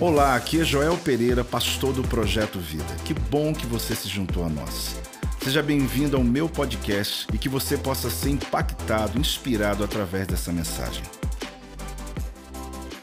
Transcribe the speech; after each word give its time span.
Olá, 0.00 0.34
aqui 0.34 0.60
é 0.60 0.64
Joel 0.64 0.96
Pereira, 0.98 1.44
pastor 1.44 1.92
do 1.92 2.02
Projeto 2.02 2.58
Vida. 2.58 2.96
Que 3.04 3.14
bom 3.14 3.54
que 3.54 3.66
você 3.66 3.94
se 3.94 4.08
juntou 4.08 4.44
a 4.44 4.48
nós. 4.48 4.96
Seja 5.42 5.62
bem-vindo 5.62 6.16
ao 6.16 6.24
meu 6.24 6.48
podcast 6.48 7.26
e 7.32 7.38
que 7.38 7.48
você 7.48 7.76
possa 7.76 8.10
ser 8.10 8.30
impactado, 8.30 9.18
inspirado 9.18 9.84
através 9.84 10.26
dessa 10.26 10.52
mensagem. 10.52 11.02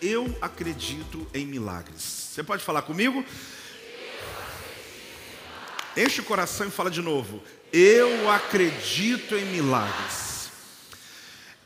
Eu 0.01 0.35
acredito 0.41 1.25
em 1.33 1.45
milagres. 1.45 2.01
Você 2.01 2.43
pode 2.43 2.63
falar 2.63 2.81
comigo? 2.81 3.23
Enche 5.95 6.21
o 6.21 6.25
coração 6.25 6.67
e 6.67 6.71
fala 6.71 6.91
de 6.91 7.01
novo. 7.01 7.41
Eu 7.71 8.29
acredito 8.29 9.35
em 9.35 9.45
milagres. 9.45 10.28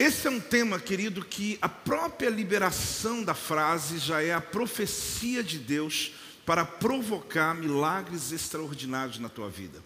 Esse 0.04 0.28
é 0.28 0.30
um 0.30 0.40
tema, 0.42 0.82
querido, 0.82 1.24
que 1.24 1.58
a 1.62 1.70
própria 1.70 2.30
liberação 2.30 3.24
da 3.24 3.34
frase 3.34 4.00
já 4.00 4.22
é 4.22 4.34
a 4.34 4.42
profecia 4.42 5.42
de 5.42 5.58
Deus 5.58 6.12
para 6.46 6.66
provocar 6.66 7.56
milagres 7.56 8.34
extraordinários 8.34 9.18
na 9.18 9.30
tua 9.30 9.50
vida. 9.50 9.82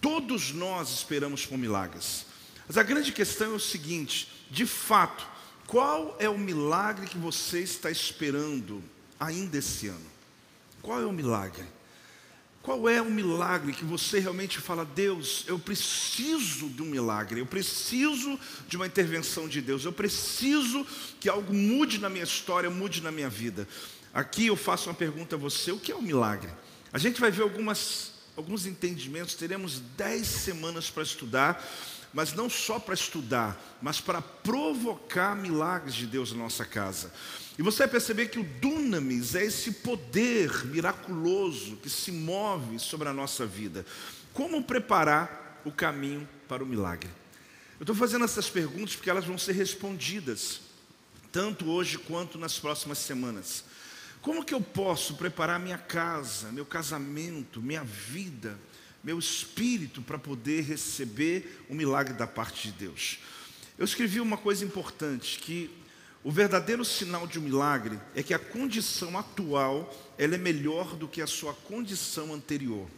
Todos 0.00 0.50
nós 0.50 0.90
esperamos 0.90 1.46
por 1.46 1.56
milagres. 1.56 2.26
Mas 2.66 2.76
a 2.76 2.82
grande 2.82 3.12
questão 3.12 3.52
é 3.52 3.54
o 3.54 3.60
seguinte: 3.60 4.28
de 4.50 4.66
fato, 4.66 5.24
qual 5.68 6.16
é 6.18 6.28
o 6.28 6.36
milagre 6.36 7.06
que 7.06 7.16
você 7.16 7.60
está 7.60 7.92
esperando 7.92 8.82
ainda 9.20 9.56
esse 9.56 9.86
ano? 9.86 10.10
Qual 10.82 11.00
é 11.00 11.06
o 11.06 11.12
milagre? 11.12 11.64
Qual 12.64 12.88
é 12.88 13.02
o 13.02 13.10
milagre 13.10 13.74
que 13.74 13.84
você 13.84 14.18
realmente 14.18 14.58
fala, 14.58 14.86
Deus, 14.86 15.44
eu 15.46 15.58
preciso 15.58 16.70
de 16.70 16.80
um 16.80 16.86
milagre, 16.86 17.38
eu 17.38 17.44
preciso 17.44 18.40
de 18.66 18.74
uma 18.74 18.86
intervenção 18.86 19.46
de 19.46 19.60
Deus, 19.60 19.84
eu 19.84 19.92
preciso 19.92 20.86
que 21.20 21.28
algo 21.28 21.52
mude 21.52 21.98
na 21.98 22.08
minha 22.08 22.24
história, 22.24 22.70
mude 22.70 23.02
na 23.02 23.12
minha 23.12 23.28
vida. 23.28 23.68
Aqui 24.14 24.46
eu 24.46 24.56
faço 24.56 24.88
uma 24.88 24.94
pergunta 24.94 25.36
a 25.36 25.38
você: 25.38 25.72
o 25.72 25.78
que 25.78 25.92
é 25.92 25.94
um 25.94 26.00
milagre? 26.00 26.50
A 26.90 26.96
gente 26.96 27.20
vai 27.20 27.30
ver 27.30 27.42
algumas, 27.42 28.12
alguns 28.34 28.64
entendimentos, 28.64 29.34
teremos 29.34 29.80
dez 29.94 30.26
semanas 30.26 30.88
para 30.88 31.02
estudar, 31.02 31.62
mas 32.14 32.32
não 32.32 32.48
só 32.48 32.78
para 32.78 32.94
estudar, 32.94 33.60
mas 33.82 34.00
para 34.00 34.22
provocar 34.22 35.34
milagres 35.34 35.94
de 35.94 36.06
Deus 36.06 36.32
na 36.32 36.38
nossa 36.38 36.64
casa. 36.64 37.12
E 37.58 37.62
você 37.62 37.78
vai 37.78 37.88
perceber 37.88 38.28
que 38.28 38.38
o 38.38 38.44
dunamis 38.44 39.34
é 39.34 39.44
esse 39.44 39.72
poder 39.72 40.64
miraculoso 40.66 41.76
que 41.76 41.90
se 41.90 42.12
move 42.12 42.78
sobre 42.78 43.08
a 43.08 43.12
nossa 43.12 43.44
vida. 43.44 43.84
Como 44.32 44.62
preparar 44.62 45.60
o 45.64 45.72
caminho 45.72 46.28
para 46.48 46.62
o 46.62 46.66
milagre? 46.66 47.10
Eu 47.78 47.82
estou 47.84 47.96
fazendo 47.96 48.24
essas 48.24 48.48
perguntas 48.48 48.94
porque 48.94 49.10
elas 49.10 49.24
vão 49.24 49.36
ser 49.36 49.52
respondidas, 49.52 50.60
tanto 51.32 51.68
hoje 51.68 51.98
quanto 51.98 52.38
nas 52.38 52.58
próximas 52.58 52.98
semanas. 52.98 53.64
Como 54.22 54.44
que 54.44 54.54
eu 54.54 54.60
posso 54.60 55.16
preparar 55.16 55.58
minha 55.58 55.78
casa, 55.78 56.52
meu 56.52 56.64
casamento, 56.64 57.60
minha 57.60 57.82
vida, 57.84 58.58
meu 59.04 59.18
espírito 59.18 60.00
para 60.00 60.18
poder 60.18 60.62
receber 60.62 61.64
o 61.68 61.74
milagre 61.74 62.14
da 62.14 62.26
parte 62.26 62.68
de 62.68 62.78
Deus? 62.78 63.18
Eu 63.76 63.84
escrevi 63.84 64.20
uma 64.20 64.38
coisa 64.38 64.64
importante 64.64 65.38
que 65.38 65.70
o 66.22 66.32
verdadeiro 66.32 66.82
sinal 66.86 67.26
de 67.26 67.38
um 67.38 67.42
milagre 67.42 68.00
é 68.14 68.22
que 68.22 68.32
a 68.32 68.38
condição 68.38 69.18
atual 69.18 69.94
ela 70.16 70.36
é 70.36 70.38
melhor 70.38 70.96
do 70.96 71.06
que 71.06 71.20
a 71.20 71.26
sua 71.26 71.52
condição 71.52 72.32
anterior. 72.32 72.88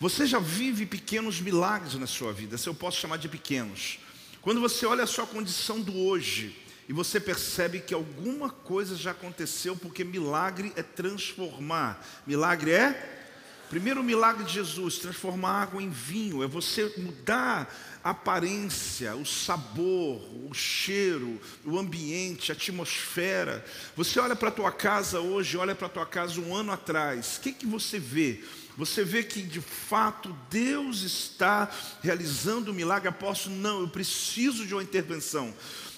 Você 0.00 0.26
já 0.26 0.38
vive 0.38 0.86
pequenos 0.86 1.40
milagres 1.40 1.94
na 1.94 2.06
sua 2.06 2.32
vida, 2.32 2.56
se 2.56 2.66
eu 2.66 2.74
posso 2.74 2.98
chamar 2.98 3.18
de 3.18 3.28
pequenos. 3.28 3.98
Quando 4.40 4.60
você 4.60 4.86
olha 4.86 5.04
a 5.04 5.06
sua 5.06 5.26
condição 5.26 5.80
do 5.80 5.94
hoje 5.98 6.56
e 6.88 6.92
você 6.92 7.20
percebe 7.20 7.80
que 7.80 7.92
alguma 7.92 8.48
coisa 8.48 8.96
já 8.96 9.10
aconteceu, 9.10 9.76
porque 9.76 10.04
milagre 10.04 10.72
é 10.76 10.82
transformar. 10.82 12.02
Milagre 12.26 12.70
é 12.70 13.25
Primeiro 13.68 14.02
milagre 14.02 14.44
de 14.44 14.52
Jesus, 14.52 14.98
transformar 14.98 15.62
água 15.62 15.82
em 15.82 15.90
vinho, 15.90 16.42
é 16.42 16.46
você 16.46 16.92
mudar 16.98 17.74
a 18.02 18.10
aparência, 18.10 19.16
o 19.16 19.26
sabor, 19.26 20.22
o 20.48 20.54
cheiro, 20.54 21.40
o 21.64 21.76
ambiente, 21.76 22.52
a 22.52 22.54
atmosfera. 22.54 23.64
Você 23.96 24.20
olha 24.20 24.36
para 24.36 24.50
a 24.50 24.52
tua 24.52 24.70
casa 24.70 25.18
hoje, 25.18 25.56
olha 25.56 25.74
para 25.74 25.88
a 25.88 25.90
tua 25.90 26.06
casa 26.06 26.40
um 26.40 26.54
ano 26.54 26.70
atrás, 26.70 27.38
o 27.38 27.40
que, 27.40 27.50
que 27.50 27.66
você 27.66 27.98
vê? 27.98 28.44
Você 28.76 29.02
vê 29.02 29.24
que 29.24 29.42
de 29.42 29.60
fato 29.60 30.36
Deus 30.48 31.02
está 31.02 31.68
realizando 32.02 32.68
o 32.68 32.72
um 32.72 32.76
milagre. 32.76 33.08
Apóstolo, 33.08 33.56
não, 33.56 33.80
eu 33.80 33.88
preciso 33.88 34.66
de 34.66 34.74
uma 34.74 34.82
intervenção. 34.82 35.52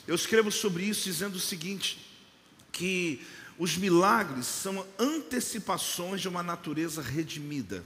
Eu 0.06 0.14
escrevo 0.14 0.50
sobre 0.50 0.84
isso 0.84 1.04
dizendo 1.04 1.36
o 1.36 1.40
seguinte: 1.40 1.98
que 2.72 3.20
os 3.58 3.76
milagres 3.76 4.46
são 4.46 4.86
antecipações 4.98 6.20
de 6.20 6.28
uma 6.28 6.42
natureza 6.42 7.02
redimida. 7.02 7.84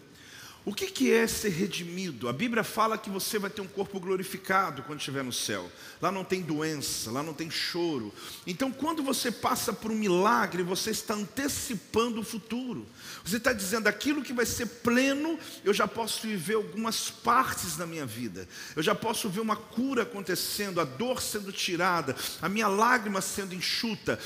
O 0.65 0.73
que, 0.73 1.13
é 1.13 1.27
ser 1.27 1.49
redimido? 1.49 2.29
A 2.29 2.33
Bíblia 2.33 2.63
fala 2.63 2.97
que 2.97 3.11
você 3.11 3.37
vai 3.37 3.51
ter 3.51 3.61
um 3.61 3.67
corpo 3.67 3.99
glorificado 3.99 4.85
quando 4.85 5.01
estiver 5.01 5.25
no 5.25 5.33
céu. 5.33 5.69
Lá 6.01 6.13
não 6.13 6.23
tem 6.23 6.41
doença, 6.41 7.11
lá 7.11 7.21
não 7.21 7.35
tem 7.35 7.51
choro. 7.51 8.15
Então, 8.47 8.71
quando 8.71 9.03
você 9.03 9.33
passa 9.33 9.73
por 9.73 9.91
um 9.91 9.97
milagre, 9.97 10.63
você 10.63 10.93
está 10.93 11.15
antecipando 11.15 12.21
o 12.21 12.25
futuro. 12.25 12.87
Você 13.25 13.39
está 13.39 13.53
dizendo 13.53 13.89
aquilo 13.89 14.23
que 14.23 14.33
vai 14.33 14.47
ser 14.47 14.67
pleno, 14.67 15.37
eu 15.65 15.75
já 15.75 15.89
posso 15.89 16.29
viver 16.29 16.55
algumas 16.55 17.11
partes 17.11 17.77
da 17.77 17.85
minha 17.85 18.07
vida. 18.07 18.49
Eu 18.77 18.85
já 18.85 18.95
posso 18.95 19.29
ver 19.29 19.41
uma 19.41 19.57
cura 19.57 20.03
acontecendo, 20.05 20.81
a 20.81 20.85
dor 20.85 21.21
sendo 21.21 21.51
tirada, 21.51 22.15
a 22.41 22.49
minha 22.49 22.69
lágrima 22.69 23.21
sendo 23.21 23.53
enxuta. 23.53 24.17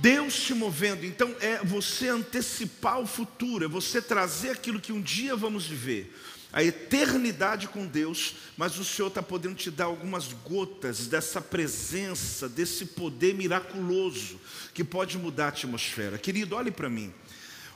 Deus 0.00 0.34
te 0.38 0.54
movendo, 0.54 1.06
então 1.06 1.34
é 1.40 1.58
você 1.64 2.08
antecipar 2.08 3.00
o 3.00 3.06
futuro, 3.06 3.64
é 3.64 3.68
você 3.68 4.00
trazer 4.02 4.50
aquilo 4.50 4.80
que 4.80 4.92
um 4.92 5.00
dia 5.00 5.34
vamos 5.34 5.66
viver, 5.66 6.14
a 6.52 6.62
eternidade 6.62 7.68
com 7.68 7.86
Deus, 7.86 8.34
mas 8.56 8.78
o 8.78 8.84
Senhor 8.84 9.08
está 9.08 9.22
podendo 9.22 9.54
te 9.54 9.70
dar 9.70 9.86
algumas 9.86 10.32
gotas 10.32 11.06
dessa 11.06 11.40
presença, 11.40 12.48
desse 12.48 12.86
poder 12.86 13.34
miraculoso 13.34 14.38
que 14.72 14.84
pode 14.84 15.18
mudar 15.18 15.46
a 15.46 15.48
atmosfera. 15.48 16.18
Querido, 16.18 16.56
olhe 16.56 16.70
para 16.70 16.88
mim. 16.88 17.12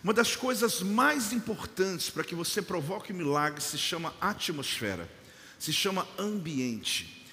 Uma 0.02 0.14
das 0.14 0.34
coisas 0.34 0.80
mais 0.80 1.32
importantes 1.32 2.08
para 2.08 2.24
que 2.24 2.34
você 2.34 2.62
provoque 2.62 3.12
milagre 3.12 3.60
se 3.60 3.76
chama 3.76 4.14
atmosfera, 4.20 5.10
se 5.58 5.72
chama 5.72 6.08
ambiente. 6.18 7.26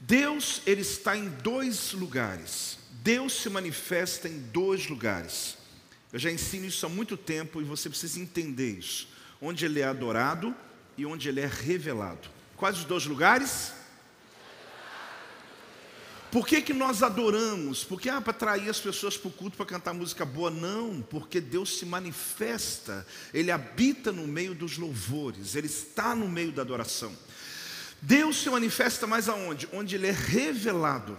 Deus, 0.00 0.62
ele 0.66 0.80
está 0.80 1.16
em 1.16 1.28
dois 1.28 1.92
lugares. 1.92 2.78
Deus 3.02 3.34
se 3.34 3.48
manifesta 3.48 4.28
em 4.28 4.38
dois 4.38 4.88
lugares. 4.88 5.56
Eu 6.12 6.18
já 6.18 6.30
ensino 6.30 6.66
isso 6.66 6.86
há 6.86 6.88
muito 6.88 7.16
tempo 7.16 7.60
e 7.60 7.64
você 7.64 7.88
precisa 7.88 8.20
entender 8.20 8.78
isso. 8.78 9.08
Onde 9.40 9.64
ele 9.64 9.80
é 9.80 9.84
adorado 9.84 10.54
e 10.96 11.04
onde 11.04 11.28
ele 11.28 11.40
é 11.40 11.46
revelado. 11.46 12.28
Quais 12.56 12.78
os 12.78 12.84
dois 12.84 13.04
lugares? 13.06 13.72
Por 16.30 16.46
que, 16.46 16.60
que 16.60 16.72
nós 16.74 17.02
adoramos? 17.02 17.84
Porque 17.84 18.08
ah, 18.08 18.20
para 18.20 18.30
atrair 18.30 18.68
as 18.68 18.80
pessoas 18.80 19.16
para 19.16 19.28
o 19.28 19.32
culto, 19.32 19.56
para 19.56 19.66
cantar 19.66 19.94
música 19.94 20.24
boa? 20.24 20.50
Não, 20.50 21.00
porque 21.02 21.40
Deus 21.40 21.78
se 21.78 21.86
manifesta, 21.86 23.06
Ele 23.32 23.50
habita 23.50 24.10
no 24.10 24.26
meio 24.26 24.54
dos 24.54 24.76
louvores, 24.76 25.54
Ele 25.54 25.66
está 25.66 26.14
no 26.14 26.28
meio 26.28 26.52
da 26.52 26.62
adoração. 26.62 27.16
Deus 28.02 28.36
se 28.36 28.50
manifesta 28.50 29.06
mais 29.06 29.28
aonde? 29.28 29.68
Onde 29.72 29.94
Ele 29.94 30.08
é 30.08 30.12
revelado. 30.12 31.16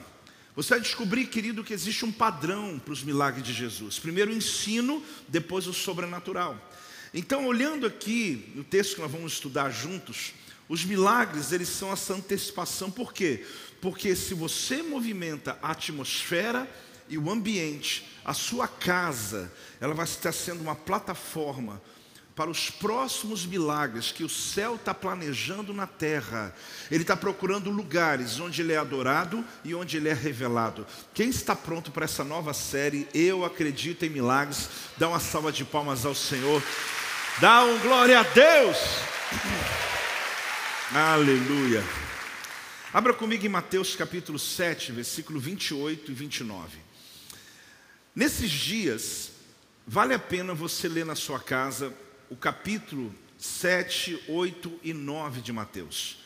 Você 0.58 0.70
vai 0.74 0.82
descobrir, 0.82 1.28
querido, 1.28 1.64
que 1.64 1.72
existe 1.72 2.04
um 2.04 2.12
padrão 2.12 2.82
para 2.84 2.92
os 2.92 3.04
milagres 3.04 3.46
de 3.46 3.54
Jesus. 3.54 4.00
Primeiro 4.00 4.32
o 4.32 4.36
ensino, 4.36 5.04
depois 5.28 5.68
o 5.68 5.74
sobrenatural. 5.74 6.60
Então, 7.14 7.46
olhando 7.46 7.86
aqui 7.86 8.52
no 8.56 8.64
texto 8.64 8.96
que 8.96 9.02
nós 9.02 9.12
vamos 9.12 9.34
estudar 9.34 9.70
juntos, 9.70 10.34
os 10.68 10.84
milagres, 10.84 11.52
eles 11.52 11.70
são 11.70 11.92
essa 11.94 12.16
antecipação. 12.16 12.90
Por 12.90 13.14
quê? 13.14 13.46
Porque 13.80 14.16
se 14.16 14.34
você 14.34 14.82
movimenta 14.82 15.60
a 15.62 15.70
atmosfera 15.74 16.68
e 17.08 17.20
o 17.20 17.30
ambiente, 17.30 18.08
a 18.26 18.34
sua 18.34 18.68
casa, 18.68 19.54
ela 19.80 19.94
vai 19.94 20.06
estar 20.06 20.32
sendo 20.32 20.62
uma 20.62 20.76
plataforma 20.76 21.80
para 22.38 22.52
os 22.52 22.70
próximos 22.70 23.48
milagres 23.48 24.12
que 24.12 24.24
o 24.24 24.30
céu 24.30 24.76
está 24.76 24.94
planejando 24.94 25.74
na 25.74 25.88
terra. 25.88 26.54
Ele 26.92 27.02
está 27.02 27.18
procurando 27.18 27.72
lugares 27.72 28.40
onde 28.40 28.62
ele 28.62 28.74
é 28.74 28.78
adorado 28.78 29.44
e 29.66 29.74
onde 29.74 29.98
ele 29.98 30.08
é 30.08 30.14
revelado. 30.14 30.86
Quem 31.16 31.30
está 31.30 31.56
pronto 31.56 31.90
para 31.90 32.06
essa 32.06 32.24
nova 32.24 32.54
série? 32.54 33.08
Eu 33.12 33.44
acredito 33.44 34.06
em 34.06 34.10
milagres. 34.10 34.70
Dá 34.98 35.10
uma 35.10 35.20
salva 35.20 35.52
de 35.52 35.66
palmas 35.66 36.06
ao 36.06 36.14
Senhor. 36.14 36.62
Dá 37.42 37.64
um 37.64 37.80
glória 37.80 38.20
a 38.20 38.24
Deus. 38.24 38.78
Aleluia. 40.94 41.84
Abra 42.94 43.16
comigo 43.16 43.48
em 43.48 43.50
Mateus 43.50 43.96
capítulo 43.96 44.38
7, 44.38 44.92
versículo 44.92 45.40
28 45.40 46.12
e 46.12 46.14
29. 46.14 46.78
Nesses 48.16 48.52
dias, 48.52 49.32
vale 49.88 50.14
a 50.14 50.20
pena 50.20 50.54
você 50.54 50.88
ler 50.88 51.04
na 51.04 51.16
sua 51.16 51.40
casa 51.40 51.92
o 52.30 52.36
capítulo 52.36 53.14
7, 53.38 54.26
8 54.28 54.80
e 54.84 54.94
9 54.94 55.42
de 55.42 55.54
Mateus. 55.54 56.18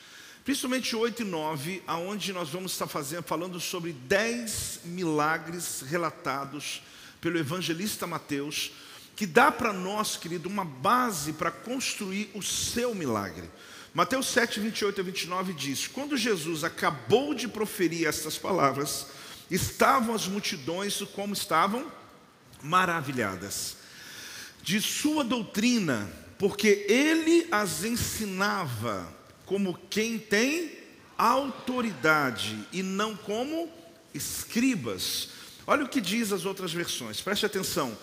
Principalmente 0.43 0.95
8 0.95 1.21
e 1.21 1.25
9, 1.25 1.83
aonde 1.85 2.33
nós 2.33 2.49
vamos 2.49 2.71
estar 2.71 2.87
fazendo, 2.87 3.23
falando 3.23 3.59
sobre 3.59 3.93
10 3.93 4.81
milagres 4.85 5.81
relatados 5.81 6.81
pelo 7.19 7.37
evangelista 7.37 8.07
Mateus, 8.07 8.71
que 9.15 9.27
dá 9.27 9.51
para 9.51 9.71
nós, 9.71 10.17
querido, 10.17 10.49
uma 10.49 10.65
base 10.65 11.33
para 11.33 11.51
construir 11.51 12.31
o 12.33 12.41
seu 12.41 12.95
milagre. 12.95 13.47
Mateus 13.93 14.27
7, 14.27 14.59
28 14.59 15.01
a 15.01 15.03
29 15.03 15.53
diz: 15.53 15.85
Quando 15.85 16.17
Jesus 16.17 16.63
acabou 16.63 17.35
de 17.35 17.47
proferir 17.47 18.07
estas 18.07 18.37
palavras, 18.37 19.07
estavam 19.51 20.15
as 20.15 20.27
multidões 20.27 21.01
como 21.13 21.33
estavam? 21.33 21.91
Maravilhadas 22.63 23.80
de 24.63 24.81
sua 24.81 25.23
doutrina, 25.23 26.11
porque 26.37 26.85
ele 26.87 27.47
as 27.51 27.83
ensinava 27.83 29.07
como 29.45 29.77
quem 29.89 30.17
tem 30.17 30.71
autoridade 31.17 32.57
e 32.71 32.81
não 32.81 33.15
como 33.15 33.69
escribas. 34.13 35.29
Olha 35.67 35.85
o 35.85 35.89
que 35.89 36.01
diz 36.01 36.31
as 36.31 36.45
outras 36.45 36.73
versões, 36.73 37.21
preste 37.21 37.45
atenção. 37.45 37.95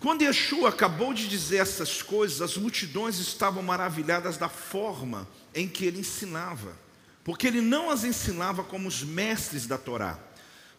Quando 0.00 0.22
Yeshua 0.22 0.70
acabou 0.70 1.12
de 1.12 1.28
dizer 1.28 1.58
essas 1.58 2.00
coisas, 2.02 2.40
as 2.40 2.56
multidões 2.56 3.18
estavam 3.18 3.62
maravilhadas 3.62 4.38
da 4.38 4.48
forma 4.48 5.28
em 5.54 5.68
que 5.68 5.84
ele 5.84 6.00
ensinava, 6.00 6.74
porque 7.22 7.46
ele 7.46 7.60
não 7.60 7.90
as 7.90 8.02
ensinava 8.02 8.64
como 8.64 8.88
os 8.88 9.02
mestres 9.02 9.66
da 9.66 9.76
Torá, 9.76 10.18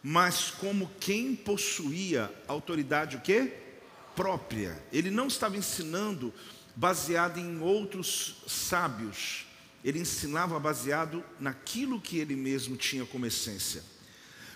mas 0.02 0.50
como 0.50 0.90
quem 0.98 1.36
possuía 1.36 2.28
autoridade 2.48 3.16
o 3.16 3.20
quê? 3.20 3.52
Própria. 4.14 4.82
Ele 4.92 5.10
não 5.10 5.26
estava 5.26 5.56
ensinando 5.56 6.32
baseado 6.74 7.38
em 7.38 7.60
outros 7.60 8.36
sábios. 8.46 9.46
Ele 9.84 9.98
ensinava 9.98 10.58
baseado 10.58 11.24
naquilo 11.40 12.00
que 12.00 12.18
ele 12.18 12.36
mesmo 12.36 12.76
tinha 12.76 13.04
como 13.04 13.26
essência. 13.26 13.82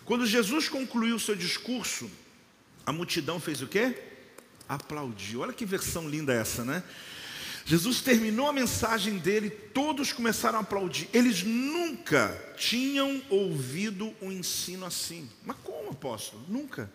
Quando 0.05 0.27
Jesus 0.27 0.69
concluiu 0.69 1.17
o 1.17 1.21
seu 1.21 1.35
discurso, 1.35 2.11
a 2.85 2.93
multidão 2.93 3.41
fez 3.41 3.61
o 3.61 3.67
quê? 3.67 4.01
Aplaudiu. 4.69 5.41
Olha 5.41 5.53
que 5.53 5.67
versão 5.67 6.09
linda 6.09 6.33
essa, 6.33 6.65
né? 6.65 6.83
Jesus 7.65 8.01
terminou 8.01 8.49
a 8.49 8.53
mensagem 8.53 9.19
dele, 9.19 9.51
todos 9.51 10.13
começaram 10.13 10.59
a 10.59 10.61
aplaudir. 10.61 11.09
Eles 11.13 11.43
nunca 11.43 12.29
tinham 12.57 13.21
ouvido 13.29 14.15
um 14.23 14.31
ensino 14.31 14.87
assim. 14.87 15.29
Mas 15.45 15.57
como, 15.65 15.91
apóstolo? 15.91 16.45
Nunca. 16.49 16.89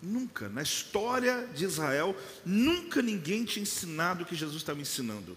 Nunca, 0.00 0.48
na 0.48 0.62
história 0.62 1.48
de 1.54 1.64
Israel, 1.64 2.16
nunca 2.44 3.02
ninguém 3.02 3.44
tinha 3.44 3.62
ensinado 3.62 4.22
o 4.22 4.26
que 4.26 4.36
Jesus 4.36 4.58
estava 4.58 4.80
ensinando. 4.80 5.36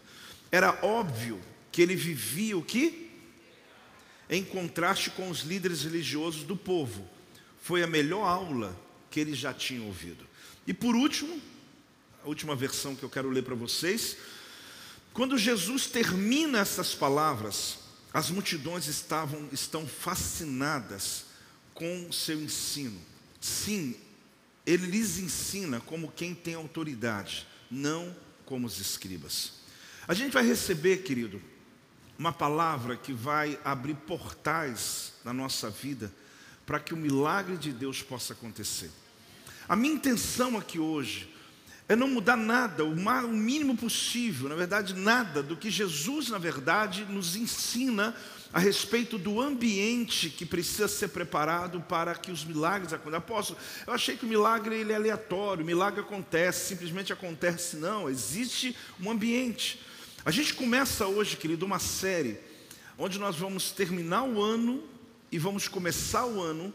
Era 0.52 0.78
óbvio 0.84 1.42
que 1.72 1.82
ele 1.82 1.96
vivia 1.96 2.58
o 2.58 2.64
que? 2.64 3.10
Em 4.30 4.44
contraste 4.44 5.10
com 5.10 5.30
os 5.30 5.40
líderes 5.42 5.84
religiosos 5.84 6.44
do 6.44 6.56
povo. 6.56 7.10
Foi 7.62 7.82
a 7.82 7.88
melhor 7.88 8.24
aula 8.24 8.78
que 9.10 9.20
eles 9.20 9.38
já 9.38 9.54
tinham 9.54 9.88
ouvido. 9.88 10.26
E 10.68 10.74
por 10.74 10.96
último, 10.96 11.42
a 12.24 12.28
última 12.28 12.56
versão 12.56 12.96
que 12.96 13.04
eu 13.04 13.10
quero 13.10 13.30
ler 13.30 13.44
para 13.44 13.56
vocês, 13.56 14.16
quando 15.12 15.38
Jesus 15.38 15.88
termina 15.88 16.60
essas 16.60 16.94
palavras, 16.94 17.80
as 18.14 18.30
multidões 18.30 18.88
estavam 18.88 19.50
estão 19.52 19.88
fascinadas 19.88 21.26
com 21.74 22.08
o 22.08 22.14
seu 22.14 22.40
ensino. 22.42 23.00
Sim, 23.40 23.96
ele 24.66 24.88
lhes 24.88 25.18
ensina 25.18 25.80
como 25.80 26.12
quem 26.12 26.36
tem 26.36 26.56
autoridade, 26.56 27.48
não 27.70 28.16
como 28.46 28.68
os 28.68 28.80
escribas. 28.80 29.54
A 30.08 30.14
gente 30.14 30.32
vai 30.32 30.46
receber, 30.46 31.04
querido, 31.04 31.42
uma 32.18 32.32
palavra 32.32 32.96
que 32.96 33.14
vai 33.14 33.60
abrir 33.64 33.96
portais 33.96 35.14
na 35.24 35.34
nossa 35.34 35.70
vida 35.70 36.14
para 36.66 36.80
que 36.80 36.94
o 36.94 36.98
milagre 36.98 37.58
de 37.58 37.72
Deus 37.72 38.04
possa 38.04 38.34
acontecer. 38.34 38.92
A 39.68 39.76
minha 39.76 39.94
intenção 39.94 40.58
aqui 40.58 40.80
hoje 40.80 41.34
é 41.88 41.96
não 41.96 42.08
mudar 42.08 42.38
nada, 42.38 42.86
o 42.86 43.28
mínimo 43.28 43.76
possível, 43.76 44.48
na 44.48 44.56
verdade, 44.56 44.94
nada 44.94 45.42
do 45.44 45.58
que 45.58 45.70
Jesus, 45.70 46.30
na 46.30 46.38
verdade, 46.38 47.06
nos 47.06 47.36
ensina 47.36 48.16
a 48.54 48.60
respeito 48.60 49.18
do 49.18 49.40
ambiente 49.40 50.30
que 50.30 50.46
precisa 50.46 50.88
ser 50.88 51.10
preparado 51.10 51.82
para 51.82 52.16
que 52.16 52.32
os 52.32 52.44
milagres 52.44 52.92
aconteçam. 52.92 53.18
Apóstolo, 53.18 53.60
eu 53.88 53.94
achei 53.94 54.18
que 54.18 54.26
o 54.26 54.28
milagre 54.30 54.76
ele 54.76 54.92
é 54.92 54.96
aleatório, 54.96 55.64
o 55.64 55.66
milagre 55.66 56.02
acontece, 56.02 56.68
simplesmente 56.68 57.14
acontece. 57.14 57.78
Não, 57.78 58.10
existe 58.10 58.76
um 59.00 59.10
ambiente. 59.10 59.80
A 60.26 60.32
gente 60.32 60.54
começa 60.54 61.08
hoje, 61.08 61.38
querido, 61.38 61.66
uma 61.66 61.80
série 61.80 62.38
onde 62.98 63.18
nós 63.18 63.36
vamos 63.36 63.72
terminar 63.72 64.24
o 64.24 64.42
ano 64.42 64.84
e 65.32 65.40
vamos 65.40 65.68
começar 65.68 66.26
o 66.26 66.42
ano 66.42 66.74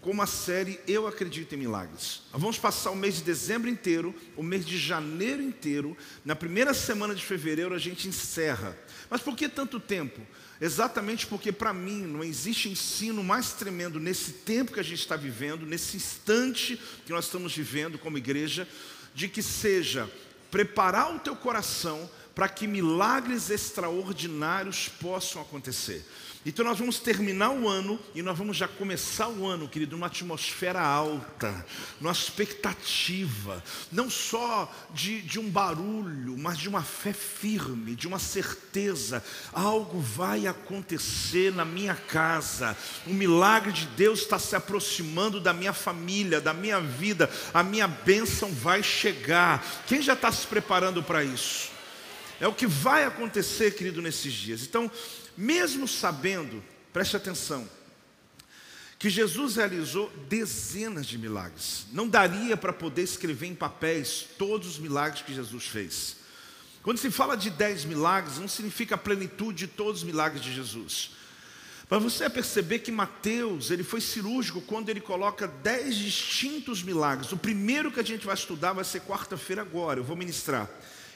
com 0.00 0.10
uma 0.10 0.26
série 0.26 0.80
Eu 0.86 1.06
Acredito 1.06 1.54
em 1.54 1.58
Milagres. 1.58 2.22
Vamos 2.32 2.58
passar 2.58 2.90
o 2.90 2.96
mês 2.96 3.16
de 3.16 3.22
dezembro 3.22 3.68
inteiro, 3.68 4.14
o 4.36 4.42
mês 4.42 4.64
de 4.64 4.78
janeiro 4.78 5.42
inteiro. 5.42 5.96
Na 6.24 6.34
primeira 6.34 6.72
semana 6.72 7.14
de 7.14 7.24
fevereiro 7.24 7.74
a 7.74 7.78
gente 7.78 8.08
encerra. 8.08 8.76
Mas 9.10 9.20
por 9.20 9.36
que 9.36 9.48
tanto 9.48 9.78
tempo? 9.78 10.20
Exatamente 10.60 11.26
porque, 11.26 11.52
para 11.52 11.72
mim, 11.72 12.02
não 12.02 12.22
existe 12.24 12.68
ensino 12.68 13.22
mais 13.22 13.52
tremendo 13.52 13.98
nesse 13.98 14.32
tempo 14.32 14.72
que 14.72 14.80
a 14.80 14.84
gente 14.84 15.00
está 15.00 15.16
vivendo, 15.16 15.66
nesse 15.66 15.96
instante 15.96 16.80
que 17.04 17.12
nós 17.12 17.26
estamos 17.26 17.54
vivendo 17.54 17.98
como 17.98 18.18
igreja, 18.18 18.66
de 19.14 19.28
que 19.28 19.42
seja 19.42 20.10
preparar 20.50 21.14
o 21.14 21.18
teu 21.18 21.36
coração 21.36 22.08
para 22.34 22.48
que 22.48 22.66
milagres 22.66 23.50
extraordinários 23.50 24.88
possam 24.88 25.42
acontecer. 25.42 26.04
Então 26.44 26.64
nós 26.64 26.78
vamos 26.78 26.98
terminar 26.98 27.50
o 27.50 27.68
ano 27.68 28.00
e 28.14 28.22
nós 28.22 28.36
vamos 28.38 28.56
já 28.56 28.66
começar 28.66 29.28
o 29.28 29.46
ano, 29.46 29.68
querido, 29.68 29.94
numa 29.94 30.06
atmosfera 30.06 30.80
alta, 30.80 31.66
numa 32.00 32.12
expectativa, 32.12 33.62
não 33.92 34.08
só 34.08 34.72
de, 34.94 35.20
de 35.20 35.38
um 35.38 35.50
barulho, 35.50 36.38
mas 36.38 36.56
de 36.56 36.66
uma 36.66 36.82
fé 36.82 37.12
firme, 37.12 37.94
de 37.94 38.08
uma 38.08 38.18
certeza. 38.18 39.22
Algo 39.52 40.00
vai 40.00 40.46
acontecer 40.46 41.52
na 41.52 41.66
minha 41.66 41.94
casa, 41.94 42.74
o 43.06 43.12
milagre 43.12 43.72
de 43.72 43.84
Deus 43.88 44.20
está 44.20 44.38
se 44.38 44.56
aproximando 44.56 45.40
da 45.40 45.52
minha 45.52 45.74
família, 45.74 46.40
da 46.40 46.54
minha 46.54 46.80
vida, 46.80 47.28
a 47.52 47.62
minha 47.62 47.86
bênção 47.86 48.50
vai 48.50 48.82
chegar. 48.82 49.62
Quem 49.86 50.00
já 50.00 50.14
está 50.14 50.32
se 50.32 50.46
preparando 50.46 51.02
para 51.02 51.22
isso? 51.22 51.68
É 52.40 52.48
o 52.48 52.54
que 52.54 52.66
vai 52.66 53.04
acontecer, 53.04 53.72
querido, 53.72 54.00
nesses 54.00 54.32
dias. 54.32 54.62
Então, 54.62 54.90
mesmo 55.36 55.86
sabendo, 55.86 56.62
preste 56.92 57.16
atenção, 57.16 57.68
que 58.98 59.08
Jesus 59.08 59.56
realizou 59.56 60.12
dezenas 60.28 61.06
de 61.06 61.16
milagres, 61.16 61.86
não 61.90 62.06
daria 62.06 62.56
para 62.56 62.72
poder 62.72 63.02
escrever 63.02 63.46
em 63.46 63.54
papéis 63.54 64.26
todos 64.36 64.68
os 64.68 64.78
milagres 64.78 65.22
que 65.22 65.34
Jesus 65.34 65.64
fez. 65.66 66.16
Quando 66.82 66.98
se 66.98 67.10
fala 67.10 67.36
de 67.36 67.50
dez 67.50 67.84
milagres, 67.84 68.38
não 68.38 68.48
significa 68.48 68.94
a 68.94 68.98
plenitude 68.98 69.66
de 69.66 69.72
todos 69.72 70.00
os 70.00 70.06
milagres 70.06 70.42
de 70.42 70.54
Jesus. 70.54 71.12
Para 71.88 71.98
você 71.98 72.30
perceber 72.30 72.78
que 72.78 72.92
Mateus, 72.92 73.70
ele 73.70 73.82
foi 73.82 74.00
cirúrgico 74.00 74.60
quando 74.60 74.90
ele 74.90 75.00
coloca 75.00 75.48
dez 75.48 75.96
distintos 75.96 76.82
milagres. 76.82 77.32
O 77.32 77.36
primeiro 77.36 77.90
que 77.90 78.00
a 78.00 78.04
gente 78.04 78.24
vai 78.24 78.34
estudar 78.34 78.72
vai 78.72 78.84
ser 78.84 79.00
quarta-feira 79.00 79.62
agora, 79.62 79.98
eu 79.98 80.04
vou 80.04 80.16
ministrar. 80.16 80.70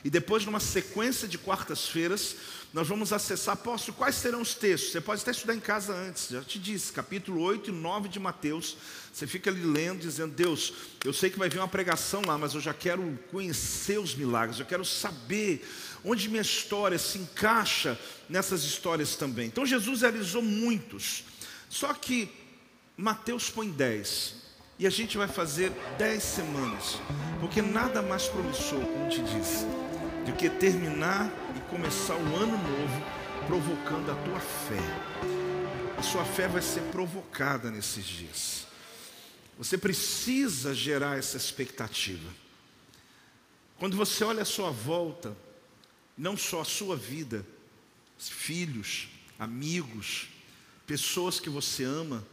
E 0.04 0.10
depois, 0.10 0.44
numa 0.44 0.60
sequência 0.60 1.26
de 1.26 1.38
quartas-feiras, 1.38 2.36
nós 2.74 2.86
vamos 2.86 3.10
acessar, 3.10 3.54
apóstolo, 3.54 3.96
quais 3.96 4.16
serão 4.16 4.42
os 4.42 4.52
textos? 4.54 4.92
Você 4.92 5.00
pode 5.00 5.22
até 5.22 5.30
estudar 5.30 5.54
em 5.54 5.60
casa 5.60 5.94
antes, 5.94 6.28
já 6.28 6.42
te 6.42 6.58
disse, 6.58 6.92
capítulo 6.92 7.40
8 7.40 7.70
e 7.70 7.72
9 7.72 8.10
de 8.10 8.20
Mateus. 8.20 8.76
Você 9.10 9.26
fica 9.26 9.48
ali 9.48 9.64
lendo, 9.64 10.00
dizendo, 10.00 10.34
Deus, 10.34 10.74
eu 11.02 11.12
sei 11.14 11.30
que 11.30 11.38
vai 11.38 11.48
vir 11.48 11.58
uma 11.58 11.68
pregação 11.68 12.20
lá, 12.26 12.36
mas 12.36 12.52
eu 12.52 12.60
já 12.60 12.74
quero 12.74 13.18
conhecer 13.30 13.98
os 13.98 14.14
milagres, 14.14 14.60
eu 14.60 14.66
quero 14.66 14.84
saber 14.84 15.66
onde 16.04 16.28
minha 16.28 16.42
história 16.42 16.98
se 16.98 17.16
encaixa 17.16 17.98
nessas 18.28 18.62
histórias 18.62 19.16
também. 19.16 19.46
Então 19.46 19.64
Jesus 19.64 20.02
realizou 20.02 20.42
muitos, 20.42 21.24
só 21.70 21.94
que 21.94 22.28
Mateus 22.94 23.48
põe 23.48 23.70
10, 23.70 24.34
e 24.78 24.86
a 24.86 24.90
gente 24.90 25.16
vai 25.16 25.28
fazer 25.28 25.72
10 25.96 26.22
semanas, 26.22 26.98
porque 27.40 27.62
nada 27.62 28.02
mais 28.02 28.26
promissor, 28.26 28.80
como 28.80 29.08
te 29.08 29.22
disse 29.22 29.64
do 30.24 30.32
que 30.32 30.48
terminar 30.48 31.30
e 31.56 31.60
começar 31.70 32.14
o 32.14 32.36
ano 32.36 32.56
novo 32.56 33.02
provocando 33.46 34.10
a 34.10 34.14
tua 34.14 34.40
fé. 34.40 35.24
A 35.98 36.02
sua 36.02 36.24
fé 36.24 36.48
vai 36.48 36.62
ser 36.62 36.80
provocada 36.84 37.70
nesses 37.70 38.04
dias. 38.04 38.66
Você 39.58 39.78
precisa 39.78 40.74
gerar 40.74 41.18
essa 41.18 41.36
expectativa. 41.36 42.28
Quando 43.78 43.96
você 43.96 44.24
olha 44.24 44.42
a 44.42 44.46
sua 44.46 44.70
volta, 44.70 45.36
não 46.16 46.36
só 46.36 46.62
a 46.62 46.64
sua 46.64 46.96
vida, 46.96 47.46
filhos, 48.18 49.08
amigos, 49.38 50.28
pessoas 50.86 51.38
que 51.38 51.50
você 51.50 51.84
ama, 51.84 52.26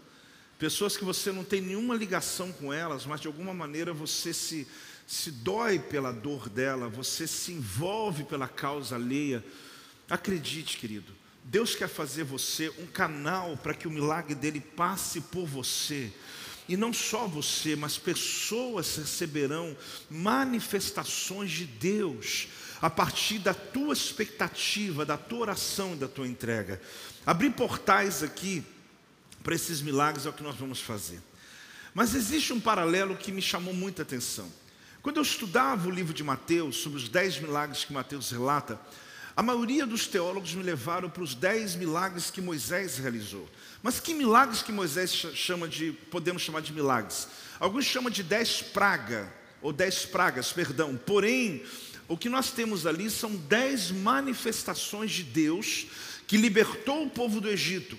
pessoas 0.58 0.96
que 0.96 1.04
você 1.04 1.32
não 1.32 1.44
tem 1.44 1.60
nenhuma 1.62 1.96
ligação 1.96 2.52
com 2.52 2.72
elas, 2.72 3.06
mas 3.06 3.20
de 3.20 3.28
alguma 3.28 3.54
maneira 3.54 3.94
você 3.94 4.34
se 4.34 4.68
se 5.12 5.30
dói 5.30 5.78
pela 5.78 6.14
dor 6.14 6.48
dela, 6.48 6.88
você 6.88 7.28
se 7.28 7.52
envolve 7.52 8.24
pela 8.24 8.48
causa 8.48 8.96
alheia. 8.96 9.44
Acredite, 10.10 10.78
querido, 10.78 11.12
Deus 11.44 11.76
quer 11.76 11.90
fazer 11.90 12.24
você 12.24 12.70
um 12.80 12.88
canal 12.88 13.58
para 13.58 13.74
que 13.74 13.90
o 13.90 13.92
milagre 13.92 14.34
dele 14.34 14.62
passe 14.62 15.20
por 15.20 15.46
você. 15.46 16.10
e 16.70 16.78
não 16.78 16.94
só 16.94 17.28
você, 17.28 17.76
mas 17.76 17.98
pessoas 17.98 18.96
receberão 18.96 19.76
manifestações 20.10 21.52
de 21.52 21.66
Deus 21.66 22.48
a 22.82 22.90
partir 22.90 23.40
da 23.40 23.54
tua 23.54 23.94
expectativa, 23.94 25.06
da 25.06 25.18
tua 25.18 25.40
oração 25.40 25.94
e 25.94 25.98
da 25.98 26.08
tua 26.08 26.26
entrega. 26.26 26.82
Abrir 27.26 27.50
portais 27.52 28.24
aqui 28.24 28.64
para 29.44 29.56
esses 29.56 29.82
milagres 29.82 30.26
é 30.26 30.30
o 30.30 30.34
que 30.34 30.44
nós 30.44 30.56
vamos 30.56 30.80
fazer. 30.80 31.22
Mas 31.94 32.16
existe 32.16 32.54
um 32.54 32.62
paralelo 32.62 33.18
que 33.18 33.34
me 33.34 33.42
chamou 33.42 33.74
muita 33.74 34.04
atenção. 34.04 34.61
Quando 35.02 35.18
eu 35.18 35.24
estudava 35.24 35.88
o 35.88 35.92
livro 35.92 36.14
de 36.14 36.24
Mateus, 36.24 36.78
sobre 36.78 37.00
os 37.00 37.10
dez 37.10 37.40
milagres 37.40 37.84
que 37.84 37.92
Mateus 37.92 38.30
relata, 38.30 38.80
a 39.36 39.42
maioria 39.42 39.84
dos 39.88 40.06
teólogos 40.06 40.54
me 40.54 40.62
levaram 40.62 41.10
para 41.10 41.24
os 41.24 41.34
dez 41.34 41.76
milagres 41.76 42.30
que 42.30 42.40
Moisés 42.40 43.00
realizou. 43.00 43.50
Mas 43.82 44.00
que 44.00 44.14
milagres 44.14 44.62
que 44.62 44.72
Moisés 44.72 45.12
chama 45.12 45.68
de, 45.68 45.92
podemos 46.12 46.44
chamar 46.44 46.62
de 46.62 46.72
milagres? 46.72 47.28
Alguns 47.60 47.86
chamam 47.86 48.12
de 48.12 48.22
dez 48.22 48.62
pragas, 48.62 49.28
ou 49.60 49.74
dez 49.74 50.06
pragas, 50.06 50.54
perdão. 50.54 50.96
Porém, 50.96 51.64
o 52.08 52.16
que 52.16 52.30
nós 52.30 52.52
temos 52.52 52.86
ali 52.86 53.10
são 53.10 53.36
dez 53.36 53.90
manifestações 53.90 55.12
de 55.12 55.24
Deus 55.24 55.88
que 56.28 56.38
libertou 56.38 57.06
o 57.06 57.10
povo 57.10 57.42
do 57.42 57.50
Egito. 57.50 57.98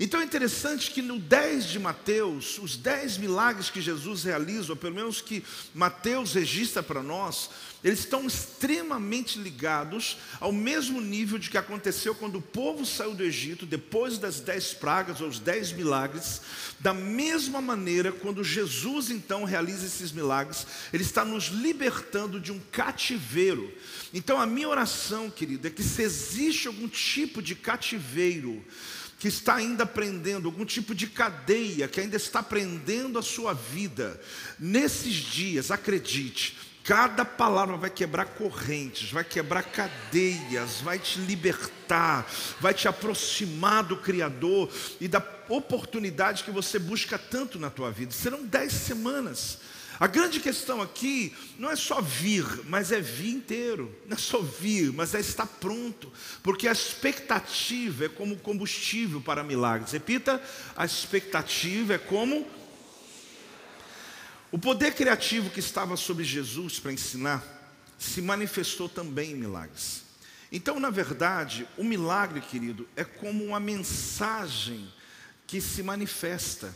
Então 0.00 0.20
é 0.20 0.24
interessante 0.24 0.90
que 0.90 1.02
no 1.02 1.18
10 1.18 1.64
de 1.64 1.78
Mateus, 1.78 2.58
os 2.58 2.76
10 2.76 3.18
milagres 3.18 3.70
que 3.70 3.80
Jesus 3.80 4.24
realiza, 4.24 4.72
ou 4.72 4.76
pelo 4.76 4.94
menos 4.94 5.20
que 5.20 5.44
Mateus 5.74 6.34
registra 6.34 6.82
para 6.82 7.02
nós, 7.02 7.50
eles 7.84 8.00
estão 8.00 8.26
extremamente 8.26 9.38
ligados 9.38 10.16
ao 10.40 10.52
mesmo 10.52 11.00
nível 11.00 11.36
de 11.36 11.50
que 11.50 11.58
aconteceu 11.58 12.14
quando 12.14 12.36
o 12.36 12.42
povo 12.42 12.86
saiu 12.86 13.12
do 13.12 13.24
Egito, 13.24 13.66
depois 13.66 14.18
das 14.18 14.40
dez 14.40 14.72
pragas 14.72 15.20
ou 15.20 15.28
os 15.28 15.40
dez 15.40 15.72
milagres, 15.72 16.40
da 16.78 16.94
mesma 16.94 17.60
maneira, 17.60 18.12
quando 18.12 18.44
Jesus 18.44 19.10
então 19.10 19.44
realiza 19.44 19.84
esses 19.84 20.12
milagres, 20.12 20.66
ele 20.92 21.02
está 21.02 21.24
nos 21.24 21.46
libertando 21.46 22.38
de 22.38 22.52
um 22.52 22.60
cativeiro. 22.70 23.72
Então 24.14 24.40
a 24.40 24.46
minha 24.46 24.68
oração, 24.68 25.28
querido, 25.28 25.66
é 25.66 25.70
que 25.70 25.82
se 25.82 26.02
existe 26.02 26.68
algum 26.68 26.86
tipo 26.86 27.42
de 27.42 27.56
cativeiro, 27.56 28.64
que 29.22 29.28
está 29.28 29.54
ainda 29.54 29.84
aprendendo, 29.84 30.48
algum 30.48 30.64
tipo 30.64 30.92
de 30.96 31.06
cadeia 31.06 31.86
que 31.86 32.00
ainda 32.00 32.16
está 32.16 32.42
prendendo 32.42 33.20
a 33.20 33.22
sua 33.22 33.52
vida, 33.52 34.20
nesses 34.58 35.14
dias, 35.14 35.70
acredite, 35.70 36.58
cada 36.82 37.24
palavra 37.24 37.76
vai 37.76 37.88
quebrar 37.88 38.24
correntes, 38.24 39.12
vai 39.12 39.22
quebrar 39.22 39.62
cadeias, 39.62 40.80
vai 40.80 40.98
te 40.98 41.20
libertar, 41.20 42.28
vai 42.60 42.74
te 42.74 42.88
aproximar 42.88 43.84
do 43.84 43.96
Criador 43.96 44.68
e 45.00 45.06
da 45.06 45.24
oportunidade 45.48 46.42
que 46.42 46.50
você 46.50 46.76
busca 46.80 47.16
tanto 47.16 47.60
na 47.60 47.70
tua 47.70 47.92
vida. 47.92 48.10
Serão 48.10 48.44
dez 48.44 48.72
semanas 48.72 49.60
a 50.02 50.08
grande 50.08 50.40
questão 50.40 50.82
aqui 50.82 51.32
não 51.56 51.70
é 51.70 51.76
só 51.76 52.00
vir, 52.00 52.44
mas 52.64 52.90
é 52.90 53.00
vir 53.00 53.34
inteiro. 53.34 53.96
Não 54.04 54.16
é 54.16 54.18
só 54.18 54.40
vir, 54.40 54.92
mas 54.92 55.14
é 55.14 55.20
estar 55.20 55.46
pronto. 55.46 56.12
Porque 56.42 56.66
a 56.66 56.72
expectativa 56.72 58.06
é 58.06 58.08
como 58.08 58.36
combustível 58.36 59.20
para 59.20 59.44
milagres. 59.44 59.92
Repita: 59.92 60.42
a 60.74 60.84
expectativa 60.84 61.94
é 61.94 61.98
como. 61.98 62.44
O 64.50 64.58
poder 64.58 64.92
criativo 64.92 65.50
que 65.50 65.60
estava 65.60 65.96
sobre 65.96 66.24
Jesus 66.24 66.80
para 66.80 66.92
ensinar 66.92 67.44
se 67.96 68.20
manifestou 68.20 68.88
também 68.88 69.30
em 69.30 69.36
milagres. 69.36 70.02
Então, 70.50 70.80
na 70.80 70.90
verdade, 70.90 71.64
o 71.78 71.84
milagre, 71.84 72.40
querido, 72.40 72.88
é 72.96 73.04
como 73.04 73.44
uma 73.44 73.60
mensagem 73.60 74.92
que 75.46 75.60
se 75.60 75.80
manifesta. 75.80 76.74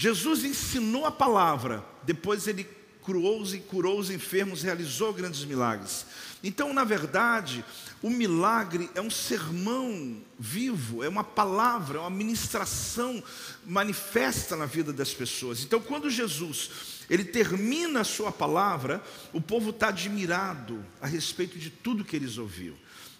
Jesus 0.00 0.44
ensinou 0.44 1.06
a 1.06 1.10
palavra, 1.10 1.84
depois 2.04 2.46
ele 2.46 2.62
curou 3.02 3.44
e 3.52 3.58
curou 3.58 3.98
os 3.98 4.10
enfermos, 4.10 4.62
realizou 4.62 5.12
grandes 5.12 5.44
milagres. 5.44 6.06
Então, 6.40 6.72
na 6.72 6.84
verdade, 6.84 7.64
o 8.00 8.08
milagre 8.08 8.88
é 8.94 9.00
um 9.00 9.10
sermão 9.10 10.22
vivo, 10.38 11.02
é 11.02 11.08
uma 11.08 11.24
palavra, 11.24 11.98
é 11.98 12.00
uma 12.00 12.10
ministração 12.10 13.20
manifesta 13.66 14.54
na 14.54 14.66
vida 14.66 14.92
das 14.92 15.12
pessoas. 15.12 15.64
Então, 15.64 15.80
quando 15.80 16.08
Jesus 16.08 16.70
ele 17.10 17.24
termina 17.24 18.02
a 18.02 18.04
sua 18.04 18.30
palavra, 18.30 19.02
o 19.32 19.40
povo 19.40 19.70
está 19.70 19.88
admirado 19.88 20.86
a 21.00 21.08
respeito 21.08 21.58
de 21.58 21.70
tudo 21.70 22.04
que 22.04 22.14
eles 22.14 22.38
ouviram, 22.38 22.76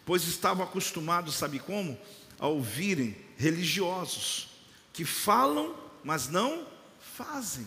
pois 0.07 0.29
estavam 0.29 0.63
acostumados, 0.63 1.35
sabe 1.35 1.59
como? 1.59 1.99
A 2.39 2.47
ouvirem 2.47 3.17
religiosos 3.37 4.49
que 4.93 5.05
falam 5.05 5.88
mas 6.05 6.29
não 6.29 6.67
fazem. 7.17 7.67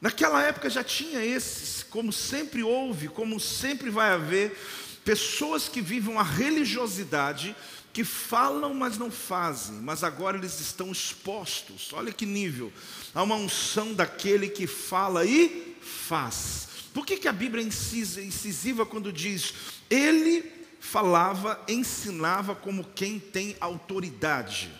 Naquela 0.00 0.42
época 0.42 0.68
já 0.68 0.84
tinha 0.84 1.24
esses, 1.24 1.82
como 1.82 2.12
sempre 2.12 2.62
houve, 2.62 3.08
como 3.08 3.40
sempre 3.40 3.90
vai 3.90 4.12
haver, 4.12 4.58
pessoas 5.04 5.68
que 5.68 5.80
vivem 5.80 6.16
a 6.16 6.22
religiosidade, 6.22 7.56
que 7.92 8.04
falam, 8.04 8.74
mas 8.74 8.98
não 8.98 9.10
fazem, 9.10 9.76
mas 9.76 10.04
agora 10.04 10.36
eles 10.36 10.60
estão 10.60 10.92
expostos. 10.92 11.92
Olha 11.94 12.12
que 12.12 12.26
nível. 12.26 12.70
Há 13.14 13.22
uma 13.22 13.36
unção 13.36 13.94
daquele 13.94 14.50
que 14.50 14.66
fala 14.66 15.24
e 15.24 15.76
faz. 15.80 16.68
Por 16.92 17.06
que, 17.06 17.16
que 17.16 17.28
a 17.28 17.32
Bíblia 17.32 17.64
é 17.64 17.66
incisiva 17.66 18.84
quando 18.84 19.12
diz, 19.12 19.54
ele 19.88 20.44
falava, 20.78 21.62
ensinava 21.68 22.54
como 22.54 22.84
quem 22.94 23.18
tem 23.18 23.56
autoridade? 23.60 24.70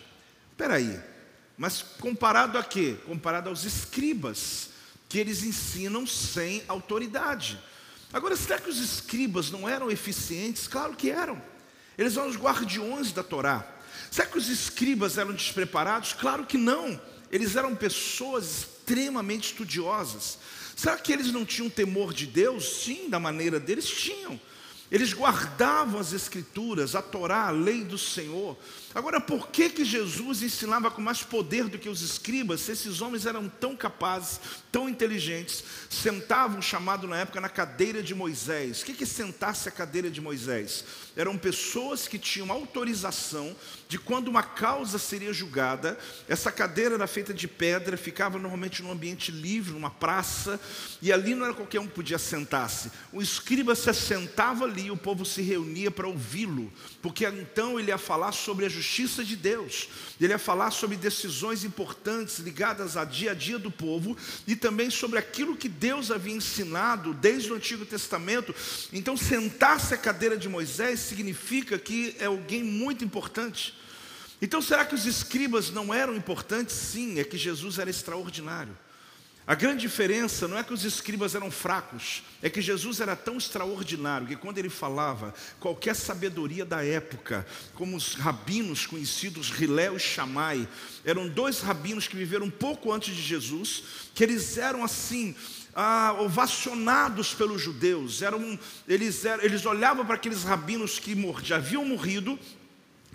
Espera 0.52 0.74
aí. 0.74 1.15
Mas 1.56 1.82
comparado 1.82 2.58
a 2.58 2.64
quê? 2.64 2.96
Comparado 3.06 3.48
aos 3.48 3.64
escribas, 3.64 4.70
que 5.08 5.18
eles 5.18 5.42
ensinam 5.42 6.06
sem 6.06 6.62
autoridade. 6.68 7.58
Agora, 8.12 8.36
será 8.36 8.58
que 8.58 8.68
os 8.68 8.78
escribas 8.78 9.50
não 9.50 9.68
eram 9.68 9.90
eficientes? 9.90 10.66
Claro 10.66 10.94
que 10.94 11.10
eram. 11.10 11.40
Eles 11.96 12.16
eram 12.16 12.28
os 12.28 12.36
guardiões 12.36 13.12
da 13.12 13.22
Torá. 13.22 13.66
Será 14.10 14.28
que 14.28 14.38
os 14.38 14.48
escribas 14.48 15.18
eram 15.18 15.32
despreparados? 15.32 16.12
Claro 16.12 16.44
que 16.44 16.58
não. 16.58 17.00
Eles 17.30 17.56
eram 17.56 17.74
pessoas 17.74 18.44
extremamente 18.60 19.52
estudiosas. 19.52 20.38
Será 20.76 20.96
que 20.96 21.12
eles 21.12 21.32
não 21.32 21.44
tinham 21.44 21.70
temor 21.70 22.12
de 22.12 22.26
Deus? 22.26 22.82
Sim, 22.82 23.08
da 23.08 23.18
maneira 23.18 23.58
deles, 23.58 23.88
tinham. 23.88 24.38
Eles 24.90 25.12
guardavam 25.12 25.98
as 25.98 26.12
escrituras, 26.12 26.94
a 26.94 27.02
Torá, 27.02 27.48
a 27.48 27.50
lei 27.50 27.82
do 27.82 27.98
Senhor. 27.98 28.56
Agora, 28.96 29.20
por 29.20 29.48
que, 29.48 29.68
que 29.68 29.84
Jesus 29.84 30.40
ensinava 30.40 30.90
com 30.90 31.02
mais 31.02 31.22
poder 31.22 31.64
do 31.64 31.78
que 31.78 31.86
os 31.86 32.00
escribas, 32.00 32.62
se 32.62 32.72
esses 32.72 33.02
homens 33.02 33.26
eram 33.26 33.46
tão 33.46 33.76
capazes, 33.76 34.40
tão 34.72 34.88
inteligentes, 34.88 35.62
sentavam, 35.90 36.62
chamado 36.62 37.06
na 37.06 37.18
época, 37.18 37.38
na 37.38 37.50
cadeira 37.50 38.02
de 38.02 38.14
Moisés? 38.14 38.80
O 38.80 38.86
que, 38.86 38.94
que 38.94 39.04
sentar-se 39.04 39.68
a 39.68 39.70
cadeira 39.70 40.10
de 40.10 40.18
Moisés? 40.18 40.82
Eram 41.14 41.36
pessoas 41.36 42.08
que 42.08 42.18
tinham 42.18 42.50
autorização 42.50 43.54
de 43.86 43.98
quando 43.98 44.28
uma 44.28 44.42
causa 44.42 44.98
seria 44.98 45.30
julgada, 45.30 45.98
essa 46.26 46.50
cadeira 46.50 46.94
era 46.94 47.06
feita 47.06 47.34
de 47.34 47.46
pedra, 47.46 47.98
ficava 47.98 48.38
normalmente 48.38 48.82
num 48.82 48.90
ambiente 48.90 49.30
livre, 49.30 49.74
numa 49.74 49.90
praça, 49.90 50.58
e 51.02 51.12
ali 51.12 51.34
não 51.34 51.44
era 51.44 51.54
qualquer 51.54 51.80
um 51.80 51.86
que 51.86 51.92
podia 51.92 52.18
sentar-se. 52.18 52.90
O 53.12 53.20
escriba 53.20 53.74
se 53.74 53.90
assentava 53.90 54.64
ali, 54.64 54.90
o 54.90 54.96
povo 54.96 55.26
se 55.26 55.42
reunia 55.42 55.90
para 55.90 56.08
ouvi-lo, 56.08 56.72
porque 57.02 57.26
então 57.26 57.78
ele 57.78 57.90
ia 57.90 57.98
falar 57.98 58.32
sobre 58.32 58.64
a 58.64 58.70
justiça 58.70 58.85
justiça 58.86 59.24
de 59.24 59.34
Deus. 59.34 59.88
Ele 60.20 60.32
ia 60.32 60.38
falar 60.38 60.70
sobre 60.70 60.96
decisões 60.96 61.64
importantes 61.64 62.38
ligadas 62.38 62.96
ao 62.96 63.04
dia 63.04 63.32
a 63.32 63.34
dia 63.34 63.58
do 63.58 63.70
povo 63.70 64.16
e 64.46 64.54
também 64.54 64.88
sobre 64.88 65.18
aquilo 65.18 65.56
que 65.56 65.68
Deus 65.68 66.10
havia 66.10 66.34
ensinado 66.34 67.12
desde 67.12 67.52
o 67.52 67.56
Antigo 67.56 67.84
Testamento. 67.84 68.54
Então, 68.92 69.16
sentar-se 69.16 69.92
à 69.92 69.98
cadeira 69.98 70.36
de 70.36 70.48
Moisés 70.48 71.00
significa 71.00 71.78
que 71.78 72.14
é 72.18 72.26
alguém 72.26 72.62
muito 72.62 73.04
importante. 73.04 73.74
Então, 74.40 74.62
será 74.62 74.84
que 74.84 74.94
os 74.94 75.06
escribas 75.06 75.70
não 75.70 75.92
eram 75.92 76.14
importantes? 76.14 76.76
Sim, 76.76 77.18
é 77.18 77.24
que 77.24 77.36
Jesus 77.36 77.78
era 77.78 77.90
extraordinário. 77.90 78.76
A 79.46 79.54
grande 79.54 79.82
diferença 79.82 80.48
não 80.48 80.58
é 80.58 80.64
que 80.64 80.74
os 80.74 80.84
escribas 80.84 81.36
eram 81.36 81.52
fracos, 81.52 82.24
é 82.42 82.50
que 82.50 82.60
Jesus 82.60 83.00
era 83.00 83.14
tão 83.14 83.36
extraordinário 83.36 84.26
que 84.26 84.34
quando 84.34 84.58
ele 84.58 84.68
falava, 84.68 85.32
qualquer 85.60 85.94
sabedoria 85.94 86.64
da 86.64 86.84
época, 86.84 87.46
como 87.72 87.96
os 87.96 88.14
rabinos 88.14 88.86
conhecidos 88.86 89.50
Riléu 89.50 89.96
e 89.96 90.00
Chamai, 90.00 90.68
eram 91.04 91.28
dois 91.28 91.60
rabinos 91.60 92.08
que 92.08 92.16
viveram 92.16 92.46
um 92.46 92.50
pouco 92.50 92.92
antes 92.92 93.14
de 93.14 93.22
Jesus, 93.22 93.84
que 94.16 94.24
eles 94.24 94.58
eram 94.58 94.82
assim, 94.82 95.36
ah, 95.72 96.16
ovacionados 96.18 97.32
pelos 97.32 97.62
judeus, 97.62 98.22
eram, 98.22 98.58
eles, 98.88 99.24
eram, 99.24 99.44
eles 99.44 99.64
olhavam 99.64 100.04
para 100.04 100.16
aqueles 100.16 100.42
rabinos 100.42 100.98
que 100.98 101.14
já 101.44 101.56
haviam 101.56 101.84
morrido 101.84 102.36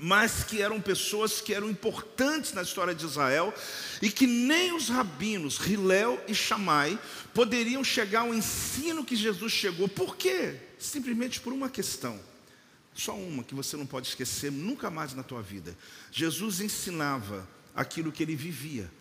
mas 0.03 0.43
que 0.43 0.63
eram 0.63 0.81
pessoas 0.81 1.41
que 1.41 1.53
eram 1.53 1.69
importantes 1.69 2.53
na 2.53 2.63
história 2.63 2.95
de 2.95 3.05
Israel 3.05 3.53
e 4.01 4.09
que 4.09 4.25
nem 4.25 4.73
os 4.75 4.89
rabinos 4.89 5.59
Hilel 5.63 6.19
e 6.27 6.33
Shammai 6.33 6.99
poderiam 7.35 7.83
chegar 7.83 8.21
ao 8.21 8.33
ensino 8.33 9.05
que 9.05 9.15
Jesus 9.15 9.53
chegou. 9.53 9.87
Por 9.87 10.15
quê? 10.17 10.55
Simplesmente 10.79 11.39
por 11.39 11.53
uma 11.53 11.69
questão. 11.69 12.19
Só 12.95 13.15
uma 13.15 13.43
que 13.43 13.53
você 13.53 13.77
não 13.77 13.85
pode 13.85 14.07
esquecer 14.07 14.51
nunca 14.51 14.89
mais 14.89 15.13
na 15.13 15.21
tua 15.21 15.43
vida. 15.43 15.77
Jesus 16.11 16.61
ensinava 16.61 17.47
aquilo 17.75 18.11
que 18.11 18.23
ele 18.23 18.35
vivia. 18.35 18.91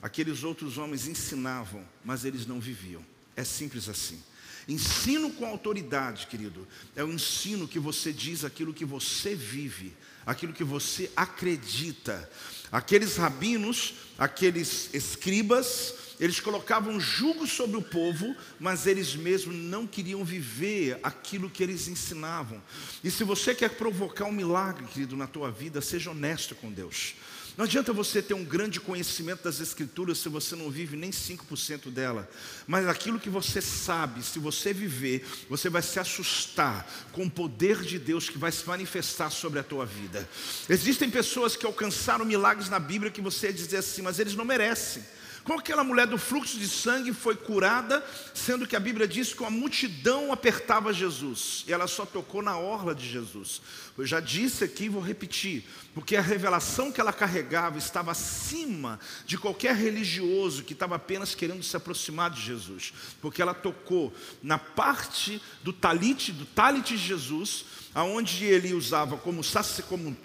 aqueles 0.00 0.44
outros 0.44 0.78
homens 0.78 1.08
ensinavam, 1.08 1.84
mas 2.04 2.24
eles 2.24 2.46
não 2.46 2.60
viviam. 2.60 3.04
É 3.34 3.42
simples 3.42 3.88
assim. 3.88 4.22
Ensino 4.70 5.32
com 5.32 5.44
autoridade, 5.44 6.28
querido, 6.28 6.64
é 6.94 7.02
o 7.02 7.12
ensino 7.12 7.66
que 7.66 7.80
você 7.80 8.12
diz 8.12 8.44
aquilo 8.44 8.72
que 8.72 8.84
você 8.84 9.34
vive, 9.34 9.92
aquilo 10.24 10.52
que 10.52 10.62
você 10.62 11.10
acredita. 11.16 12.30
Aqueles 12.70 13.16
rabinos, 13.16 13.94
aqueles 14.16 14.94
escribas, 14.94 15.92
eles 16.20 16.38
colocavam 16.38 17.00
jugo 17.00 17.48
sobre 17.48 17.78
o 17.78 17.82
povo, 17.82 18.36
mas 18.60 18.86
eles 18.86 19.16
mesmos 19.16 19.56
não 19.56 19.88
queriam 19.88 20.24
viver 20.24 21.00
aquilo 21.02 21.50
que 21.50 21.64
eles 21.64 21.88
ensinavam. 21.88 22.62
E 23.02 23.10
se 23.10 23.24
você 23.24 23.56
quer 23.56 23.70
provocar 23.70 24.26
um 24.26 24.32
milagre, 24.32 24.84
querido, 24.84 25.16
na 25.16 25.26
tua 25.26 25.50
vida, 25.50 25.80
seja 25.80 26.12
honesto 26.12 26.54
com 26.54 26.70
Deus. 26.70 27.16
Não 27.56 27.64
adianta 27.64 27.92
você 27.92 28.22
ter 28.22 28.34
um 28.34 28.44
grande 28.44 28.80
conhecimento 28.80 29.44
das 29.44 29.60
Escrituras 29.60 30.18
se 30.18 30.28
você 30.28 30.56
não 30.56 30.70
vive 30.70 30.96
nem 30.96 31.10
5% 31.10 31.90
dela. 31.90 32.28
Mas 32.66 32.88
aquilo 32.88 33.20
que 33.20 33.28
você 33.28 33.60
sabe, 33.60 34.22
se 34.22 34.38
você 34.38 34.72
viver, 34.72 35.26
você 35.48 35.68
vai 35.68 35.82
se 35.82 35.98
assustar 35.98 36.88
com 37.12 37.24
o 37.24 37.30
poder 37.30 37.82
de 37.82 37.98
Deus 37.98 38.28
que 38.28 38.38
vai 38.38 38.52
se 38.52 38.66
manifestar 38.66 39.30
sobre 39.30 39.58
a 39.58 39.62
tua 39.62 39.84
vida. 39.84 40.28
Existem 40.68 41.10
pessoas 41.10 41.56
que 41.56 41.66
alcançaram 41.66 42.24
milagres 42.24 42.68
na 42.68 42.78
Bíblia 42.78 43.10
que 43.10 43.20
você 43.20 43.48
ia 43.48 43.52
dizer 43.52 43.78
assim, 43.78 44.02
mas 44.02 44.18
eles 44.18 44.34
não 44.34 44.44
merecem. 44.44 45.02
Como 45.50 45.58
aquela 45.58 45.82
mulher 45.82 46.06
do 46.06 46.16
fluxo 46.16 46.56
de 46.60 46.68
sangue 46.68 47.12
foi 47.12 47.34
curada, 47.34 48.06
sendo 48.32 48.68
que 48.68 48.76
a 48.76 48.78
Bíblia 48.78 49.08
diz 49.08 49.34
que 49.34 49.40
uma 49.40 49.50
multidão 49.50 50.32
apertava 50.32 50.92
Jesus, 50.92 51.64
e 51.66 51.72
ela 51.72 51.88
só 51.88 52.06
tocou 52.06 52.40
na 52.40 52.56
orla 52.56 52.94
de 52.94 53.10
Jesus. 53.10 53.60
Eu 53.98 54.06
já 54.06 54.20
disse 54.20 54.62
aqui 54.62 54.84
e 54.84 54.88
vou 54.88 55.02
repetir, 55.02 55.64
porque 55.92 56.14
a 56.14 56.20
revelação 56.20 56.92
que 56.92 57.00
ela 57.00 57.12
carregava 57.12 57.78
estava 57.78 58.12
acima 58.12 59.00
de 59.26 59.36
qualquer 59.36 59.74
religioso 59.74 60.62
que 60.62 60.72
estava 60.72 60.94
apenas 60.94 61.34
querendo 61.34 61.64
se 61.64 61.76
aproximar 61.76 62.30
de 62.30 62.40
Jesus, 62.40 62.92
porque 63.20 63.42
ela 63.42 63.52
tocou 63.52 64.14
na 64.40 64.56
parte 64.56 65.42
do 65.64 65.72
talite, 65.72 66.30
do 66.30 66.46
talite 66.46 66.96
de 66.96 67.04
Jesus, 67.04 67.64
aonde 67.92 68.44
ele 68.44 68.72
usava 68.72 69.16
como, 69.16 69.42
como 69.88 70.16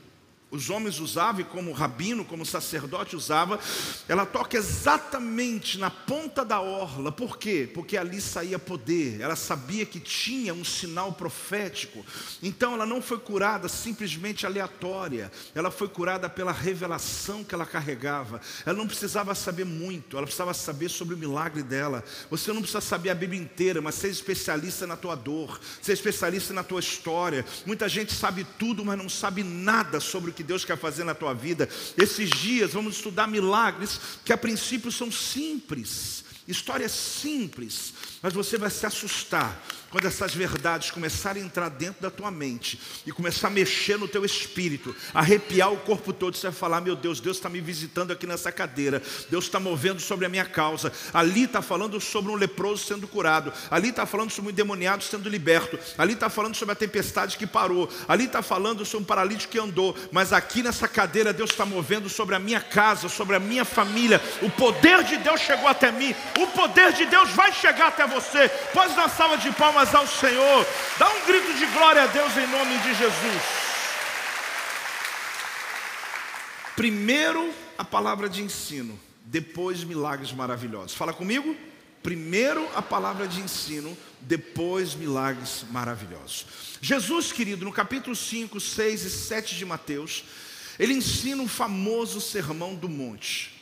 os 0.56 0.70
homens 0.70 1.00
usavam, 1.00 1.42
e 1.42 1.44
como 1.44 1.72
rabino, 1.72 2.26
como 2.26 2.46
sacerdote 2.46 3.16
usava, 3.16 3.60
ela 4.08 4.26
toca 4.26 4.58
exatamente 4.58 5.78
na 5.78 5.90
ponta 5.90 6.44
da 6.44 6.60
orla. 6.60 7.12
Por 7.12 7.38
quê? 7.38 7.70
Porque 7.74 7.98
ali 7.98 8.22
saía 8.22 8.58
poder. 8.58 9.22
Ela 9.22 9.36
sabia 9.36 9.86
que 9.86 10.00
tinha 10.00 10.54
um 10.54 10.64
sinal 10.64 11.14
profético. 11.14 12.06
Então 12.42 12.74
ela 12.74 12.86
não 12.86 13.02
foi 13.02 13.20
curada 13.20 13.68
simplesmente 13.68 14.46
aleatória. 14.46 15.32
Ela 15.54 15.70
foi 15.70 15.88
curada 15.88 16.30
pela 16.30 16.52
revelação 16.52 17.44
que 17.44 17.54
ela 17.54 17.66
carregava. 17.66 18.42
Ela 18.66 18.78
não 18.78 18.88
precisava 18.88 19.36
saber 19.36 19.66
muito, 19.66 20.18
ela 20.18 20.26
precisava 20.26 20.54
saber 20.54 20.90
sobre 20.90 21.16
o 21.16 21.18
milagre 21.18 21.64
dela. 21.64 22.04
Você 22.30 22.52
não 22.54 22.62
precisa 22.62 22.82
saber 22.82 23.10
a 23.10 23.16
Bíblia 23.16 23.42
inteira, 23.42 23.82
mas 23.82 23.96
ser 23.96 24.10
especialista 24.10 24.88
na 24.88 24.96
tua 24.96 25.16
dor, 25.16 25.60
ser 25.82 25.94
especialista 25.94 26.54
na 26.54 26.64
tua 26.64 26.80
história. 26.80 27.46
Muita 27.66 27.90
gente 27.90 28.14
sabe 28.14 28.46
tudo, 28.58 28.86
mas 28.86 28.98
não 28.98 29.10
sabe 29.10 29.44
nada 29.44 30.00
sobre 30.00 30.32
o 30.32 30.34
que 30.34 30.44
Deus 30.46 30.64
quer 30.64 30.78
fazer 30.78 31.04
na 31.04 31.14
tua 31.14 31.34
vida. 31.34 31.68
Esses 31.98 32.30
dias 32.30 32.74
vamos 32.74 32.96
estudar 32.96 33.28
milagres 33.28 34.00
que 34.24 34.32
a 34.32 34.38
princípio 34.38 34.92
são 34.92 35.12
simples, 35.12 36.24
histórias 36.48 36.92
simples, 36.92 37.94
mas 38.22 38.34
você 38.34 38.58
vai 38.58 38.70
se 38.70 38.86
assustar 38.86 39.62
quando 39.96 40.08
essas 40.08 40.36
verdades 40.36 40.92
começarem 40.92 41.42
a 41.42 41.46
entrar 41.46 41.70
dentro 41.70 42.02
da 42.02 42.12
tua 42.12 42.30
mente 42.30 42.78
e 43.08 43.14
começar 43.14 43.48
a 43.48 43.50
mexer 43.50 43.98
no 43.98 44.10
teu 44.10 44.26
espírito, 44.26 44.94
arrepiar 45.14 45.72
o 45.72 45.78
corpo 45.78 46.12
todo, 46.12 46.36
você 46.36 46.48
vai 46.48 46.54
falar: 46.54 46.82
Meu 46.82 46.98
Deus, 46.98 47.22
Deus 47.22 47.38
está 47.38 47.48
me 47.48 47.62
visitando 47.62 48.12
aqui 48.12 48.28
nessa 48.28 48.52
cadeira, 48.52 49.02
Deus 49.30 49.46
está 49.46 49.58
movendo 49.58 50.02
sobre 50.02 50.26
a 50.26 50.30
minha 50.30 50.44
causa. 50.44 50.92
Ali 51.14 51.46
está 51.46 51.62
falando 51.62 52.02
sobre 52.02 52.30
um 52.30 52.36
leproso 52.36 52.84
sendo 52.84 53.08
curado, 53.08 53.54
ali 53.72 53.88
está 53.88 54.06
falando 54.06 54.32
sobre 54.32 54.50
um 54.50 54.52
endemoniado 54.52 55.02
sendo 55.02 55.30
liberto, 55.30 55.80
ali 55.98 56.12
está 56.12 56.30
falando 56.30 56.56
sobre 56.56 56.74
a 56.74 56.76
tempestade 56.76 57.38
que 57.38 57.48
parou, 57.48 57.90
ali 58.06 58.26
está 58.26 58.42
falando 58.42 58.84
sobre 58.84 59.04
um 59.04 59.08
paralítico 59.08 59.54
que 59.54 59.60
andou, 59.60 59.96
mas 60.12 60.34
aqui 60.34 60.62
nessa 60.62 60.90
cadeira 60.90 61.32
Deus 61.32 61.52
está 61.52 61.66
movendo 61.66 62.10
sobre 62.10 62.36
a 62.36 62.40
minha 62.40 62.60
casa, 62.60 63.08
sobre 63.08 63.38
a 63.38 63.40
minha 63.40 63.64
família. 63.64 64.22
O 64.42 64.50
poder 64.50 65.06
de 65.06 65.16
Deus 65.16 65.40
chegou 65.40 65.70
até 65.70 65.90
mim, 65.90 66.14
o 66.38 66.48
poder 66.48 66.92
de 66.92 67.06
Deus 67.06 67.30
vai 67.30 67.54
chegar 67.54 67.88
até 67.88 68.06
você. 68.06 68.50
Pode 68.74 68.94
dar 68.94 69.08
salva 69.08 69.38
de 69.38 69.50
palmas 69.54 69.85
ao 69.94 70.08
Senhor. 70.08 70.66
Dá 70.98 71.10
um 71.10 71.26
grito 71.26 71.54
de 71.54 71.66
glória 71.68 72.04
a 72.04 72.08
Deus 72.08 72.36
em 72.38 72.48
nome 72.48 72.78
de 72.80 72.94
Jesus. 72.96 73.42
Primeiro 76.76 77.54
a 77.78 77.84
palavra 77.84 78.28
de 78.28 78.42
ensino, 78.42 79.00
depois 79.26 79.84
milagres 79.84 80.32
maravilhosos. 80.32 80.96
Fala 80.96 81.14
comigo. 81.14 81.56
Primeiro 82.02 82.70
a 82.76 82.84
palavra 82.84 83.28
de 83.28 83.42
ensino, 83.42 83.98
depois 84.22 84.94
milagres 84.94 85.66
maravilhosos. 85.72 86.46
Jesus, 86.80 87.32
querido, 87.32 87.66
no 87.66 87.72
capítulo 87.72 88.16
5, 88.16 88.60
6 88.60 89.06
e 89.06 89.10
7 89.10 89.56
de 89.56 89.66
Mateus, 89.66 90.24
ele 90.78 90.94
ensina 90.94 91.42
o 91.42 91.48
famoso 91.48 92.22
sermão 92.22 92.76
do 92.76 92.88
monte. 92.88 93.56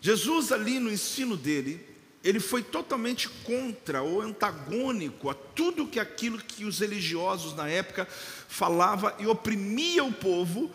Jesus, 0.00 0.50
ali 0.50 0.80
no 0.80 0.90
ensino 0.90 1.36
dele, 1.36 1.93
ele 2.24 2.40
foi 2.40 2.62
totalmente 2.62 3.28
contra 3.28 4.02
ou 4.02 4.22
antagônico 4.22 5.28
a 5.28 5.34
tudo 5.34 5.86
que 5.86 6.00
aquilo 6.00 6.38
que 6.38 6.64
os 6.64 6.78
religiosos 6.78 7.54
na 7.54 7.68
época 7.68 8.08
falava 8.48 9.14
e 9.18 9.26
oprimia 9.26 10.02
o 10.02 10.12
povo, 10.12 10.72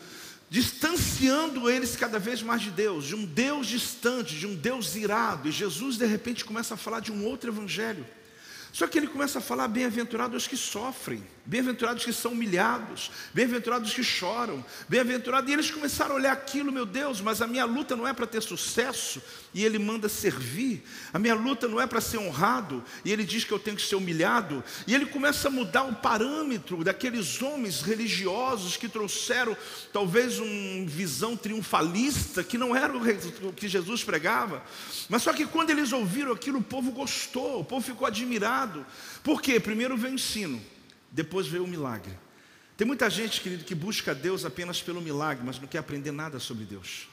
distanciando 0.48 1.68
eles 1.68 1.96
cada 1.96 2.20
vez 2.20 2.44
mais 2.44 2.62
de 2.62 2.70
Deus, 2.70 3.06
de 3.06 3.16
um 3.16 3.26
Deus 3.26 3.66
distante, 3.66 4.38
de 4.38 4.46
um 4.46 4.56
Deus 4.56 4.96
irado. 4.96 5.50
E 5.50 5.52
Jesus 5.52 5.98
de 5.98 6.06
repente 6.06 6.46
começa 6.46 6.76
a 6.76 6.78
falar 6.78 7.00
de 7.00 7.12
um 7.12 7.26
outro 7.26 7.50
evangelho. 7.50 8.06
Só 8.72 8.86
que 8.86 9.00
ele 9.00 9.08
começa 9.08 9.40
a 9.40 9.42
falar 9.42 9.68
bem-aventurados 9.68 10.44
os 10.44 10.48
que 10.48 10.56
sofrem, 10.56 11.24
bem-aventurados 11.50 12.06
que 12.06 12.14
são 12.14 12.34
humilhados, 12.34 13.10
bem-aventurados 13.34 13.92
que 13.92 14.04
choram, 14.04 14.64
bem-aventurados. 14.88 15.50
E 15.50 15.54
eles 15.54 15.72
começaram 15.72 16.12
a 16.12 16.16
olhar 16.16 16.32
aquilo, 16.32 16.72
meu 16.72 16.86
Deus, 16.86 17.20
mas 17.20 17.42
a 17.42 17.48
minha 17.48 17.66
luta 17.66 17.96
não 17.96 18.08
é 18.08 18.14
para 18.14 18.28
ter 18.28 18.42
sucesso, 18.42 19.20
e 19.52 19.66
ele 19.66 19.80
manda 19.80 20.08
servir. 20.08 20.84
A 21.12 21.18
minha 21.18 21.34
luta 21.34 21.68
não 21.68 21.82
é 21.82 21.88
para 21.88 22.00
ser 22.00 22.20
honrado, 22.20 22.84
e 23.04 23.12
ele 23.12 23.24
diz 23.24 23.44
que 23.44 23.52
eu 23.52 23.58
tenho 23.58 23.76
que 23.76 23.82
ser 23.82 23.96
humilhado. 23.96 24.64
E 24.86 24.94
ele 24.94 25.08
começa 25.08 25.48
a 25.48 25.52
mudar 25.52 25.84
o 25.86 25.96
parâmetro 25.96 26.84
daqueles 26.84 27.42
homens 27.42 27.82
religiosos 27.82 28.78
que 28.78 28.88
trouxeram 28.88 29.58
talvez 29.92 30.38
uma 30.38 30.86
visão 30.88 31.36
triunfalista, 31.36 32.44
que 32.44 32.60
não 32.60 32.76
era 32.76 32.96
o 32.96 33.54
que 33.54 33.68
Jesus 33.68 34.04
pregava. 34.04 34.64
Mas 35.10 35.24
só 35.24 35.34
que 35.34 35.48
quando 35.48 35.72
eles 35.72 35.92
ouviram 35.92 36.32
aquilo, 36.32 36.60
o 36.60 36.64
povo 36.64 36.92
gostou, 36.92 37.62
o 37.62 37.66
povo 37.66 37.84
ficou 37.84 38.06
admirado. 38.06 38.86
Por 39.24 39.42
quê? 39.42 39.60
Primeiro 39.60 39.98
veio 39.98 40.12
o 40.14 40.16
ensino. 40.16 40.62
Depois 41.12 41.48
veio 41.48 41.64
o 41.64 41.68
milagre. 41.68 42.12
Tem 42.78 42.88
muita 42.88 43.10
gente, 43.10 43.42
querido, 43.42 43.64
que 43.64 43.76
busca 43.76 44.16
Deus 44.16 44.46
apenas 44.46 44.82
pelo 44.82 45.02
milagre, 45.02 45.44
mas 45.46 45.60
não 45.60 45.68
quer 45.68 45.80
aprender 45.80 46.12
nada 46.12 46.40
sobre 46.40 46.64
Deus. 46.64 47.08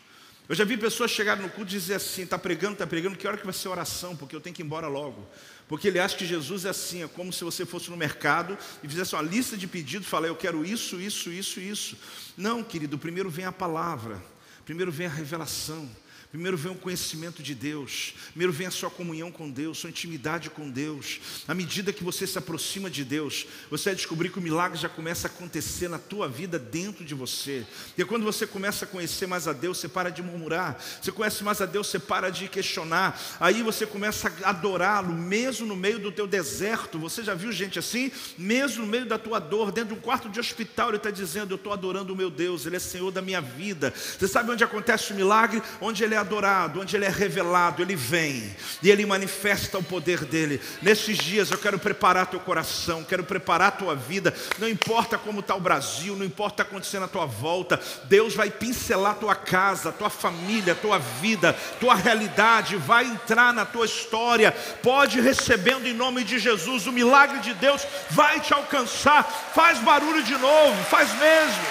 Eu 0.49 0.55
já 0.55 0.65
vi 0.65 0.77
pessoas 0.77 1.11
chegarem 1.11 1.43
no 1.43 1.51
culto 1.51 1.73
e 1.73 1.79
dizer 1.79 1.95
assim: 1.95 2.23
está 2.23 2.39
pregando, 2.39 2.75
está 2.75 2.87
pregando, 2.87 3.17
que 3.17 3.27
hora 3.27 3.37
que 3.37 3.45
vai 3.45 3.53
ser 3.53 3.69
oração? 3.69 4.15
Porque 4.15 4.37
eu 4.37 4.41
tenho 4.41 4.55
que 4.55 4.63
ir 4.63 4.65
embora 4.65 4.87
logo. 4.87 5.27
Porque 5.67 5.89
ele 5.89 5.99
acha 5.99 6.17
que 6.17 6.25
Jesus 6.25 6.65
é 6.65 6.69
assim, 6.69 7.03
é 7.03 7.09
como 7.09 7.33
se 7.33 7.43
você 7.43 7.67
fosse 7.67 7.91
no 7.91 7.97
mercado 7.97 8.57
e 8.83 8.89
fizesse 8.89 9.15
uma 9.17 9.23
lista 9.23 9.57
de 9.57 9.67
pedidos, 9.67 10.07
falar, 10.07 10.29
eu 10.29 10.37
quero 10.37 10.65
isso, 10.65 11.01
isso, 11.01 11.31
isso, 11.33 11.59
isso. 11.59 11.97
Não, 12.37 12.63
querido, 12.63 12.97
primeiro 12.97 13.29
vem 13.29 13.45
a 13.45 13.51
palavra, 13.51 14.23
primeiro 14.65 14.93
vem 14.93 15.09
a 15.09 15.11
revelação. 15.11 15.91
Primeiro 16.37 16.59
vem 16.59 16.71
o 16.71 16.75
conhecimento 16.75 17.43
de 17.43 17.55
Deus, 17.55 18.13
primeiro 18.29 18.53
vem 18.53 18.67
a 18.67 18.71
sua 18.71 18.91
comunhão 18.91 19.33
com 19.33 19.51
Deus, 19.51 19.79
sua 19.79 19.89
intimidade 19.89 20.51
com 20.51 20.69
Deus. 20.69 21.19
À 21.49 21.55
medida 21.55 21.95
que 21.95 22.05
você 22.05 22.27
se 22.27 22.37
aproxima 22.37 22.91
de 22.91 23.07
Deus, 23.07 23.47
você 23.71 23.89
vai 23.89 23.95
descobrir 23.95 24.29
que 24.29 24.39
o 24.39 24.43
milagre 24.43 24.79
já 24.79 24.87
começa 24.87 25.29
a 25.29 25.31
acontecer 25.31 25.89
na 25.89 25.99
tua 25.99 26.29
vida 26.29 26.59
dentro 26.59 27.07
de 27.07 27.15
você. 27.15 27.67
E 27.97 28.05
quando 28.05 28.25
você 28.25 28.47
começa 28.47 28.85
a 28.85 28.89
conhecer 28.89 29.27
mais 29.27 29.49
a 29.49 29.55
Deus, 29.55 29.79
você 29.79 29.89
para 29.89 30.11
de 30.11 30.23
murmurar. 30.23 30.79
Você 31.01 31.11
conhece 31.11 31.43
mais 31.43 31.63
a 31.63 31.65
Deus, 31.65 31.87
você 31.87 31.99
para 31.99 32.29
de 32.29 32.49
questionar. 32.49 33.19
Aí 33.41 33.63
você 33.63 33.87
começa 33.87 34.31
a 34.43 34.51
adorá-lo, 34.51 35.15
mesmo 35.15 35.67
no 35.67 35.75
meio 35.75 35.99
do 35.99 36.13
teu 36.13 36.27
deserto. 36.27 36.99
Você 36.99 37.25
já 37.25 37.33
viu 37.33 37.51
gente 37.51 37.79
assim? 37.79 38.13
Mesmo 38.37 38.85
no 38.85 38.91
meio 38.91 39.07
da 39.07 39.19
tua 39.19 39.39
dor, 39.39 39.73
dentro 39.73 39.95
de 39.95 39.99
um 39.99 40.03
quarto 40.03 40.29
de 40.29 40.39
hospital, 40.39 40.91
ele 40.91 40.99
está 40.99 41.11
dizendo: 41.11 41.53
Eu 41.53 41.57
estou 41.57 41.73
adorando 41.73 42.13
o 42.13 42.17
meu 42.17 42.29
Deus, 42.29 42.67
Ele 42.67 42.77
é 42.77 42.79
Senhor 42.79 43.11
da 43.11 43.23
minha 43.23 43.41
vida. 43.41 43.91
Você 43.97 44.29
sabe 44.29 44.51
onde 44.51 44.63
acontece 44.63 45.15
o 45.15 45.17
milagre? 45.17 45.63
Onde 45.81 46.05
Ele 46.05 46.15
é 46.15 46.26
adorado, 46.27 46.81
onde 46.81 46.97
Ele 46.97 47.05
é 47.05 47.09
revelado, 47.09 47.81
Ele 47.81 47.95
vem 47.95 48.55
e 48.83 48.91
Ele 48.91 49.07
manifesta 49.07 49.79
o 49.79 49.83
poder 49.83 50.25
dEle. 50.25 50.61
Nesses 50.83 51.17
dias 51.17 51.51
eu 51.51 51.59
quero 51.59 51.79
preparar 51.79 52.27
teu 52.27 52.41
coração, 52.41 53.05
quero 53.05 53.25
preparar 53.25 53.79
tua 53.79 53.95
vida. 53.95 54.35
Não 54.59 54.69
importa 54.69 55.17
como 55.17 55.41
está 55.41 55.55
o 55.55 55.61
Brasil, 55.61 56.17
não 56.17 56.27
importa 56.27 56.63
acontecendo 56.63 57.05
à 57.05 57.09
tua 57.09 57.27
volta, 57.27 57.81
Deus 58.05 58.35
vai 58.35 58.51
pincelar 58.51 59.15
tua 59.15 59.35
casa, 59.35 59.93
tua 59.93 60.11
família, 60.11 60.75
tua 60.75 60.99
vida, 60.99 61.55
tua 61.81 61.95
realidade, 61.95 62.77
vai 62.77 63.05
entrar 63.05 63.53
na 63.55 63.65
tua 63.65 63.87
história. 63.87 64.53
Pode 64.83 65.21
recebendo 65.21 65.87
em 65.87 65.95
nome 65.95 66.25
de 66.25 66.39
Jesus, 66.39 66.87
o 66.87 66.93
milagre 66.93 67.39
de 67.39 67.55
Deus 67.55 67.87
vai 68.11 68.41
te 68.41 68.53
alcançar. 68.53 69.25
Faz 69.55 69.79
barulho 69.79 70.23
de 70.23 70.37
novo, 70.37 70.85
faz 70.85 71.09
mesmo. 71.19 71.67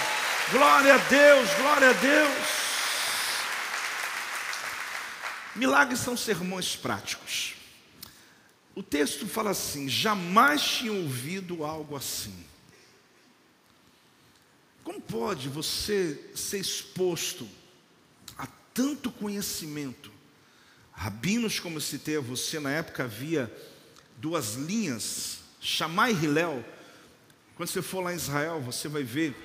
Glória 0.52 0.96
a 0.96 0.98
Deus, 0.98 1.50
glória 1.60 1.90
a 1.90 1.94
Deus. 1.94 2.65
Milagres 5.56 6.00
são 6.00 6.18
sermões 6.18 6.76
práticos. 6.76 7.56
O 8.76 8.84
texto 8.84 9.26
fala 9.26 9.52
assim: 9.52 9.88
jamais 9.88 10.62
tinha 10.62 10.92
ouvido 10.92 11.64
algo 11.64 11.96
assim. 11.96 12.36
Como 14.84 15.02
pode 15.02 15.50
você 15.50 16.30
ser 16.36 16.60
exposto 16.60 17.48
a 18.38 18.46
tanto 18.74 19.10
conhecimento? 19.10 20.12
Rabinos, 20.92 21.60
como 21.60 21.78
eu 21.78 21.82
citei 21.82 22.18
a 22.18 22.22
você, 22.22 22.60
na 22.60 22.70
época 22.70 23.06
havia 23.06 23.52
duas 24.18 24.54
linhas, 24.54 25.40
Shammai 25.60 26.12
e 26.12 26.16
Hillel. 26.16 26.64
Quando 27.56 27.70
você 27.70 27.82
for 27.82 28.02
lá 28.02 28.14
em 28.14 28.18
Israel, 28.18 28.62
você 28.62 28.88
vai 28.88 29.04
ver 29.04 29.36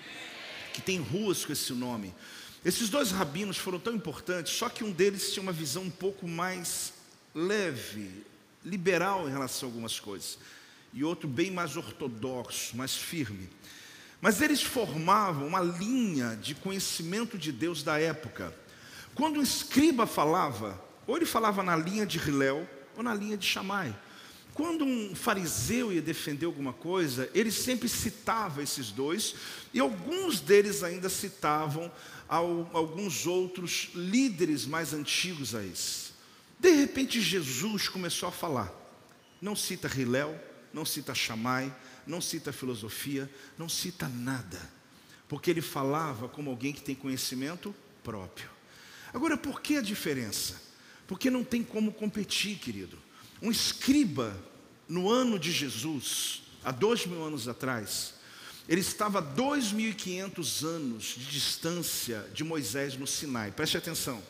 que 0.75 0.83
tem 0.83 0.99
ruas 0.99 1.45
com 1.45 1.53
esse 1.53 1.73
nome. 1.73 2.15
Esses 2.65 2.91
dois 2.91 3.11
rabinos 3.11 3.57
foram 3.57 3.79
tão 3.79 3.95
importantes, 3.95 4.53
só 4.53 4.69
que 4.69 4.85
um 4.85 4.93
deles 4.93 5.33
tinha 5.33 5.43
uma 5.43 5.53
visão 5.53 5.85
um 5.85 5.91
pouco 5.91 6.29
mais 6.29 6.93
leve, 7.35 8.11
liberal 8.63 9.27
em 9.27 9.33
relação 9.33 9.69
a 9.69 9.73
algumas 9.73 9.99
coisas, 9.99 10.39
e 10.93 11.03
outro 11.03 11.27
bem 11.27 11.51
mais 11.51 11.77
ortodoxo, 11.77 12.77
mais 12.77 12.95
firme. 12.95 13.49
Mas 14.21 14.43
eles 14.43 14.63
formavam 14.63 15.47
uma 15.47 15.61
linha 15.61 16.37
de 16.37 16.55
conhecimento 16.55 17.39
de 17.39 17.51
Deus 17.51 17.83
da 17.83 17.99
época. 17.99 18.55
Quando 19.15 19.41
um 19.41 19.43
escriba 19.43 20.07
falava, 20.07 20.79
ou 21.07 21.17
ele 21.17 21.25
falava 21.25 21.63
na 21.63 21.75
linha 21.75 22.05
de 22.05 22.19
Hilel, 22.19 22.69
ou 22.95 23.03
na 23.03 23.15
linha 23.15 23.39
de 23.39 23.47
Shammai. 23.47 23.97
Quando 24.53 24.85
um 24.85 25.15
fariseu 25.15 25.91
ia 25.91 26.03
defender 26.03 26.45
alguma 26.45 26.73
coisa, 26.75 27.31
ele 27.33 27.51
sempre 27.51 27.89
citava 27.89 28.63
esses 28.63 28.91
dois, 28.91 29.35
e 29.73 29.81
alguns 29.81 30.41
deles 30.41 30.83
ainda 30.83 31.09
citavam 31.09 31.91
alguns 32.31 33.27
outros 33.27 33.89
líderes 33.93 34.65
mais 34.65 34.93
antigos 34.95 35.55
a 35.55 35.65
esse. 35.65 36.13
De 36.59 36.71
repente, 36.71 37.21
Jesus 37.21 37.89
começou 37.89 38.29
a 38.29 38.33
falar. 38.33 38.73
Não 39.43 39.57
cita 39.57 39.89
Hilel, 39.89 40.39
não 40.73 40.85
cita 40.85 41.15
Shammai, 41.15 41.75
não 42.07 42.21
cita 42.21 42.53
filosofia, 42.53 43.29
não 43.59 43.69
cita 43.69 44.09
nada. 44.09 44.61
Porque 45.29 45.51
ele 45.51 45.61
falava 45.61 46.29
como 46.29 46.51
alguém 46.51 46.73
que 46.73 46.83
tem 46.83 46.95
conhecimento 46.95 47.75
próprio. 48.05 48.49
Agora, 49.13 49.37
por 49.37 49.61
que 49.61 49.77
a 49.77 49.83
diferença? 49.83 50.61
Porque 51.09 51.31
não 51.31 51.43
tem 51.43 51.65
como 51.65 51.93
competir, 51.93 52.59
querido. 52.59 52.97
Um 53.43 53.51
escriba, 53.51 54.37
no 54.89 55.11
ano 55.11 55.39
de 55.39 55.51
Jesus, 55.51 56.43
há 56.63 56.71
dois 56.71 57.07
mil 57.07 57.25
anos 57.25 57.49
atrás, 57.49 58.15
ele 58.69 58.81
estava 58.81 59.19
a 59.19 59.23
2.500 59.23 60.65
anos 60.65 61.15
de 61.17 61.27
distância 61.27 62.25
de 62.33 62.45
Moisés 62.45 62.97
no 62.97 63.07
Sinai. 63.07 63.51
Preste 63.51 63.77
atenção. 63.77 64.23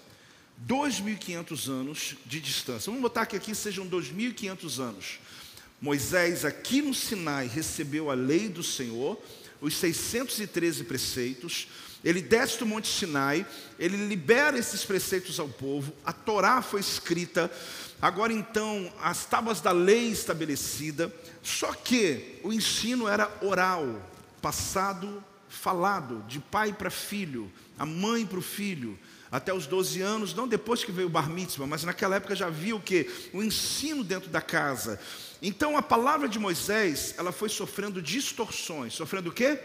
2.500 0.67 1.69
anos 1.69 2.17
de 2.27 2.41
distância. 2.41 2.91
Vamos 2.91 3.03
botar 3.03 3.27
que 3.27 3.37
aqui 3.37 3.55
sejam 3.55 3.87
2.500 3.89 4.79
anos. 4.79 5.19
Moisés, 5.81 6.45
aqui 6.45 6.83
no 6.83 6.93
Sinai, 6.93 7.47
recebeu 7.47 8.11
a 8.11 8.15
lei 8.15 8.49
do 8.49 8.63
Senhor, 8.63 9.19
os 9.61 9.75
613 9.77 10.85
preceitos. 10.85 11.69
Ele 12.05 12.21
desce 12.21 12.59
do 12.59 12.67
Monte 12.67 12.89
Sinai, 12.89 13.47
ele 13.79 13.97
libera 14.07 14.59
esses 14.59 14.85
preceitos 14.85 15.39
ao 15.41 15.49
povo. 15.49 15.93
A 16.05 16.13
Torá 16.13 16.61
foi 16.63 16.81
escrita. 16.81 17.51
Agora 18.01 18.33
então, 18.33 18.93
as 19.03 19.25
tábuas 19.25 19.61
da 19.61 19.73
lei 19.73 20.11
estabelecida. 20.11 21.15
Só 21.43 21.73
que 21.73 22.39
o 22.43 22.53
ensino 22.53 23.09
era 23.09 23.31
oral 23.43 24.11
passado 24.41 25.23
falado, 25.49 26.25
de 26.29 26.39
pai 26.39 26.73
para 26.73 26.91
filho, 26.91 27.51
a 27.77 27.85
mãe 27.85 28.25
para 28.25 28.39
o 28.39 28.43
filho, 28.43 28.99
até 29.31 29.53
os 29.53 29.67
12 29.67 30.01
anos, 30.01 30.33
não 30.33 30.47
depois 30.47 30.85
que 30.85 30.93
veio 30.93 31.09
o 31.09 31.11
bar 31.11 31.29
mitzvah, 31.29 31.67
mas 31.67 31.85
naquela 31.85 32.17
época 32.17 32.37
já 32.37 32.47
havia 32.47 32.75
o 32.75 32.81
que? 32.81 33.11
O 33.33 33.43
ensino 33.43 34.05
dentro 34.05 34.31
da 34.31 34.41
casa. 34.41 34.99
Então 35.43 35.77
a 35.77 35.83
palavra 35.83 36.29
de 36.29 36.39
Moisés, 36.39 37.15
ela 37.19 37.33
foi 37.33 37.49
sofrendo 37.49 38.01
distorções, 38.01 38.95
sofrendo 38.95 39.31
o 39.31 39.33
quê? 39.33 39.59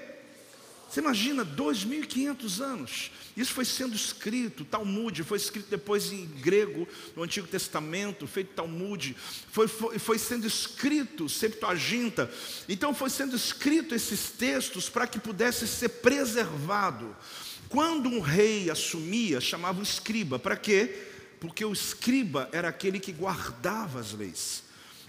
Você 0.96 1.02
imagina, 1.02 1.44
2.500 1.44 2.62
anos. 2.62 3.12
Isso 3.36 3.52
foi 3.52 3.66
sendo 3.66 3.94
escrito, 3.98 4.64
Talmud, 4.64 5.26
foi 5.26 5.38
escrito 5.38 5.70
depois 5.70 6.10
em 6.14 6.26
grego, 6.26 6.88
no 7.18 7.24
Antigo 7.24 7.46
Testamento, 7.46 8.26
feito 8.26 8.54
Talmud, 8.56 9.14
foi, 9.52 9.68
foi, 9.68 10.00
foi 10.00 10.18
sendo 10.18 10.48
escrito, 10.48 11.28
Septuaginta. 11.28 12.32
Então 12.70 12.96
foi 12.96 13.10
sendo 13.10 13.36
escrito 13.36 13.94
esses 13.94 14.30
textos 14.30 14.88
para 14.88 15.06
que 15.06 15.20
pudesse 15.20 15.68
ser 15.68 15.90
preservado. 15.90 17.14
Quando 17.68 18.08
um 18.08 18.22
rei 18.22 18.70
assumia, 18.70 19.42
chamava 19.42 19.82
o 19.82 19.84
escriba. 19.84 20.40
Para 20.40 20.56
quê? 20.56 20.96
Porque 21.42 21.66
o 21.66 21.74
escriba 21.74 22.48
era 22.54 22.70
aquele 22.70 23.02
que 23.02 23.12
guardava 23.12 24.00
as 24.00 24.14
leis. 24.14 24.64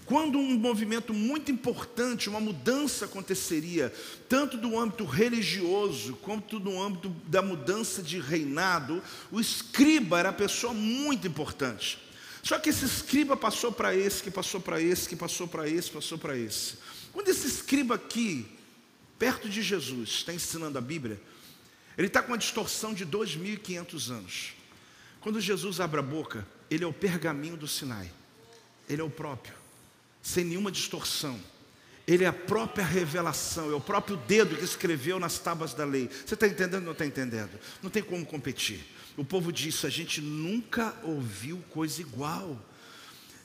Quando 0.07 0.39
um 0.39 0.57
movimento 0.57 1.13
muito 1.13 1.51
importante, 1.51 2.29
uma 2.29 2.39
mudança 2.39 3.03
aconteceria, 3.03 3.93
tanto 4.29 4.57
do 4.57 4.79
âmbito 4.79 5.03
religioso, 5.03 6.15
quanto 6.21 6.61
no 6.61 6.81
âmbito 6.81 7.09
da 7.27 7.41
mudança 7.41 8.01
de 8.01 8.17
reinado, 8.17 9.03
o 9.29 9.37
escriba 9.37 10.17
era 10.17 10.29
a 10.29 10.33
pessoa 10.33 10.73
muito 10.73 11.27
importante. 11.27 11.99
Só 12.41 12.57
que 12.57 12.69
esse 12.69 12.85
escriba 12.85 13.35
passou 13.35 13.69
para 13.69 13.93
esse, 13.93 14.23
que 14.23 14.31
passou 14.31 14.61
para 14.61 14.81
esse, 14.81 15.09
que 15.09 15.15
passou 15.17 15.45
para 15.45 15.67
esse, 15.67 15.91
passou 15.91 16.17
para 16.17 16.37
esse. 16.37 16.75
Quando 17.11 17.27
esse 17.27 17.45
escriba 17.45 17.95
aqui, 17.95 18.47
perto 19.19 19.49
de 19.49 19.61
Jesus, 19.61 20.09
está 20.09 20.33
ensinando 20.33 20.77
a 20.77 20.81
Bíblia, 20.81 21.19
ele 21.97 22.07
está 22.07 22.21
com 22.21 22.31
uma 22.31 22.37
distorção 22.37 22.93
de 22.93 23.05
2.500 23.05 24.09
anos. 24.09 24.53
Quando 25.19 25.41
Jesus 25.41 25.81
abre 25.81 25.99
a 25.99 26.03
boca, 26.03 26.47
ele 26.71 26.85
é 26.85 26.87
o 26.87 26.93
pergaminho 26.93 27.57
do 27.57 27.67
Sinai, 27.67 28.09
ele 28.87 29.01
é 29.01 29.03
o 29.03 29.09
próprio 29.09 29.56
sem 30.27 30.43
nenhuma 30.43 30.69
distorção. 30.69 31.39
Ele 32.05 32.25
é 32.25 32.27
a 32.27 32.33
própria 32.33 32.85
revelação, 32.85 33.71
é 33.71 33.75
o 33.75 33.79
próprio 33.79 34.17
dedo 34.17 34.57
que 34.57 34.63
escreveu 34.63 35.19
nas 35.19 35.39
tábuas 35.39 35.73
da 35.73 35.85
lei. 35.85 36.09
Você 36.25 36.33
está 36.33 36.45
entendendo 36.45 36.75
ou 36.75 36.81
não 36.81 36.91
está 36.91 37.05
entendendo? 37.05 37.57
Não 37.81 37.89
tem 37.89 38.03
como 38.03 38.25
competir. 38.25 38.85
O 39.15 39.23
povo 39.23 39.53
disse: 39.53 39.87
a 39.87 39.89
gente 39.89 40.19
nunca 40.19 40.93
ouviu 41.01 41.63
coisa 41.69 42.01
igual. 42.01 42.61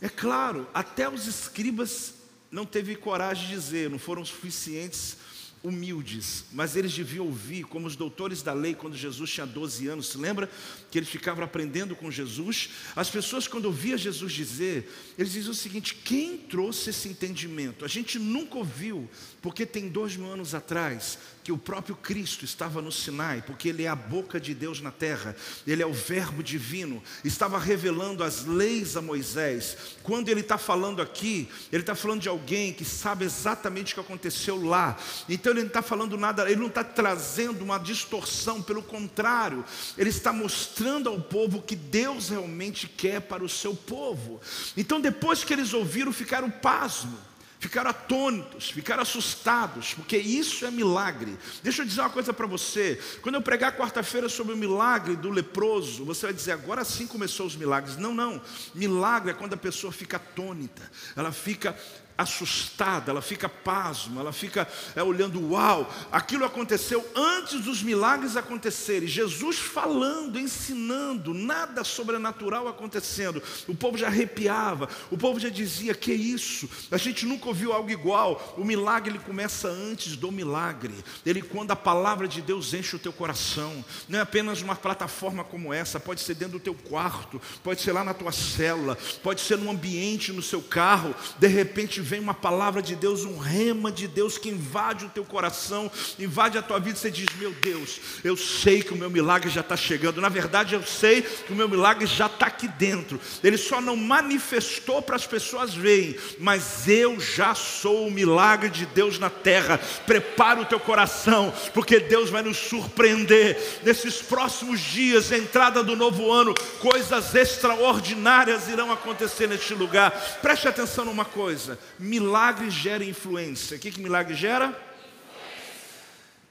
É 0.01 0.09
claro, 0.09 0.69
até 0.75 1.09
os 1.09 1.29
escribas 1.29 2.15
não 2.51 2.67
teve 2.67 2.97
coragem 2.97 3.47
de 3.47 3.55
dizer, 3.55 3.89
não 3.89 3.99
foram 3.99 4.25
suficientes 4.25 5.17
humildes, 5.63 6.45
mas 6.53 6.75
eles 6.77 6.93
deviam 6.93 7.27
ouvir, 7.27 7.65
como 7.65 7.87
os 7.87 7.95
doutores 7.95 8.43
da 8.43 8.53
lei, 8.53 8.75
quando 8.75 8.97
Jesus 8.97 9.31
tinha 9.31 9.47
12 9.47 9.87
anos, 9.87 10.09
se 10.09 10.19
lembra 10.19 10.51
que 10.91 10.99
eles 10.99 11.09
ficavam 11.09 11.45
aprendendo 11.45 11.95
com 11.95 12.11
Jesus? 12.11 12.71
As 12.97 13.09
pessoas, 13.09 13.47
quando 13.47 13.67
ouviam 13.67 13.97
Jesus 13.97 14.33
dizer, 14.33 14.91
eles 15.17 15.33
diziam 15.33 15.53
o 15.53 15.55
seguinte: 15.55 15.95
quem 15.95 16.37
trouxe 16.37 16.91
esse 16.91 17.09
entendimento? 17.09 17.85
A 17.85 17.89
gente 17.89 18.19
nunca 18.19 18.59
ouviu, 18.59 19.09
porque 19.41 19.65
tem 19.65 19.89
dois 19.89 20.17
mil 20.17 20.33
anos 20.33 20.55
atrás, 20.55 21.19
que 21.43 21.53
o 21.53 21.59
próprio 21.59 21.97
Cristo 21.97 22.45
estava 22.45 22.81
no 22.81 22.93
Sinai, 22.93 23.43
porque 23.47 23.69
Ele 23.69 23.85
é 23.85 23.89
a 23.89 23.97
boca 23.97 24.41
de 24.41 24.55
Deus 24.55 24.81
na 24.81 24.91
terra, 24.91 25.35
Ele 25.67 25.83
é 25.83 25.87
o 25.87 25.93
Verbo 25.93 26.43
divino, 26.43 27.03
estava 27.25 27.59
revelando 27.59 28.23
as 28.23 28.45
leis 28.45 28.97
a 28.97 29.03
Moisés. 29.03 29.77
Quando 30.03 30.29
Ele 30.29 30.41
está 30.41 30.57
falando 30.59 31.03
aqui, 31.03 31.49
Ele 31.73 31.83
está 31.83 31.95
falando 31.95 32.21
de 32.21 32.29
alguém 32.29 32.73
que 32.73 32.85
sabe 32.85 33.25
exatamente 33.25 33.93
o 33.93 33.95
que 33.95 34.01
aconteceu 34.01 34.65
lá. 34.65 34.97
Então 35.29 35.53
Ele 35.53 35.63
não 35.63 35.69
está 35.69 35.83
falando 35.83 36.17
nada, 36.17 36.51
Ele 36.51 36.61
não 36.61 36.69
está 36.69 36.85
trazendo 36.85 37.65
uma 37.65 37.79
distorção, 37.79 38.63
pelo 38.63 38.83
contrário, 38.83 39.65
Ele 39.99 40.11
está 40.11 40.33
mostrando 40.33 41.09
ao 41.09 41.21
povo 41.21 41.59
o 41.59 41.63
que 41.63 41.77
Deus 41.77 42.29
realmente 42.29 42.87
quer 42.89 43.21
para 43.21 43.45
o 43.45 43.49
seu 43.49 43.75
povo. 43.75 44.41
Então, 44.77 45.01
depois 45.01 45.45
que 45.45 45.53
eles 45.53 45.73
ouviram, 45.73 46.13
ficaram 46.13 46.51
pasmos 46.51 47.32
ficaram 47.63 47.91
atônitos, 47.91 48.71
ficaram 48.71 49.03
assustados, 49.03 49.95
porque 49.95 50.17
isso 50.17 50.67
é 50.67 50.71
milagre. 50.71 51.39
Deixa 51.63 51.83
eu 51.83 51.87
dizer 51.87 52.01
uma 52.01 52.11
coisa 52.11 52.33
para 52.33 52.47
você: 52.47 53.01
quando 53.23 53.37
eu 53.37 53.43
pregar 53.43 53.77
quarta-feira 53.77 54.29
sobre 54.29 54.53
o 54.53 54.57
milagre 54.57 55.15
do 55.15 55.31
leproso, 55.31 56.05
você 56.05 56.27
vai 56.27 56.35
dizer, 56.35 56.53
agora 56.53 56.85
sim 56.85 57.07
começou 57.07 57.47
os 57.47 57.55
milagres. 57.55 57.97
Não, 57.97 58.13
não. 58.13 58.43
Milagre 58.75 59.31
é 59.31 59.35
quando 59.35 59.55
a 59.55 59.57
pessoa 59.57 59.93
fica 59.93 60.17
atônita, 60.17 60.91
ela 61.15 61.31
fica 61.31 61.77
assustada, 62.17 63.11
ela 63.11 63.23
fica 63.23 63.49
pasma, 63.49 64.21
ela 64.21 64.33
fica 64.33 64.69
é, 64.95 65.03
olhando, 65.03 65.51
uau, 65.51 65.93
aquilo 66.11 66.45
aconteceu 66.45 67.05
antes 67.15 67.63
dos 67.63 67.83
milagres 67.83 68.37
acontecerem. 68.37 69.09
Jesus 69.09 69.59
falando, 69.59 70.39
ensinando, 70.39 71.35
nada 71.35 71.85
sobrenatural 71.85 72.69
acontecendo. 72.69 73.43
O 73.67 73.75
povo 73.75 73.97
já 73.97 74.09
arrepiava, 74.09 74.89
o 75.11 75.17
povo 75.17 75.41
já 75.41 75.49
dizia: 75.49 75.95
que 75.95 76.13
isso? 76.13 76.69
A 76.91 76.97
gente 76.97 77.27
nunca 77.27 77.49
ouviu 77.49 77.73
algo 77.73 77.91
igual. 77.91 78.55
O 78.57 78.65
milagre 78.65 79.11
ele 79.11 79.19
começa 79.19 79.69
antes 79.69 80.17
do 80.17 80.31
milagre. 80.31 80.95
Ele, 81.25 81.43
quando 81.43 81.71
a 81.71 81.77
palavra 81.77 82.29
de 82.29 82.43
Deus 82.43 82.75
enche 82.75 82.97
o 82.97 82.99
teu 82.99 83.13
coração, 83.13 83.85
não 84.09 84.19
é 84.19 84.23
apenas 84.23 84.61
uma 84.63 84.77
plataforma 84.77 85.45
como 85.45 85.73
essa, 85.73 85.99
pode 85.99 86.21
ser 86.21 86.35
dentro 86.35 86.59
do 86.59 86.63
teu 86.63 86.75
quarto, 86.75 87.41
pode 87.63 87.81
ser 87.81 87.93
lá 87.93 88.05
na 88.05 88.15
tua 88.15 88.33
cela, 88.33 88.97
pode 89.23 89.41
ser 89.41 89.59
num 89.59 89.71
ambiente 89.71 90.33
no 90.33 90.43
seu 90.43 90.61
carro, 90.61 91.15
de 91.39 91.47
repente 91.47 92.01
vem 92.13 92.21
uma 92.21 92.35
palavra 92.35 92.83
de 92.83 92.95
Deus, 92.95 93.25
um 93.25 93.39
rema 93.39 93.91
de 93.91 94.07
Deus 94.07 94.37
que 94.37 94.51
invade 94.51 95.07
o 95.07 95.09
teu 95.09 95.25
coração, 95.25 95.91
invade 96.19 96.59
a 96.59 96.63
tua 96.63 96.79
vida, 96.79 96.99
você 96.99 97.11
diz: 97.11 97.27
Meu 97.39 97.53
Deus, 97.53 97.99
eu 98.23 98.37
sei 98.37 98.83
que 98.83 98.93
o 98.93 98.97
meu 98.97 99.09
milagre 99.09 99.49
já 99.49 99.63
está 99.63 99.79
chegando. 99.79 100.21
Na 100.21 100.29
verdade, 100.29 100.75
eu 100.75 100.83
sei 100.83 101.23
que 101.23 101.51
o 101.55 101.57
meu 101.57 101.67
milagre 101.67 102.05
já 102.05 102.27
está 102.27 102.49
aqui 102.49 102.69
dentro. 102.69 103.19
Ele 103.43 103.57
só 103.57 103.81
não 103.81 103.97
manifestou 103.97 105.01
para 105.01 105.17
as 105.17 105.27
pessoas 105.27 105.73
verem, 105.73 106.15
mas 106.39 106.87
eu 106.87 107.19
já 107.19 107.55
sou 107.55 108.09
o 108.09 108.11
milagre 108.11 108.69
de 108.69 108.85
Deus 108.85 109.19
na 109.19 109.31
terra. 109.31 109.81
Prepara 110.05 110.61
o 110.61 110.67
teu 110.67 110.79
coração, 110.79 111.51
porque 111.73 111.99
Deus 111.99 112.29
vai 112.29 112.43
nos 112.43 112.59
surpreender 112.59 113.81
nesses 113.85 114.21
próximos 114.21 114.81
dias, 114.81 115.33
entrada 115.33 115.83
do 115.83 115.97
novo 115.97 116.31
ano, 116.31 116.53
coisas 116.79 117.35
extraordinárias 117.35 118.69
irão 118.69 118.93
acontecer 118.93 119.47
neste 119.47 119.73
lugar. 119.73 120.11
Preste 120.43 120.69
atenção 120.69 121.07
numa 121.07 121.25
coisa: 121.25 121.79
milagre 122.03 122.71
gera 122.71 123.05
influência. 123.05 123.77
O 123.77 123.81
que, 123.81 123.91
que 123.91 124.01
milagre 124.01 124.35
gera? 124.35 124.77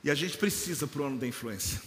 E 0.04 0.10
a 0.10 0.16
gente 0.16 0.38
precisa 0.38 0.88
para 0.88 1.02
o 1.02 1.06
ano 1.06 1.20
da 1.20 1.28
influência. 1.28 1.82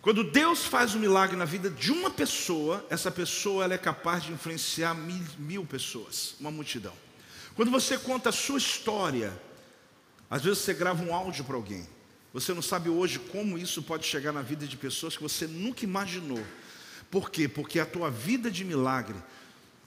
Quando 0.00 0.24
Deus 0.24 0.64
faz 0.64 0.94
um 0.94 0.98
milagre 0.98 1.36
na 1.36 1.44
vida 1.44 1.68
de 1.68 1.92
uma 1.92 2.10
pessoa, 2.10 2.86
essa 2.88 3.10
pessoa 3.10 3.64
ela 3.64 3.74
é 3.74 3.78
capaz 3.78 4.22
de 4.22 4.32
influenciar 4.32 4.94
mil, 4.94 5.24
mil 5.38 5.64
pessoas, 5.64 6.36
uma 6.40 6.50
multidão. 6.50 6.94
Quando 7.54 7.70
você 7.70 7.98
conta 7.98 8.30
a 8.30 8.32
sua 8.32 8.58
história, 8.58 9.38
às 10.30 10.42
vezes 10.42 10.60
você 10.60 10.72
grava 10.72 11.02
um 11.02 11.14
áudio 11.14 11.44
para 11.44 11.56
alguém. 11.56 11.86
Você 12.32 12.54
não 12.54 12.62
sabe 12.62 12.88
hoje 12.88 13.18
como 13.18 13.58
isso 13.58 13.82
pode 13.82 14.06
chegar 14.06 14.32
na 14.32 14.40
vida 14.40 14.66
de 14.66 14.76
pessoas 14.76 15.16
que 15.16 15.22
você 15.22 15.46
nunca 15.46 15.84
imaginou. 15.84 16.42
Por 17.10 17.28
quê? 17.28 17.48
Porque 17.48 17.80
a 17.80 17.84
tua 17.84 18.10
vida 18.10 18.50
de 18.50 18.64
milagre, 18.64 19.16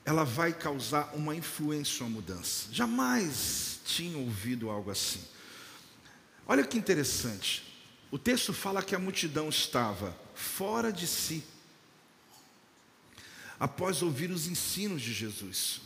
ela 0.05 0.23
vai 0.23 0.51
causar 0.51 1.11
uma 1.13 1.35
influência, 1.35 2.05
uma 2.05 2.15
mudança. 2.15 2.67
Jamais 2.71 3.79
tinha 3.85 4.17
ouvido 4.17 4.69
algo 4.69 4.91
assim. 4.91 5.21
Olha 6.45 6.65
que 6.65 6.77
interessante. 6.77 7.63
O 8.11 8.19
texto 8.19 8.53
fala 8.53 8.83
que 8.83 8.95
a 8.95 8.99
multidão 8.99 9.49
estava 9.49 10.15
fora 10.35 10.91
de 10.91 11.07
si, 11.07 11.43
após 13.59 14.01
ouvir 14.01 14.29
os 14.29 14.47
ensinos 14.47 15.01
de 15.01 15.13
Jesus, 15.13 15.81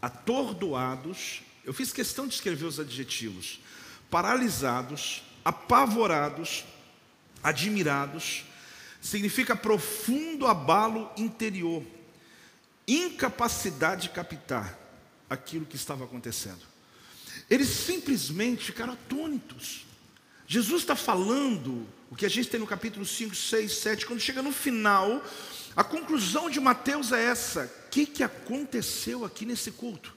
atordoados. 0.00 1.42
Eu 1.64 1.74
fiz 1.74 1.92
questão 1.92 2.26
de 2.26 2.34
escrever 2.34 2.64
os 2.64 2.80
adjetivos: 2.80 3.60
paralisados, 4.10 5.22
apavorados, 5.44 6.64
admirados, 7.42 8.44
significa 9.00 9.54
profundo 9.54 10.46
abalo 10.46 11.10
interior, 11.16 11.84
incapacidade 12.88 14.02
de 14.02 14.08
captar 14.08 14.78
aquilo 15.28 15.66
que 15.66 15.76
estava 15.76 16.04
acontecendo. 16.04 16.60
Eles 17.50 17.68
simplesmente 17.68 18.64
ficaram 18.64 18.94
atônitos. 18.94 19.86
Jesus 20.46 20.80
está 20.80 20.96
falando 20.96 21.86
o 22.10 22.16
que 22.16 22.24
a 22.24 22.30
gente 22.30 22.48
tem 22.48 22.58
no 22.58 22.66
capítulo 22.66 23.04
5, 23.04 23.34
6, 23.34 23.72
7, 23.72 24.06
quando 24.06 24.20
chega 24.20 24.42
no 24.42 24.50
final, 24.50 25.22
a 25.76 25.84
conclusão 25.84 26.48
de 26.48 26.58
Mateus 26.58 27.12
é 27.12 27.22
essa: 27.22 27.70
o 27.86 27.90
que, 27.90 28.06
que 28.06 28.22
aconteceu 28.22 29.24
aqui 29.24 29.44
nesse 29.44 29.70
culto? 29.70 30.16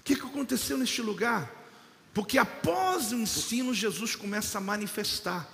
O 0.00 0.02
que, 0.02 0.16
que 0.16 0.22
aconteceu 0.26 0.78
neste 0.78 1.02
lugar? 1.02 1.52
Porque 2.14 2.38
após 2.38 3.12
o 3.12 3.16
ensino, 3.16 3.74
Jesus 3.74 4.16
começa 4.16 4.56
a 4.56 4.60
manifestar. 4.60 5.46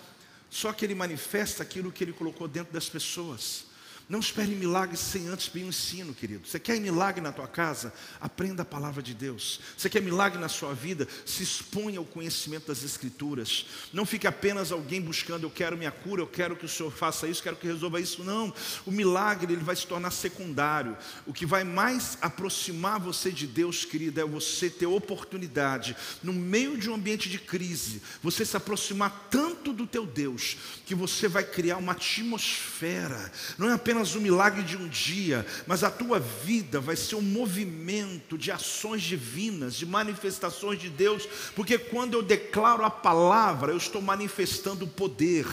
Só 0.49 0.73
que 0.73 0.85
ele 0.85 0.95
manifesta 0.95 1.63
aquilo 1.63 1.91
que 1.91 2.05
ele 2.05 2.13
colocou 2.13 2.47
dentro 2.47 2.73
das 2.73 2.89
pessoas. 2.89 3.65
Não 4.09 4.21
espere 4.21 4.55
milagres 4.55 5.01
sem 5.01 5.29
antes 5.29 5.49
vir 5.49 5.65
um 5.65 5.69
ensino, 5.69 6.13
querido. 6.15 6.47
Você 6.47 6.59
quer 6.59 6.81
milagre 6.81 7.21
na 7.21 7.33
tua 7.33 7.47
casa? 7.47 7.93
Aprenda 8.21 8.63
a 8.63 8.65
palavra 8.65 9.03
de 9.03 9.15
Deus. 9.15 9.61
Você 9.77 9.89
quer 9.89 10.03
milagre 10.03 10.39
na 10.39 10.49
sua 10.49 10.75
vida? 10.75 11.09
Se 11.25 11.43
exponha 11.43 11.99
ao 11.99 12.05
conhecimento 12.05 12.67
das 12.67 12.83
Escrituras. 12.83 13.67
Não 13.93 14.05
fique 14.05 14.27
apenas 14.27 14.73
alguém 14.73 15.01
buscando, 15.01 15.45
eu 15.45 15.51
quero 15.51 15.77
minha 15.77 15.91
cura, 15.91 16.23
eu 16.23 16.27
quero 16.27 16.57
que 16.57 16.67
o 16.67 16.69
Senhor 16.69 16.91
faça 16.91 17.27
isso, 17.27 17.43
quero 17.43 17.57
que 17.57 17.67
resolva 17.67 18.01
isso. 18.01 18.23
Não. 18.25 18.53
O 18.85 18.91
milagre 18.91 19.53
ele 19.53 19.65
vai 19.65 19.77
se 19.77 19.87
tornar 19.87 20.11
secundário. 20.11 20.97
O 21.27 21.33
que 21.33 21.47
vai 21.47 21.65
mais 21.65 22.19
aproximar 22.21 23.01
você 23.01 23.31
de 23.31 23.47
Deus, 23.47 23.85
querido, 23.85 24.21
é 24.21 24.25
você 24.25 24.69
ter 24.69 24.87
oportunidade, 24.87 25.97
no 26.23 26.33
meio 26.33 26.77
de 26.77 26.91
um 26.91 26.95
ambiente 26.95 27.29
de 27.29 27.39
crise, 27.39 28.03
você 28.23 28.45
se 28.45 28.57
aproximar 28.57 29.29
tanto 29.31 29.73
do 29.73 29.87
teu 29.87 30.07
Deus, 30.07 30.57
que 30.85 30.95
você 30.95 31.29
vai 31.29 31.45
criar 31.45 31.77
uma 31.77 31.93
atmosfera. 31.93 33.31
Não 33.59 33.69
é 33.69 33.73
apenas 33.73 33.92
apenas 33.93 34.15
o 34.15 34.21
milagre 34.23 34.63
de 34.63 34.75
um 34.75 34.89
dia, 34.89 35.45
mas 35.67 35.85
a 35.85 35.91
tua 35.91 36.19
vida 36.19 36.81
vai 36.81 36.97
ser 36.97 37.15
um 37.15 37.21
movimento 37.21 38.39
de 38.39 38.51
ações 38.51 39.03
divinas, 39.03 39.75
de 39.75 39.85
manifestações 39.85 40.81
de 40.81 40.89
Deus, 40.89 41.29
porque 41.55 41.77
quando 41.77 42.15
eu 42.15 42.23
declaro 42.23 42.87
a 42.87 42.91
palavra, 42.91 43.71
eu 43.71 43.77
estou 43.77 44.01
manifestando 44.01 44.87
o 44.87 44.89
poder, 44.89 45.47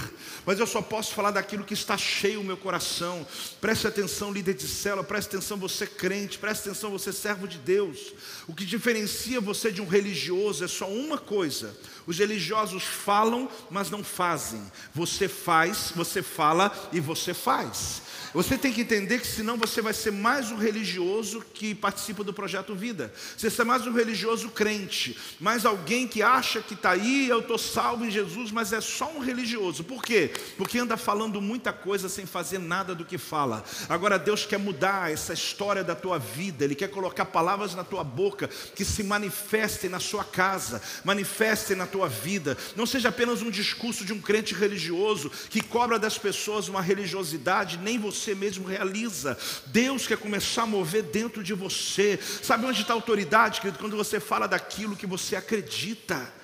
mas 0.46 0.58
eu 0.58 0.66
só 0.66 0.82
posso 0.82 1.14
falar 1.14 1.32
daquilo 1.32 1.66
que 1.66 1.74
está 1.74 1.98
cheio 1.98 2.40
o 2.40 2.44
meu 2.44 2.56
coração. 2.56 3.28
Preste 3.60 3.88
atenção, 3.88 4.32
líder 4.32 4.54
de 4.54 4.70
célula, 4.70 5.04
preste 5.04 5.28
atenção, 5.28 5.58
você 5.58 5.86
crente, 5.86 6.40
preste 6.40 6.62
atenção, 6.62 6.92
você 6.92 7.12
servo 7.12 7.46
de 7.46 7.58
Deus. 7.58 8.14
O 8.48 8.56
que 8.56 8.64
diferencia 8.64 9.42
você 9.42 9.70
de 9.70 9.82
um 9.82 9.88
religioso 9.88 10.64
é 10.64 10.68
só 10.70 10.88
uma 10.88 11.18
coisa: 11.18 11.76
os 12.08 12.18
religiosos 12.18 12.84
falam, 12.84 13.50
mas 13.70 13.90
não 13.90 14.02
fazem. 14.02 14.64
Você 14.94 15.28
faz, 15.28 15.92
você 15.94 16.24
fala 16.24 16.72
e 16.94 17.02
você 17.02 17.34
faz. 17.34 18.02
Você 18.34 18.60
tem 18.60 18.72
que 18.72 18.82
entender 18.82 19.20
que 19.20 19.26
senão 19.26 19.58
você 19.58 19.82
vai 19.82 19.94
ser 19.94 20.12
mais 20.12 20.52
um 20.52 20.56
religioso 20.56 21.44
que 21.54 21.74
participa 21.74 22.24
do 22.24 22.32
projeto 22.32 22.76
Vida. 22.76 23.12
Você 23.36 23.50
ser 23.50 23.64
mais 23.64 23.88
um 23.88 23.92
religioso 23.92 24.50
crente, 24.50 25.18
mais 25.40 25.66
alguém 25.66 26.08
que 26.08 26.22
acha 26.22 26.62
que 26.62 26.76
está 26.76 26.92
aí, 26.92 27.28
eu 27.28 27.40
estou 27.40 27.58
salvo 27.58 28.06
em 28.06 28.12
Jesus, 28.12 28.52
mas 28.52 28.72
é 28.72 28.80
só 28.80 29.12
um 29.12 29.20
religioso. 29.20 29.84
Por 29.84 30.04
quê? 30.04 30.32
Porque 30.58 30.78
anda 30.78 30.96
falando 30.96 31.42
muita 31.42 31.74
coisa 31.74 32.08
sem 32.08 32.28
fazer 32.28 32.60
nada 32.60 32.94
do 32.94 33.04
que 33.04 33.18
fala. 33.18 33.64
Agora 33.88 34.20
Deus 34.20 34.46
quer 34.46 34.60
mudar 34.60 35.12
essa 35.12 35.34
história 35.34 35.84
da 35.84 35.96
tua 35.96 36.20
vida, 36.20 36.64
Ele 36.64 36.76
quer 36.76 36.90
colocar 36.90 37.26
palavras 37.26 37.74
na 37.74 37.84
tua 37.84 38.04
boca 38.04 38.48
que 38.76 38.86
se 38.86 39.02
manifestem 39.02 39.90
na 39.90 40.00
sua 40.00 40.24
casa, 40.24 40.82
manifestem 41.04 41.76
na 41.76 41.88
tua 41.88 42.08
vida. 42.08 42.56
Não 42.76 42.86
seja 42.86 43.10
apenas 43.10 43.42
um 43.42 43.50
discurso 43.50 44.06
de 44.06 44.14
um 44.14 44.22
crente 44.22 44.54
religioso 44.54 45.32
que 45.50 45.62
cobra 45.62 45.98
das 45.98 46.18
pessoas 46.18 46.68
uma 46.68 46.82
religiosidade, 46.82 47.78
nem 47.78 47.98
você 47.98 48.19
você 48.20 48.36
mesmo 48.36 48.68
realiza. 48.68 49.38
Deus 49.68 50.06
quer 50.06 50.18
começar 50.18 50.64
a 50.64 50.68
mover 50.68 51.04
dentro 51.04 51.44
de 51.44 51.54
você. 51.54 52.20
Sabe 52.44 52.66
onde 52.66 52.82
está 52.82 52.94
a 52.94 52.96
autoridade, 52.96 53.62
querido? 53.62 53.80
Quando 53.80 53.96
você 53.96 54.20
fala 54.20 54.48
daquilo 54.48 54.96
que 54.96 55.08
você 55.08 55.36
acredita. 55.36 56.40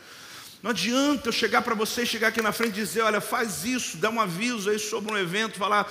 Não 0.64 0.72
adianta 0.72 1.28
eu 1.28 1.32
chegar 1.32 1.62
para 1.62 1.76
você, 1.76 2.08
chegar 2.08 2.30
aqui 2.30 2.42
na 2.42 2.52
frente 2.52 2.72
e 2.72 2.82
dizer, 2.82 3.02
olha, 3.02 3.22
faz 3.22 3.66
isso, 3.66 3.98
dá 3.98 4.10
um 4.10 4.20
aviso 4.20 4.68
aí 4.68 4.80
sobre 4.80 5.14
um 5.14 5.18
evento, 5.18 5.60
falar, 5.60 5.88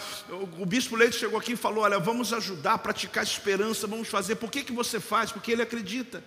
o 0.58 0.66
bispo 0.66 0.96
Leite 0.96 1.16
chegou 1.16 1.38
aqui 1.38 1.52
e 1.52 1.56
falou, 1.56 1.84
olha, 1.84 1.96
vamos 2.00 2.32
ajudar 2.32 2.78
praticar 2.78 3.22
esperança, 3.22 3.86
vamos 3.86 4.08
fazer. 4.08 4.34
Por 4.34 4.50
que, 4.50 4.64
que 4.64 4.72
você 4.72 4.98
faz? 4.98 5.30
Porque 5.30 5.52
ele 5.52 5.62
acredita. 5.62 6.24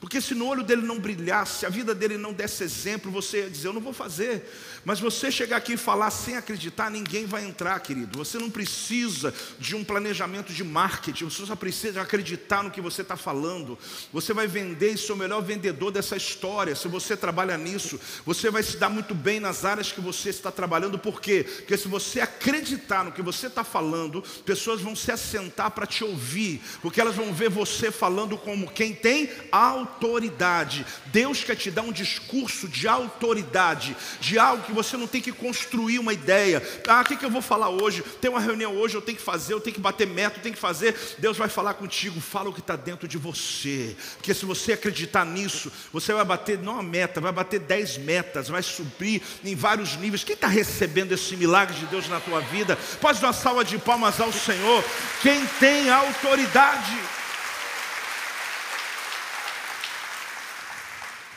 Porque 0.00 0.20
se 0.20 0.32
no 0.32 0.46
olho 0.46 0.62
dele 0.62 0.82
não 0.82 0.98
brilhasse, 0.98 1.60
se 1.60 1.66
a 1.66 1.68
vida 1.68 1.92
dele 1.92 2.16
não 2.16 2.32
desse 2.32 2.62
exemplo, 2.62 3.10
você 3.10 3.38
ia 3.38 3.50
dizer, 3.50 3.68
eu 3.68 3.72
não 3.72 3.80
vou 3.80 3.92
fazer. 3.92 4.48
Mas 4.84 5.00
você 5.00 5.30
chegar 5.30 5.56
aqui 5.56 5.72
e 5.72 5.76
falar 5.76 6.10
sem 6.10 6.36
acreditar, 6.36 6.88
ninguém 6.88 7.26
vai 7.26 7.44
entrar, 7.44 7.78
querido. 7.80 8.16
Você 8.18 8.38
não 8.38 8.48
precisa 8.48 9.34
de 9.58 9.74
um 9.74 9.82
planejamento 9.82 10.52
de 10.52 10.62
marketing, 10.62 11.24
você 11.24 11.44
só 11.44 11.56
precisa 11.56 12.00
acreditar 12.00 12.62
no 12.62 12.70
que 12.70 12.80
você 12.80 13.02
está 13.02 13.16
falando. 13.16 13.76
Você 14.12 14.32
vai 14.32 14.46
vender 14.46 14.92
e 14.92 14.98
ser 14.98 15.12
o 15.12 15.16
melhor 15.16 15.42
vendedor 15.42 15.90
dessa 15.90 16.16
história. 16.16 16.76
Se 16.76 16.86
você 16.86 17.16
trabalha 17.16 17.58
nisso, 17.58 17.98
você 18.24 18.50
vai 18.50 18.62
se 18.62 18.76
dar 18.76 18.88
muito 18.88 19.16
bem 19.16 19.40
nas 19.40 19.64
áreas 19.64 19.90
que 19.90 20.00
você 20.00 20.30
está 20.30 20.52
trabalhando. 20.52 20.96
Por 20.96 21.20
quê? 21.20 21.44
Porque 21.44 21.76
se 21.76 21.88
você 21.88 22.20
acreditar 22.20 23.04
no 23.04 23.10
que 23.10 23.20
você 23.20 23.48
está 23.48 23.64
falando, 23.64 24.22
pessoas 24.46 24.80
vão 24.80 24.94
se 24.94 25.10
assentar 25.10 25.72
para 25.72 25.86
te 25.86 26.04
ouvir, 26.04 26.62
porque 26.80 27.00
elas 27.00 27.16
vão 27.16 27.32
ver 27.34 27.50
você 27.50 27.90
falando 27.90 28.38
como 28.38 28.70
quem 28.70 28.94
tem 28.94 29.28
autoridade 29.50 29.87
autoridade. 29.88 30.86
Deus 31.06 31.42
quer 31.42 31.56
te 31.56 31.70
dar 31.70 31.82
um 31.82 31.92
discurso 31.92 32.68
de 32.68 32.86
autoridade, 32.86 33.96
de 34.20 34.38
algo 34.38 34.62
que 34.64 34.72
você 34.72 34.96
não 34.96 35.06
tem 35.06 35.20
que 35.20 35.32
construir 35.32 35.98
uma 35.98 36.12
ideia. 36.12 36.62
Ah, 36.86 37.00
o 37.00 37.04
que, 37.04 37.16
que 37.16 37.24
eu 37.24 37.30
vou 37.30 37.42
falar 37.42 37.68
hoje? 37.68 38.02
Tem 38.20 38.30
uma 38.30 38.40
reunião 38.40 38.76
hoje, 38.76 38.94
eu 38.94 39.02
tenho 39.02 39.16
que 39.16 39.24
fazer, 39.24 39.54
eu 39.54 39.60
tenho 39.60 39.74
que 39.74 39.80
bater 39.80 40.06
meta, 40.06 40.38
eu 40.38 40.42
tenho 40.42 40.54
que 40.54 40.60
fazer. 40.60 40.94
Deus 41.18 41.36
vai 41.36 41.48
falar 41.48 41.74
contigo, 41.74 42.20
fala 42.20 42.50
o 42.50 42.52
que 42.52 42.60
está 42.60 42.76
dentro 42.76 43.08
de 43.08 43.18
você. 43.18 43.96
Porque 44.16 44.34
se 44.34 44.44
você 44.44 44.74
acreditar 44.74 45.24
nisso, 45.24 45.72
você 45.92 46.12
vai 46.12 46.24
bater 46.24 46.58
não 46.58 46.74
uma 46.74 46.82
meta, 46.82 47.20
vai 47.20 47.32
bater 47.32 47.60
dez 47.60 47.96
metas, 47.98 48.48
vai 48.48 48.62
subir 48.62 49.22
em 49.44 49.54
vários 49.54 49.96
níveis. 49.96 50.22
Quem 50.22 50.34
está 50.34 50.46
recebendo 50.46 51.12
esse 51.12 51.36
milagre 51.36 51.76
de 51.76 51.86
Deus 51.86 52.08
na 52.08 52.20
tua 52.20 52.40
vida? 52.40 52.78
Pode 53.00 53.20
dar 53.20 53.28
uma 53.28 53.32
salva 53.32 53.64
de 53.64 53.78
palmas 53.78 54.20
ao 54.20 54.32
Senhor. 54.32 54.84
Quem 55.22 55.44
tem 55.58 55.90
autoridade. 55.90 57.17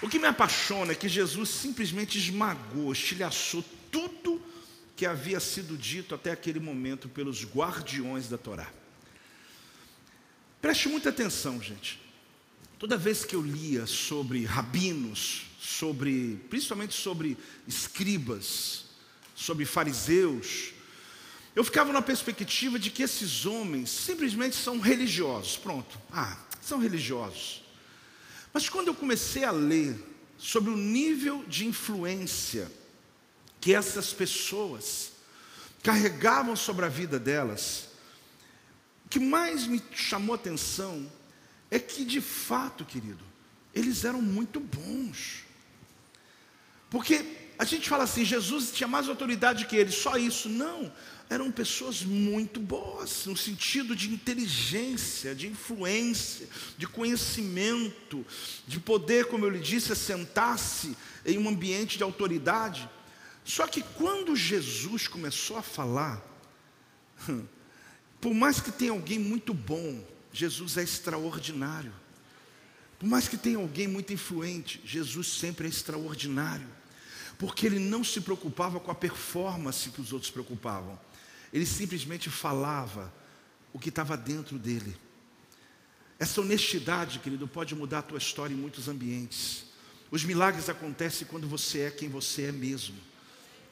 O 0.01 0.09
que 0.09 0.17
me 0.17 0.27
apaixona 0.27 0.93
é 0.93 0.95
que 0.95 1.07
Jesus 1.07 1.49
simplesmente 1.49 2.17
esmagou, 2.17 2.91
estilhaçou 2.91 3.63
tudo 3.91 4.41
que 4.95 5.05
havia 5.05 5.39
sido 5.39 5.77
dito 5.77 6.15
até 6.15 6.31
aquele 6.31 6.59
momento 6.59 7.07
pelos 7.07 7.43
guardiões 7.43 8.27
da 8.27 8.37
Torá. 8.37 8.71
Preste 10.61 10.87
muita 10.89 11.09
atenção, 11.09 11.61
gente. 11.61 11.99
Toda 12.79 12.97
vez 12.97 13.23
que 13.23 13.35
eu 13.35 13.41
lia 13.41 13.85
sobre 13.85 14.43
rabinos, 14.43 15.43
sobre, 15.59 16.39
principalmente 16.49 16.95
sobre 16.95 17.37
escribas, 17.67 18.85
sobre 19.35 19.65
fariseus, 19.65 20.73
eu 21.55 21.63
ficava 21.63 21.93
na 21.93 22.01
perspectiva 22.01 22.79
de 22.79 22.89
que 22.89 23.03
esses 23.03 23.45
homens 23.45 23.89
simplesmente 23.89 24.55
são 24.55 24.79
religiosos. 24.79 25.57
Pronto, 25.57 25.99
ah, 26.11 26.37
são 26.59 26.79
religiosos. 26.79 27.61
Mas 28.53 28.67
quando 28.69 28.87
eu 28.87 28.95
comecei 28.95 29.43
a 29.43 29.51
ler 29.51 29.95
sobre 30.37 30.71
o 30.71 30.77
nível 30.77 31.43
de 31.47 31.65
influência 31.65 32.71
que 33.59 33.73
essas 33.73 34.11
pessoas 34.11 35.11
carregavam 35.83 36.55
sobre 36.55 36.85
a 36.85 36.89
vida 36.89 37.19
delas, 37.19 37.89
o 39.05 39.09
que 39.09 39.19
mais 39.19 39.67
me 39.67 39.81
chamou 39.93 40.33
a 40.33 40.37
atenção 40.37 41.09
é 41.69 41.79
que, 41.79 42.03
de 42.03 42.19
fato, 42.19 42.83
querido, 42.83 43.23
eles 43.73 44.03
eram 44.03 44.21
muito 44.21 44.59
bons. 44.59 45.43
Porque 46.89 47.25
a 47.57 47.63
gente 47.63 47.87
fala 47.87 48.03
assim, 48.03 48.25
Jesus 48.25 48.71
tinha 48.71 48.87
mais 48.87 49.07
autoridade 49.07 49.65
que 49.65 49.75
eles, 49.77 49.95
só 49.95 50.17
isso. 50.17 50.49
Não, 50.49 50.91
eram 51.31 51.49
pessoas 51.49 52.03
muito 52.03 52.59
boas, 52.59 53.25
no 53.25 53.37
sentido 53.37 53.95
de 53.95 54.11
inteligência, 54.11 55.33
de 55.33 55.47
influência, 55.47 56.45
de 56.77 56.85
conhecimento, 56.85 58.25
de 58.67 58.81
poder, 58.81 59.27
como 59.27 59.45
eu 59.45 59.49
lhe 59.49 59.61
disse, 59.61 59.95
sentar-se 59.95 60.93
em 61.25 61.37
um 61.37 61.47
ambiente 61.47 61.97
de 61.97 62.03
autoridade. 62.03 62.87
Só 63.45 63.65
que 63.65 63.81
quando 63.81 64.35
Jesus 64.35 65.07
começou 65.07 65.55
a 65.55 65.61
falar, 65.61 66.21
por 68.19 68.33
mais 68.33 68.59
que 68.59 68.69
tenha 68.69 68.91
alguém 68.91 69.17
muito 69.17 69.53
bom, 69.53 70.05
Jesus 70.33 70.75
é 70.75 70.83
extraordinário. 70.83 71.93
Por 72.99 73.07
mais 73.07 73.29
que 73.29 73.37
tenha 73.37 73.57
alguém 73.57 73.87
muito 73.87 74.11
influente, 74.11 74.81
Jesus 74.83 75.27
sempre 75.27 75.65
é 75.65 75.69
extraordinário. 75.69 76.67
Porque 77.39 77.65
ele 77.65 77.79
não 77.79 78.03
se 78.03 78.19
preocupava 78.19 78.81
com 78.81 78.91
a 78.91 78.95
performance 78.95 79.89
que 79.91 80.01
os 80.01 80.11
outros 80.11 80.29
preocupavam. 80.29 80.99
Ele 81.53 81.65
simplesmente 81.65 82.29
falava 82.29 83.13
o 83.73 83.79
que 83.79 83.89
estava 83.89 84.15
dentro 84.15 84.57
dele. 84.57 84.95
Essa 86.19 86.41
honestidade, 86.41 87.19
querido, 87.19 87.47
pode 87.47 87.73
mudar 87.73 87.99
a 87.99 88.03
tua 88.03 88.17
história 88.17 88.53
em 88.53 88.57
muitos 88.57 88.87
ambientes. 88.87 89.65
Os 90.11 90.23
milagres 90.23 90.69
acontecem 90.69 91.25
quando 91.27 91.47
você 91.47 91.81
é 91.81 91.91
quem 91.91 92.09
você 92.09 92.43
é 92.43 92.51
mesmo. 92.51 92.95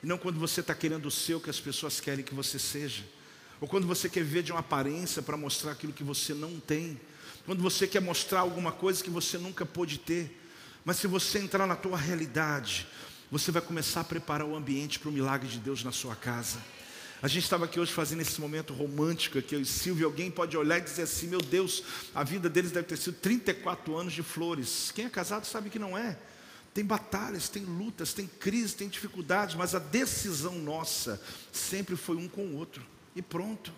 E 0.02 0.08
não 0.08 0.18
quando 0.18 0.40
você 0.40 0.62
está 0.62 0.74
querendo 0.74 1.06
o 1.06 1.12
seu 1.12 1.40
que 1.40 1.50
as 1.50 1.60
pessoas 1.60 2.00
querem 2.00 2.24
que 2.24 2.34
você 2.34 2.58
seja. 2.58 3.04
Ou 3.62 3.68
quando 3.68 3.86
você 3.86 4.10
quer 4.10 4.24
viver 4.24 4.44
de 4.44 4.52
uma 4.52 4.62
aparência 4.62 5.22
para 5.22 5.36
mostrar 5.36 5.74
aquilo 5.74 5.94
que 5.94 6.04
você 6.04 6.34
não 6.34 6.60
tem. 6.60 7.00
Quando 7.46 7.62
você 7.62 7.86
quer 7.86 8.02
mostrar 8.02 8.40
alguma 8.40 8.72
coisa 8.72 9.04
que 9.04 9.10
você 9.10 9.38
nunca 9.38 9.66
pôde 9.66 10.00
ter. 10.00 10.42
Mas 10.86 10.98
se 10.98 11.08
você 11.08 11.40
entrar 11.40 11.68
na 11.68 11.76
tua 11.76 11.98
realidade, 11.98 12.88
você 13.30 13.52
vai 13.52 13.62
começar 13.62 14.02
a 14.02 14.06
preparar 14.06 14.48
o 14.48 14.56
ambiente 14.56 14.98
para 14.98 15.10
o 15.10 15.12
milagre 15.12 15.48
de 15.48 15.60
Deus 15.60 15.84
na 15.84 15.92
sua 15.92 16.16
casa. 16.16 16.60
A 17.22 17.28
gente 17.28 17.44
estava 17.44 17.66
aqui 17.66 17.78
hoje 17.78 17.92
fazendo 17.92 18.22
esse 18.22 18.40
momento 18.40 18.74
romântico 18.74 19.38
aqui, 19.38 19.54
eu 19.54 19.60
e 19.60 19.66
Silvio, 19.66 20.06
alguém 20.06 20.32
pode 20.32 20.56
olhar 20.56 20.78
e 20.78 20.82
dizer 20.82 21.02
assim, 21.02 21.28
meu 21.28 21.42
Deus, 21.42 21.84
a 22.16 22.24
vida 22.24 22.50
deles 22.50 22.72
deve 22.72 22.88
ter 22.88 22.98
sido 22.98 23.18
34 23.18 23.98
anos 23.98 24.14
de 24.14 24.24
flores. 24.24 24.92
Quem 24.96 25.06
é 25.06 25.10
casado 25.10 25.46
sabe 25.46 25.70
que 25.70 25.78
não 25.78 25.98
é. 25.98 26.18
Tem 26.74 26.86
batalhas, 26.86 27.50
tem 27.50 27.66
lutas, 27.66 28.14
tem 28.14 28.26
crises, 28.26 28.74
tem 28.74 28.88
dificuldades, 28.88 29.56
mas 29.56 29.76
a 29.76 29.80
decisão 29.80 30.58
nossa 30.60 31.22
sempre 31.52 31.98
foi 31.98 32.16
um 32.16 32.30
com 32.30 32.46
o 32.46 32.56
outro. 32.56 32.86
E 33.14 33.22
pronto. 33.22 33.74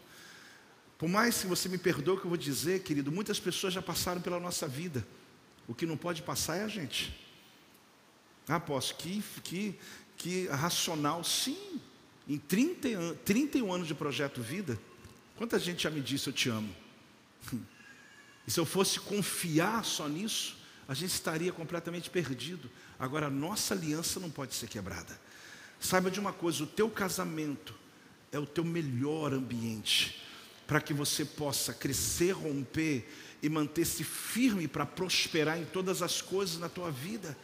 Por 1.00 1.10
mais 1.10 1.42
que 1.42 1.48
você 1.48 1.68
me 1.68 1.80
perdoe 1.80 2.18
o 2.18 2.20
que 2.20 2.26
eu 2.26 2.30
vou 2.30 2.38
dizer, 2.38 2.84
querido, 2.84 3.12
muitas 3.12 3.40
pessoas 3.40 3.74
já 3.74 3.82
passaram 3.82 4.22
pela 4.22 4.40
nossa 4.40 4.68
vida. 4.68 5.06
O 5.68 5.74
que 5.74 5.88
não 5.88 5.98
pode 5.98 6.22
passar 6.22 6.58
é 6.58 6.64
a 6.64 6.68
gente. 6.68 7.20
Ah, 8.48 8.60
posso, 8.60 8.94
que, 8.96 9.24
que, 9.44 9.80
que 10.16 10.48
racional, 10.48 11.24
sim. 11.24 11.82
Em 12.32 12.38
30, 12.38 13.18
31 13.26 13.74
anos 13.74 13.88
de 13.90 13.94
projeto 13.94 14.42
vida, 14.42 14.80
quanta 15.36 15.60
gente 15.60 15.84
já 15.84 15.90
me 15.90 16.00
disse 16.00 16.28
eu 16.28 16.34
te 16.34 16.48
amo? 16.48 16.74
E 18.48 18.50
se 18.50 18.60
eu 18.60 18.66
fosse 18.66 19.00
confiar 19.00 19.86
só 19.86 20.08
nisso, 20.08 20.58
a 20.88 20.96
gente 20.96 21.12
estaria 21.12 21.52
completamente 21.52 22.10
perdido. 22.10 22.72
Agora, 22.98 23.28
a 23.28 23.30
nossa 23.30 23.76
aliança 23.76 24.20
não 24.20 24.32
pode 24.32 24.56
ser 24.56 24.68
quebrada. 24.68 25.20
Saiba 25.80 26.10
de 26.10 26.20
uma 26.20 26.34
coisa: 26.34 26.64
o 26.64 26.68
teu 26.68 26.90
casamento 26.90 27.76
é 28.32 28.40
o 28.40 28.46
teu 28.48 28.64
melhor 28.64 29.32
ambiente 29.32 30.24
para 30.66 30.82
que 30.82 30.92
você 30.92 31.24
possa 31.24 31.72
crescer, 31.72 32.32
romper 32.32 33.08
e 33.44 33.50
manter-se 33.50 34.04
firme 34.04 34.68
para 34.68 34.88
prosperar 34.88 35.60
em 35.60 35.66
todas 35.66 36.02
as 36.02 36.20
coisas 36.20 36.58
na 36.58 36.68
tua 36.68 36.90
vida. 36.90 37.38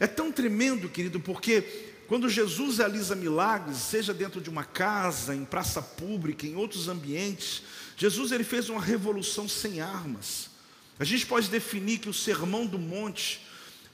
É 0.00 0.06
tão 0.06 0.32
tremendo, 0.32 0.88
querido, 0.88 1.20
porque 1.20 1.91
quando 2.12 2.28
Jesus 2.28 2.76
realiza 2.76 3.16
milagres, 3.16 3.78
seja 3.78 4.12
dentro 4.12 4.38
de 4.38 4.50
uma 4.50 4.64
casa, 4.64 5.34
em 5.34 5.46
praça 5.46 5.80
pública, 5.80 6.46
em 6.46 6.54
outros 6.56 6.86
ambientes, 6.86 7.62
Jesus 7.96 8.32
ele 8.32 8.44
fez 8.44 8.68
uma 8.68 8.82
revolução 8.82 9.48
sem 9.48 9.80
armas. 9.80 10.50
A 10.98 11.04
gente 11.04 11.24
pode 11.24 11.48
definir 11.48 12.00
que 12.00 12.10
o 12.10 12.12
Sermão 12.12 12.66
do 12.66 12.78
Monte 12.78 13.40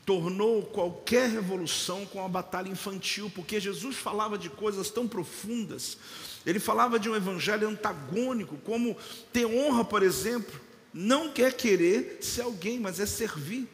tornou 0.05 0.65
qualquer 0.65 1.31
revolução 1.31 2.05
com 2.07 2.25
a 2.25 2.29
batalha 2.29 2.69
infantil, 2.69 3.31
porque 3.33 3.61
Jesus 3.61 3.95
falava 3.95 4.37
de 4.37 4.51
coisas 4.51 4.91
tão 4.91 5.07
profundas. 5.07 5.97
Ele 6.45 6.59
falava 6.59 6.99
de 6.99 7.09
um 7.09 7.15
evangelho 7.15 7.69
antagônico, 7.69 8.57
como 8.65 8.97
ter 9.33 9.47
honra, 9.47 9.85
por 9.85 10.03
exemplo, 10.03 10.61
não 10.93 11.31
quer 11.31 11.53
querer 11.53 12.19
ser 12.21 12.41
alguém, 12.41 12.81
mas 12.81 12.99
é 12.99 13.07
servir. 13.07 13.69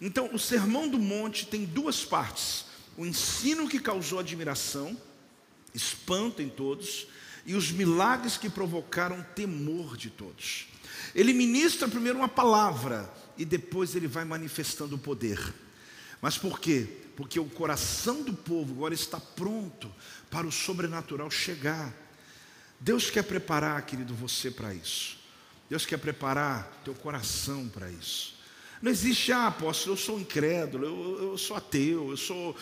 Então, 0.00 0.30
o 0.32 0.38
Sermão 0.38 0.88
do 0.88 0.98
Monte 0.98 1.44
tem 1.44 1.66
duas 1.66 2.02
partes: 2.02 2.69
o 2.96 3.06
ensino 3.06 3.68
que 3.68 3.78
causou 3.78 4.18
admiração, 4.18 4.96
espanto 5.74 6.42
em 6.42 6.48
todos, 6.48 7.06
e 7.46 7.54
os 7.54 7.70
milagres 7.70 8.36
que 8.36 8.50
provocaram 8.50 9.24
temor 9.34 9.96
de 9.96 10.10
todos. 10.10 10.68
Ele 11.14 11.32
ministra 11.32 11.88
primeiro 11.88 12.18
uma 12.18 12.28
palavra 12.28 13.12
e 13.36 13.44
depois 13.44 13.94
ele 13.94 14.06
vai 14.06 14.24
manifestando 14.24 14.96
o 14.96 14.98
poder. 14.98 15.54
Mas 16.20 16.36
por 16.36 16.60
quê? 16.60 16.86
Porque 17.16 17.40
o 17.40 17.46
coração 17.46 18.22
do 18.22 18.34
povo 18.34 18.74
agora 18.74 18.94
está 18.94 19.18
pronto 19.18 19.92
para 20.30 20.46
o 20.46 20.52
sobrenatural 20.52 21.30
chegar. 21.30 21.92
Deus 22.78 23.10
quer 23.10 23.24
preparar, 23.24 23.84
querido, 23.84 24.14
você 24.14 24.50
para 24.50 24.74
isso. 24.74 25.18
Deus 25.68 25.86
quer 25.86 25.98
preparar 25.98 26.80
teu 26.84 26.94
coração 26.94 27.68
para 27.68 27.90
isso. 27.90 28.39
Não 28.80 28.90
existe, 28.90 29.30
ah, 29.30 29.48
apóstolo, 29.48 29.92
eu 29.92 29.98
sou 29.98 30.18
incrédulo, 30.18 30.84
eu, 30.86 31.30
eu 31.32 31.38
sou 31.38 31.56
ateu, 31.56 32.10
eu 32.10 32.16
sou. 32.16 32.56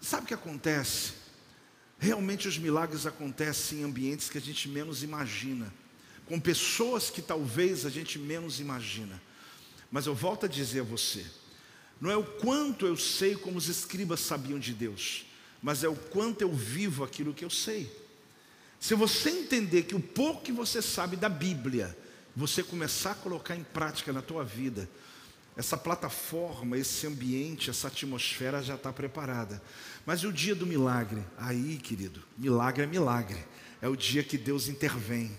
Sabe 0.00 0.24
o 0.24 0.26
que 0.26 0.34
acontece? 0.34 1.12
Realmente 1.98 2.48
os 2.48 2.58
milagres 2.58 3.06
acontecem 3.06 3.80
em 3.80 3.84
ambientes 3.84 4.28
que 4.28 4.38
a 4.38 4.40
gente 4.40 4.68
menos 4.68 5.02
imagina, 5.02 5.72
com 6.26 6.38
pessoas 6.40 7.10
que 7.10 7.22
talvez 7.22 7.86
a 7.86 7.90
gente 7.90 8.18
menos 8.18 8.60
imagina. 8.60 9.22
Mas 9.90 10.06
eu 10.06 10.14
volto 10.14 10.46
a 10.46 10.48
dizer 10.48 10.80
a 10.80 10.84
você: 10.84 11.24
não 12.00 12.10
é 12.10 12.16
o 12.16 12.24
quanto 12.24 12.84
eu 12.84 12.96
sei 12.96 13.36
como 13.36 13.56
os 13.56 13.68
escribas 13.68 14.20
sabiam 14.20 14.58
de 14.58 14.74
Deus, 14.74 15.26
mas 15.62 15.84
é 15.84 15.88
o 15.88 15.96
quanto 15.96 16.42
eu 16.42 16.52
vivo 16.52 17.04
aquilo 17.04 17.32
que 17.32 17.44
eu 17.44 17.50
sei. 17.50 17.90
Se 18.78 18.94
você 18.94 19.30
entender 19.30 19.84
que 19.84 19.94
o 19.94 20.00
pouco 20.00 20.42
que 20.42 20.52
você 20.52 20.82
sabe 20.82 21.16
da 21.16 21.28
Bíblia, 21.28 21.96
você 22.34 22.62
começar 22.62 23.12
a 23.12 23.14
colocar 23.14 23.56
em 23.56 23.64
prática 23.64 24.12
na 24.12 24.20
tua 24.20 24.44
vida, 24.44 24.88
essa 25.56 25.76
plataforma, 25.76 26.76
esse 26.76 27.06
ambiente, 27.06 27.70
essa 27.70 27.88
atmosfera 27.88 28.62
já 28.62 28.74
está 28.74 28.92
preparada. 28.92 29.62
Mas 30.04 30.20
e 30.20 30.26
o 30.26 30.32
dia 30.32 30.54
do 30.54 30.66
milagre? 30.66 31.22
Aí, 31.38 31.78
querido, 31.78 32.22
milagre 32.36 32.84
é 32.84 32.86
milagre. 32.86 33.38
É 33.80 33.88
o 33.88 33.96
dia 33.96 34.22
que 34.22 34.36
Deus 34.36 34.68
intervém. 34.68 35.30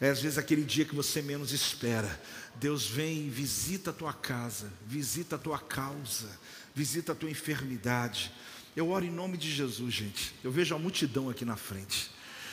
É 0.00 0.08
às 0.08 0.20
vezes 0.20 0.38
aquele 0.38 0.64
dia 0.64 0.84
que 0.84 0.94
você 0.94 1.20
menos 1.20 1.52
espera. 1.52 2.20
Deus 2.54 2.86
vem 2.86 3.26
e 3.26 3.30
visita 3.30 3.90
a 3.90 3.92
tua 3.92 4.14
casa, 4.14 4.72
visita 4.86 5.36
a 5.36 5.38
tua 5.38 5.58
causa, 5.58 6.28
visita 6.74 7.12
a 7.12 7.14
tua 7.14 7.30
enfermidade. 7.30 8.32
Eu 8.74 8.90
oro 8.90 9.04
em 9.04 9.10
nome 9.10 9.36
de 9.36 9.50
Jesus, 9.50 9.92
gente. 9.92 10.34
Eu 10.42 10.50
vejo 10.50 10.74
a 10.74 10.78
multidão 10.78 11.28
aqui 11.28 11.44
na 11.44 11.56
frente. 11.56 12.10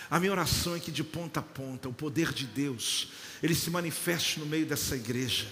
A 0.09 0.19
minha 0.19 0.31
oração 0.31 0.75
é 0.75 0.79
que 0.79 0.91
de 0.91 1.03
ponta 1.03 1.39
a 1.39 1.43
ponta, 1.43 1.89
o 1.89 1.93
poder 1.93 2.33
de 2.33 2.45
Deus, 2.45 3.11
ele 3.43 3.53
se 3.53 3.69
manifeste 3.69 4.39
no 4.39 4.45
meio 4.45 4.65
dessa 4.65 4.95
igreja. 4.95 5.45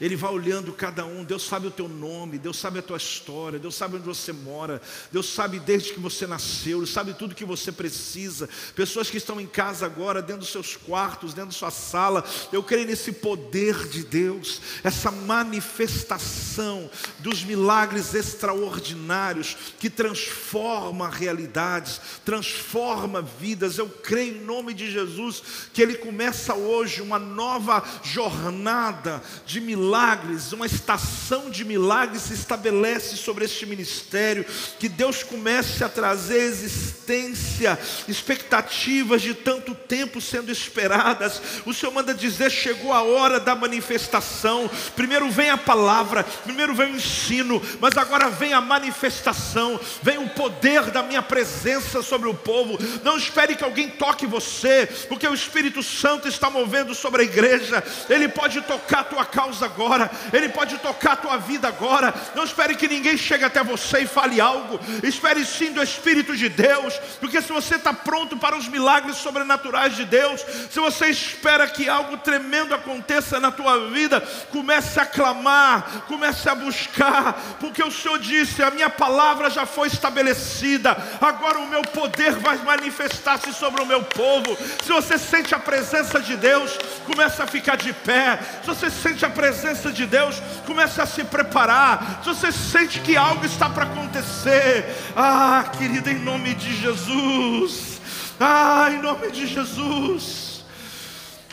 Ele 0.00 0.16
vai 0.16 0.32
olhando 0.32 0.72
cada 0.72 1.04
um, 1.04 1.22
Deus 1.22 1.44
sabe 1.44 1.68
o 1.68 1.70
teu 1.70 1.88
nome, 1.88 2.38
Deus 2.38 2.58
sabe 2.58 2.78
a 2.80 2.82
tua 2.82 2.96
história, 2.96 3.58
Deus 3.60 3.74
sabe 3.76 3.96
onde 3.96 4.04
você 4.04 4.32
mora, 4.32 4.82
Deus 5.12 5.28
sabe 5.28 5.60
desde 5.60 5.92
que 5.92 6.00
você 6.00 6.26
nasceu, 6.26 6.78
Ele 6.78 6.86
sabe 6.86 7.14
tudo 7.14 7.34
que 7.34 7.44
você 7.44 7.70
precisa. 7.70 8.48
Pessoas 8.74 9.08
que 9.08 9.18
estão 9.18 9.40
em 9.40 9.46
casa 9.46 9.86
agora, 9.86 10.20
dentro 10.20 10.40
dos 10.40 10.50
seus 10.50 10.76
quartos, 10.76 11.32
dentro 11.32 11.50
da 11.50 11.56
sua 11.56 11.70
sala, 11.70 12.24
eu 12.52 12.62
creio 12.62 12.86
nesse 12.86 13.12
poder 13.12 13.88
de 13.88 14.04
Deus, 14.04 14.60
essa 14.82 15.10
manifestação 15.12 16.90
dos 17.20 17.44
milagres 17.44 18.14
extraordinários 18.14 19.56
que 19.78 19.88
transforma 19.88 21.08
realidades, 21.08 22.00
transforma 22.24 23.22
vidas. 23.22 23.78
Eu 23.78 23.88
creio 23.88 24.36
em 24.36 24.44
nome 24.44 24.74
de 24.74 24.90
Jesus 24.90 25.42
que 25.72 25.80
ele 25.80 25.94
começa 25.94 26.54
hoje 26.54 27.00
uma 27.00 27.18
nova 27.34 27.82
jornada 28.02 29.20
de 29.44 29.60
milagres, 29.60 30.52
uma 30.52 30.66
estação 30.66 31.50
de 31.50 31.64
milagres 31.64 32.22
se 32.22 32.34
estabelece 32.34 33.16
sobre 33.16 33.44
este 33.44 33.66
ministério, 33.66 34.46
que 34.78 34.88
Deus 34.88 35.22
comece 35.22 35.82
a 35.82 35.88
trazer 35.88 36.38
existência, 36.38 37.78
expectativas 38.06 39.20
de 39.20 39.34
tanto 39.34 39.74
tempo 39.74 40.20
sendo 40.20 40.52
esperadas. 40.52 41.42
O 41.66 41.74
Senhor 41.74 41.92
manda 41.92 42.14
dizer: 42.14 42.50
chegou 42.50 42.92
a 42.92 43.02
hora 43.02 43.40
da 43.40 43.54
manifestação. 43.54 44.70
Primeiro 44.94 45.28
vem 45.30 45.50
a 45.50 45.58
palavra, 45.58 46.22
primeiro 46.44 46.74
vem 46.74 46.92
o 46.92 46.96
ensino, 46.96 47.60
mas 47.80 47.96
agora 47.96 48.30
vem 48.30 48.52
a 48.52 48.60
manifestação, 48.60 49.78
vem 50.02 50.18
o 50.18 50.28
poder 50.30 50.90
da 50.90 51.02
minha 51.02 51.22
presença 51.22 52.02
sobre 52.02 52.28
o 52.28 52.34
povo. 52.34 52.78
Não 53.02 53.16
espere 53.16 53.56
que 53.56 53.64
alguém 53.64 53.88
toque 53.88 54.26
você, 54.26 54.86
porque 55.08 55.26
o 55.26 55.34
Espírito 55.34 55.82
Santo 55.82 56.28
está 56.28 56.48
movendo 56.48 56.94
sobre 56.94 57.22
a 57.22 57.23
igreja. 57.24 57.82
Ele 58.08 58.28
pode 58.28 58.60
tocar 58.62 59.00
a 59.00 59.04
tua 59.04 59.24
causa 59.24 59.64
agora, 59.64 60.10
ele 60.32 60.48
pode 60.48 60.78
tocar 60.78 61.12
a 61.12 61.16
tua 61.16 61.36
vida 61.38 61.68
agora. 61.68 62.14
Não 62.34 62.44
espere 62.44 62.74
que 62.74 62.88
ninguém 62.88 63.16
chegue 63.16 63.44
até 63.44 63.62
você 63.62 64.00
e 64.00 64.06
fale 64.06 64.40
algo. 64.40 64.78
Espere 65.02 65.44
sim 65.44 65.72
do 65.72 65.82
Espírito 65.82 66.36
de 66.36 66.48
Deus, 66.48 66.94
porque 67.20 67.42
se 67.42 67.52
você 67.52 67.76
está 67.76 67.92
pronto 67.92 68.36
para 68.36 68.56
os 68.56 68.68
milagres 68.68 69.16
sobrenaturais 69.16 69.96
de 69.96 70.04
Deus, 70.04 70.44
se 70.70 70.78
você 70.78 71.06
espera 71.06 71.66
que 71.66 71.88
algo 71.88 72.16
tremendo 72.18 72.74
aconteça 72.74 73.40
na 73.40 73.50
tua 73.50 73.88
vida, 73.88 74.20
comece 74.50 75.00
a 75.00 75.06
clamar, 75.06 76.04
comece 76.06 76.48
a 76.48 76.54
buscar, 76.54 77.34
porque 77.60 77.82
o 77.82 77.90
Senhor 77.90 78.18
disse: 78.18 78.62
a 78.62 78.70
minha 78.70 78.90
palavra 78.90 79.50
já 79.50 79.66
foi 79.66 79.88
estabelecida, 79.88 80.96
agora 81.20 81.58
o 81.58 81.68
meu 81.68 81.82
poder 81.82 82.32
vai 82.32 82.56
manifestar-se 82.58 83.52
sobre 83.52 83.82
o 83.82 83.86
meu 83.86 84.02
povo. 84.02 84.56
Se 84.84 84.92
você 84.92 85.18
sente 85.18 85.54
a 85.54 85.58
presença 85.58 86.20
de 86.20 86.36
Deus, 86.36 86.78
comece 87.04 87.40
a 87.40 87.46
ficar 87.46 87.76
de 87.76 87.92
pé. 87.92 88.38
Se 88.60 88.66
você 88.66 88.90
sente 88.90 89.24
a 89.24 89.30
presença 89.30 89.92
de 89.92 90.06
Deus, 90.06 90.40
comece 90.66 91.00
a 91.00 91.06
se 91.06 91.24
preparar. 91.24 92.20
Se 92.22 92.28
você 92.28 92.50
sente 92.50 93.00
que 93.00 93.16
algo 93.16 93.44
está 93.44 93.70
para 93.70 93.84
acontecer, 93.84 94.84
ah, 95.16 95.70
querida, 95.76 96.10
em 96.10 96.18
nome 96.18 96.54
de 96.54 96.74
Jesus. 96.76 98.00
Ah, 98.40 98.88
em 98.90 99.00
nome 99.00 99.30
de 99.30 99.46
Jesus. 99.46 100.64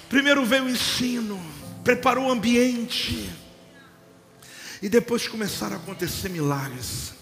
Primeiro 0.10 0.44
veio 0.46 0.66
o 0.66 0.70
ensino, 0.70 1.40
preparou 1.84 2.28
o 2.28 2.32
ambiente. 2.32 3.32
E 4.82 4.90
depois 4.90 5.28
começaram 5.28 5.76
a 5.76 5.80
acontecer 5.80 6.30
milagres. 6.30 7.14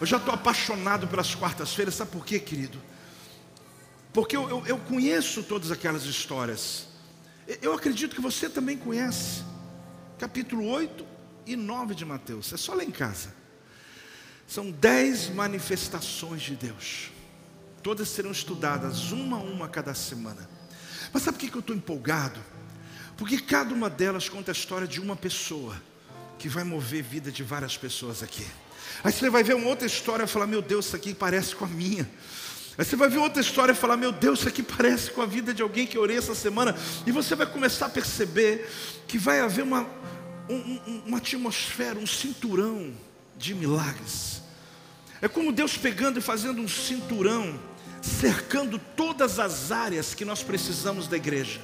Eu 0.00 0.06
já 0.06 0.16
estou 0.16 0.34
apaixonado 0.34 1.06
pelas 1.06 1.34
quartas-feiras, 1.34 1.94
sabe 1.94 2.10
por 2.10 2.24
quê, 2.24 2.38
querido? 2.38 2.78
Porque 4.12 4.36
eu, 4.36 4.48
eu, 4.48 4.66
eu, 4.66 4.78
conheço 4.78 5.42
todas 5.42 5.70
aquelas 5.70 6.04
histórias. 6.04 6.87
Eu 7.62 7.72
acredito 7.72 8.14
que 8.14 8.20
você 8.20 8.48
também 8.48 8.76
conhece. 8.76 9.42
Capítulo 10.18 10.66
8 10.66 11.06
e 11.46 11.56
9 11.56 11.94
de 11.94 12.04
Mateus. 12.04 12.52
É 12.52 12.58
só 12.58 12.74
lá 12.74 12.84
em 12.84 12.90
casa. 12.90 13.34
São 14.46 14.70
dez 14.70 15.30
manifestações 15.30 16.42
de 16.42 16.54
Deus. 16.54 17.10
Todas 17.82 18.08
serão 18.10 18.30
estudadas, 18.30 19.12
uma 19.12 19.38
a 19.38 19.40
uma 19.40 19.66
cada 19.66 19.94
semana. 19.94 20.48
Mas 21.12 21.22
sabe 21.22 21.38
por 21.38 21.48
que 21.48 21.56
eu 21.56 21.60
estou 21.60 21.74
empolgado? 21.74 22.38
Porque 23.16 23.40
cada 23.40 23.72
uma 23.74 23.88
delas 23.88 24.28
conta 24.28 24.50
a 24.50 24.52
história 24.52 24.86
de 24.86 25.00
uma 25.00 25.16
pessoa 25.16 25.80
que 26.38 26.48
vai 26.48 26.64
mover 26.64 27.02
a 27.02 27.08
vida 27.08 27.32
de 27.32 27.42
várias 27.42 27.76
pessoas 27.78 28.22
aqui. 28.22 28.46
Aí 29.02 29.10
você 29.10 29.30
vai 29.30 29.42
ver 29.42 29.54
uma 29.54 29.68
outra 29.68 29.86
história 29.86 30.24
e 30.24 30.26
falar: 30.26 30.46
Meu 30.46 30.60
Deus, 30.60 30.86
isso 30.86 30.96
aqui 30.96 31.14
parece 31.14 31.54
com 31.54 31.64
a 31.64 31.68
minha. 31.68 32.08
Aí 32.78 32.84
você 32.84 32.94
vai 32.94 33.08
ver 33.08 33.18
outra 33.18 33.42
história 33.42 33.72
e 33.72 33.74
falar: 33.74 33.96
Meu 33.96 34.12
Deus, 34.12 34.38
isso 34.38 34.48
aqui 34.48 34.62
parece 34.62 35.10
com 35.10 35.20
a 35.20 35.26
vida 35.26 35.52
de 35.52 35.60
alguém 35.60 35.84
que 35.84 35.98
orei 35.98 36.16
essa 36.16 36.34
semana. 36.34 36.76
E 37.04 37.10
você 37.10 37.34
vai 37.34 37.46
começar 37.46 37.86
a 37.86 37.90
perceber 37.90 38.70
que 39.08 39.18
vai 39.18 39.40
haver 39.40 39.62
uma, 39.62 39.84
um, 40.48 41.02
uma 41.04 41.18
atmosfera, 41.18 41.98
um 41.98 42.06
cinturão 42.06 42.94
de 43.36 43.52
milagres. 43.52 44.42
É 45.20 45.26
como 45.26 45.50
Deus 45.50 45.76
pegando 45.76 46.20
e 46.20 46.22
fazendo 46.22 46.62
um 46.62 46.68
cinturão, 46.68 47.58
cercando 48.00 48.78
todas 48.78 49.40
as 49.40 49.72
áreas 49.72 50.14
que 50.14 50.24
nós 50.24 50.44
precisamos 50.44 51.08
da 51.08 51.16
igreja. 51.16 51.60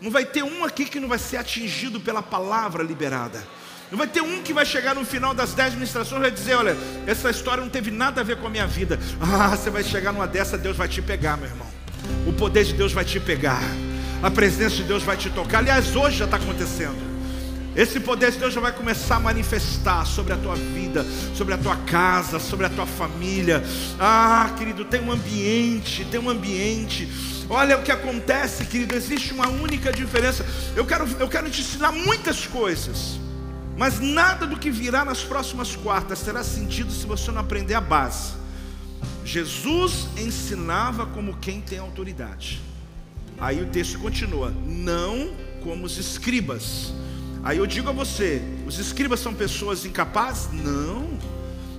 Não 0.00 0.10
vai 0.10 0.24
ter 0.24 0.42
um 0.42 0.64
aqui 0.64 0.86
que 0.86 0.98
não 0.98 1.08
vai 1.08 1.18
ser 1.18 1.36
atingido 1.36 2.00
pela 2.00 2.22
palavra 2.22 2.82
liberada. 2.82 3.46
Não 3.90 3.96
vai 3.96 4.06
ter 4.06 4.20
um 4.20 4.42
que 4.42 4.52
vai 4.52 4.66
chegar 4.66 4.94
no 4.94 5.04
final 5.04 5.32
das 5.32 5.54
dez 5.54 5.72
ministrações 5.72 6.18
e 6.18 6.22
vai 6.22 6.30
dizer: 6.30 6.54
Olha, 6.54 6.76
essa 7.06 7.30
história 7.30 7.62
não 7.62 7.70
teve 7.70 7.90
nada 7.90 8.20
a 8.20 8.24
ver 8.24 8.36
com 8.36 8.46
a 8.46 8.50
minha 8.50 8.66
vida. 8.66 8.98
Ah, 9.20 9.56
você 9.56 9.70
vai 9.70 9.82
chegar 9.82 10.12
numa 10.12 10.26
dessa, 10.26 10.58
Deus 10.58 10.76
vai 10.76 10.88
te 10.88 11.00
pegar, 11.00 11.36
meu 11.36 11.48
irmão. 11.48 11.66
O 12.26 12.32
poder 12.32 12.64
de 12.64 12.74
Deus 12.74 12.92
vai 12.92 13.04
te 13.04 13.18
pegar. 13.18 13.62
A 14.22 14.30
presença 14.30 14.76
de 14.76 14.82
Deus 14.82 15.02
vai 15.02 15.16
te 15.16 15.30
tocar. 15.30 15.58
Aliás, 15.58 15.94
hoje 15.96 16.18
já 16.18 16.24
está 16.26 16.36
acontecendo. 16.36 17.08
Esse 17.74 18.00
poder 18.00 18.32
de 18.32 18.38
Deus 18.38 18.52
já 18.52 18.60
vai 18.60 18.72
começar 18.72 19.16
a 19.16 19.20
manifestar 19.20 20.04
sobre 20.04 20.32
a 20.32 20.36
tua 20.36 20.56
vida, 20.56 21.06
sobre 21.34 21.54
a 21.54 21.58
tua 21.58 21.76
casa, 21.76 22.40
sobre 22.40 22.66
a 22.66 22.68
tua 22.68 22.86
família. 22.86 23.62
Ah, 23.98 24.52
querido, 24.58 24.84
tem 24.84 25.00
um 25.00 25.12
ambiente, 25.12 26.04
tem 26.06 26.18
um 26.18 26.28
ambiente. 26.28 27.08
Olha 27.48 27.78
o 27.78 27.82
que 27.82 27.92
acontece, 27.92 28.64
querido, 28.64 28.94
existe 28.94 29.32
uma 29.32 29.48
única 29.48 29.92
diferença. 29.92 30.44
Eu 30.76 30.84
quero, 30.84 31.08
eu 31.20 31.28
quero 31.28 31.48
te 31.48 31.60
ensinar 31.60 31.92
muitas 31.92 32.46
coisas. 32.46 33.18
Mas 33.78 34.00
nada 34.00 34.44
do 34.44 34.58
que 34.58 34.72
virá 34.72 35.04
nas 35.04 35.22
próximas 35.22 35.76
quartas 35.76 36.20
terá 36.22 36.42
sentido 36.42 36.90
se 36.90 37.06
você 37.06 37.30
não 37.30 37.40
aprender 37.40 37.74
a 37.74 37.80
base. 37.80 38.32
Jesus 39.24 40.08
ensinava 40.16 41.06
como 41.06 41.36
quem 41.36 41.60
tem 41.60 41.78
autoridade. 41.78 42.60
Aí 43.38 43.62
o 43.62 43.66
texto 43.66 44.00
continua: 44.00 44.52
não 44.66 45.30
como 45.62 45.86
os 45.86 45.96
escribas. 45.96 46.92
Aí 47.44 47.58
eu 47.58 47.66
digo 47.68 47.88
a 47.88 47.92
você: 47.92 48.42
os 48.66 48.80
escribas 48.80 49.20
são 49.20 49.32
pessoas 49.32 49.84
incapazes? 49.84 50.52
Não. 50.52 51.08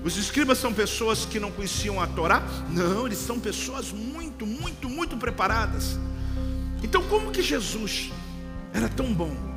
Os 0.02 0.16
escribas 0.16 0.58
são 0.58 0.74
pessoas 0.74 1.26
que 1.26 1.38
não 1.38 1.52
conheciam 1.52 2.00
a 2.00 2.08
Torá? 2.08 2.41
Não, 2.70 3.08
eles 3.08 3.18
são 3.18 3.38
pessoas 3.38 3.91
muito, 3.91 4.45
muito, 4.45 4.88
muito 4.88 5.18
preparadas. 5.18 6.00
Então, 6.82 7.04
como 7.10 7.30
que 7.30 7.41
Jesus 7.41 8.10
era 8.74 8.88
tão 8.88 9.14
bom? 9.14 9.49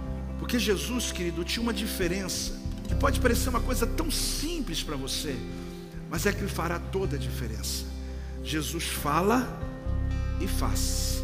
Porque 0.42 0.58
Jesus, 0.58 1.12
querido, 1.12 1.44
tinha 1.44 1.62
uma 1.62 1.72
diferença 1.72 2.52
que 2.88 2.96
pode 2.96 3.20
parecer 3.20 3.48
uma 3.48 3.60
coisa 3.60 3.86
tão 3.86 4.10
simples 4.10 4.82
para 4.82 4.96
você, 4.96 5.36
mas 6.10 6.26
é 6.26 6.32
que 6.32 6.44
fará 6.48 6.80
toda 6.80 7.14
a 7.14 7.18
diferença. 7.18 7.84
Jesus 8.42 8.86
fala 8.86 9.46
e 10.40 10.48
faz. 10.48 11.22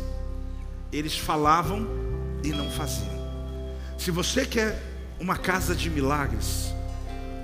Eles 0.93 1.19
falavam 1.19 1.85
e 2.45 2.51
não 2.51 2.71
faziam. 2.71 3.19
Se 3.99 4.12
você 4.12 4.47
quer 4.47 4.81
uma 5.19 5.37
casa 5.37 5.75
de 5.75 5.91
milagres, 5.91 6.73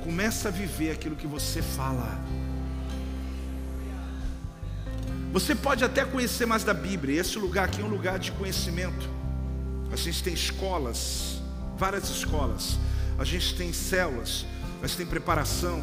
começa 0.04 0.50
a 0.50 0.52
viver 0.52 0.92
aquilo 0.92 1.16
que 1.16 1.26
você 1.26 1.60
fala. 1.60 2.24
Você 5.32 5.56
pode 5.56 5.82
até 5.82 6.04
conhecer 6.04 6.46
mais 6.46 6.62
da 6.62 6.72
Bíblia. 6.72 7.20
Esse 7.20 7.36
lugar 7.36 7.64
aqui 7.64 7.80
é 7.80 7.84
um 7.84 7.88
lugar 7.88 8.20
de 8.20 8.30
conhecimento. 8.30 9.10
A 9.90 9.96
gente 9.96 10.22
tem 10.22 10.32
escolas, 10.32 11.42
várias 11.76 12.08
escolas, 12.08 12.78
a 13.18 13.24
gente 13.24 13.54
tem 13.54 13.72
células, 13.72 14.44
a 14.82 14.86
gente 14.86 14.96
tem 14.96 15.06
preparação, 15.06 15.82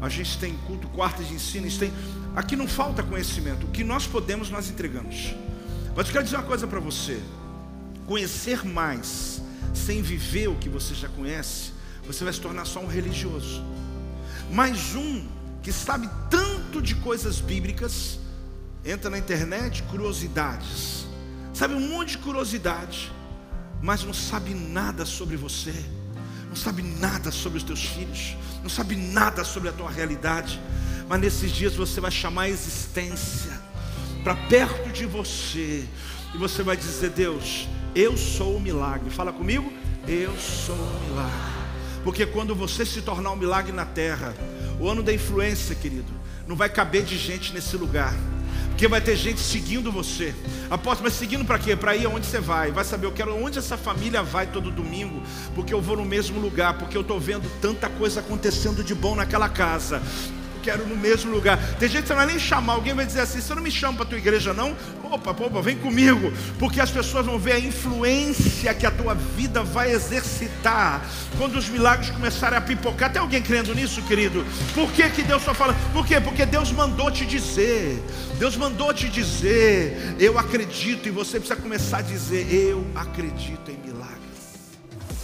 a 0.00 0.08
gente 0.08 0.38
tem 0.38 0.54
culto, 0.66 0.88
quartas 0.88 1.28
de 1.28 1.34
ensino, 1.34 1.70
tem... 1.78 1.92
aqui 2.34 2.56
não 2.56 2.66
falta 2.66 3.02
conhecimento, 3.02 3.66
o 3.66 3.70
que 3.70 3.84
nós 3.84 4.06
podemos 4.06 4.50
nós 4.50 4.70
entregamos. 4.70 5.34
Mas 5.94 6.06
eu 6.06 6.12
quero 6.12 6.24
dizer 6.24 6.36
uma 6.36 6.44
coisa 6.44 6.66
para 6.66 6.80
você: 6.80 7.20
conhecer 8.06 8.64
mais, 8.64 9.42
sem 9.74 10.02
viver 10.02 10.48
o 10.48 10.56
que 10.56 10.68
você 10.68 10.94
já 10.94 11.08
conhece, 11.08 11.72
você 12.06 12.24
vai 12.24 12.32
se 12.32 12.40
tornar 12.40 12.64
só 12.64 12.80
um 12.80 12.86
religioso. 12.86 13.62
Mais 14.50 14.94
um 14.94 15.26
que 15.62 15.72
sabe 15.72 16.08
tanto 16.30 16.80
de 16.80 16.94
coisas 16.96 17.40
bíblicas, 17.40 18.18
entra 18.84 19.10
na 19.10 19.18
internet, 19.18 19.82
curiosidades, 19.84 21.06
sabe 21.52 21.74
um 21.74 21.88
monte 21.88 22.12
de 22.12 22.18
curiosidade 22.18 23.12
mas 23.82 24.04
não 24.04 24.12
sabe 24.12 24.54
nada 24.54 25.04
sobre 25.04 25.36
você, 25.36 25.74
não 26.48 26.56
sabe 26.56 26.82
nada 26.82 27.30
sobre 27.30 27.58
os 27.58 27.64
teus 27.64 27.84
filhos, 27.84 28.36
não 28.62 28.68
sabe 28.68 28.96
nada 28.96 29.44
sobre 29.44 29.68
a 29.68 29.72
tua 29.72 29.90
realidade, 29.90 30.60
mas 31.08 31.20
nesses 31.20 31.50
dias 31.52 31.74
você 31.74 32.00
vai 32.00 32.10
chamar 32.10 32.42
a 32.42 32.48
existência 32.48 33.60
para 34.22 34.34
perto 34.34 34.90
de 34.90 35.06
você, 35.06 35.86
e 36.34 36.38
você 36.38 36.62
vai 36.62 36.76
dizer: 36.76 37.10
Deus, 37.10 37.68
eu 37.94 38.16
sou 38.16 38.56
o 38.56 38.60
milagre. 38.60 39.10
Fala 39.10 39.32
comigo, 39.32 39.72
eu 40.06 40.36
sou 40.38 40.76
o 40.76 41.00
milagre. 41.08 41.60
Porque 42.04 42.24
quando 42.24 42.54
você 42.54 42.86
se 42.86 43.02
tornar 43.02 43.30
um 43.30 43.36
milagre 43.36 43.72
na 43.72 43.84
terra, 43.84 44.34
o 44.78 44.88
ano 44.88 45.02
da 45.02 45.12
influência, 45.12 45.74
querido, 45.74 46.12
não 46.46 46.56
vai 46.56 46.68
caber 46.68 47.04
de 47.04 47.18
gente 47.18 47.52
nesse 47.52 47.76
lugar. 47.76 48.14
Porque 48.80 48.88
vai 48.88 49.02
ter 49.02 49.14
gente 49.14 49.40
seguindo 49.40 49.92
você. 49.92 50.34
Apóstolo, 50.70 51.02
mas 51.02 51.12
seguindo 51.12 51.44
para 51.44 51.58
quê? 51.58 51.76
Para 51.76 51.94
ir 51.94 52.06
aonde 52.06 52.24
você 52.24 52.40
vai. 52.40 52.72
Vai 52.72 52.82
saber, 52.82 53.04
eu 53.04 53.12
quero 53.12 53.36
onde 53.36 53.58
essa 53.58 53.76
família 53.76 54.22
vai 54.22 54.46
todo 54.46 54.70
domingo. 54.70 55.22
Porque 55.54 55.74
eu 55.74 55.82
vou 55.82 55.98
no 55.98 56.04
mesmo 56.06 56.40
lugar. 56.40 56.78
Porque 56.78 56.96
eu 56.96 57.02
estou 57.02 57.20
vendo 57.20 57.46
tanta 57.60 57.90
coisa 57.90 58.20
acontecendo 58.20 58.82
de 58.82 58.94
bom 58.94 59.14
naquela 59.14 59.50
casa. 59.50 60.00
Quero 60.62 60.86
no 60.86 60.96
mesmo 60.96 61.30
lugar. 61.30 61.58
Tem 61.78 61.88
gente 61.88 62.02
que 62.02 62.08
você 62.08 62.14
não 62.14 62.20
vai 62.20 62.26
nem 62.26 62.38
chamar, 62.38 62.74
alguém 62.74 62.94
vai 62.94 63.06
dizer 63.06 63.20
assim: 63.20 63.40
você 63.40 63.54
não 63.54 63.62
me 63.62 63.70
chama 63.70 63.94
para 63.94 64.04
a 64.04 64.08
tua 64.08 64.18
igreja, 64.18 64.52
não? 64.52 64.76
Opa, 65.10 65.30
opa, 65.30 65.60
vem 65.60 65.76
comigo, 65.76 66.32
porque 66.58 66.80
as 66.80 66.90
pessoas 66.90 67.26
vão 67.26 67.38
ver 67.38 67.52
a 67.52 67.58
influência 67.58 68.72
que 68.72 68.86
a 68.86 68.90
tua 68.90 69.14
vida 69.14 69.62
vai 69.62 69.90
exercitar 69.92 71.04
quando 71.36 71.56
os 71.56 71.68
milagres 71.68 72.10
começarem 72.10 72.56
a 72.56 72.60
pipocar. 72.60 73.12
Tem 73.12 73.20
alguém 73.20 73.42
crendo 73.42 73.74
nisso, 73.74 74.02
querido? 74.02 74.44
Por 74.74 74.90
que, 74.92 75.08
que 75.10 75.22
Deus 75.22 75.42
só 75.42 75.52
fala? 75.52 75.74
Por 75.92 76.06
quê? 76.06 76.20
Porque 76.20 76.46
Deus 76.46 76.70
mandou 76.70 77.10
te 77.10 77.26
dizer, 77.26 78.00
Deus 78.38 78.56
mandou 78.56 78.94
te 78.94 79.08
dizer, 79.08 80.14
eu 80.18 80.38
acredito, 80.38 81.08
e 81.08 81.10
você 81.10 81.38
precisa 81.38 81.60
começar 81.60 81.98
a 81.98 82.02
dizer, 82.02 82.52
eu 82.52 82.86
acredito 82.94 83.70
em 83.70 83.74
milagres. 83.74 83.89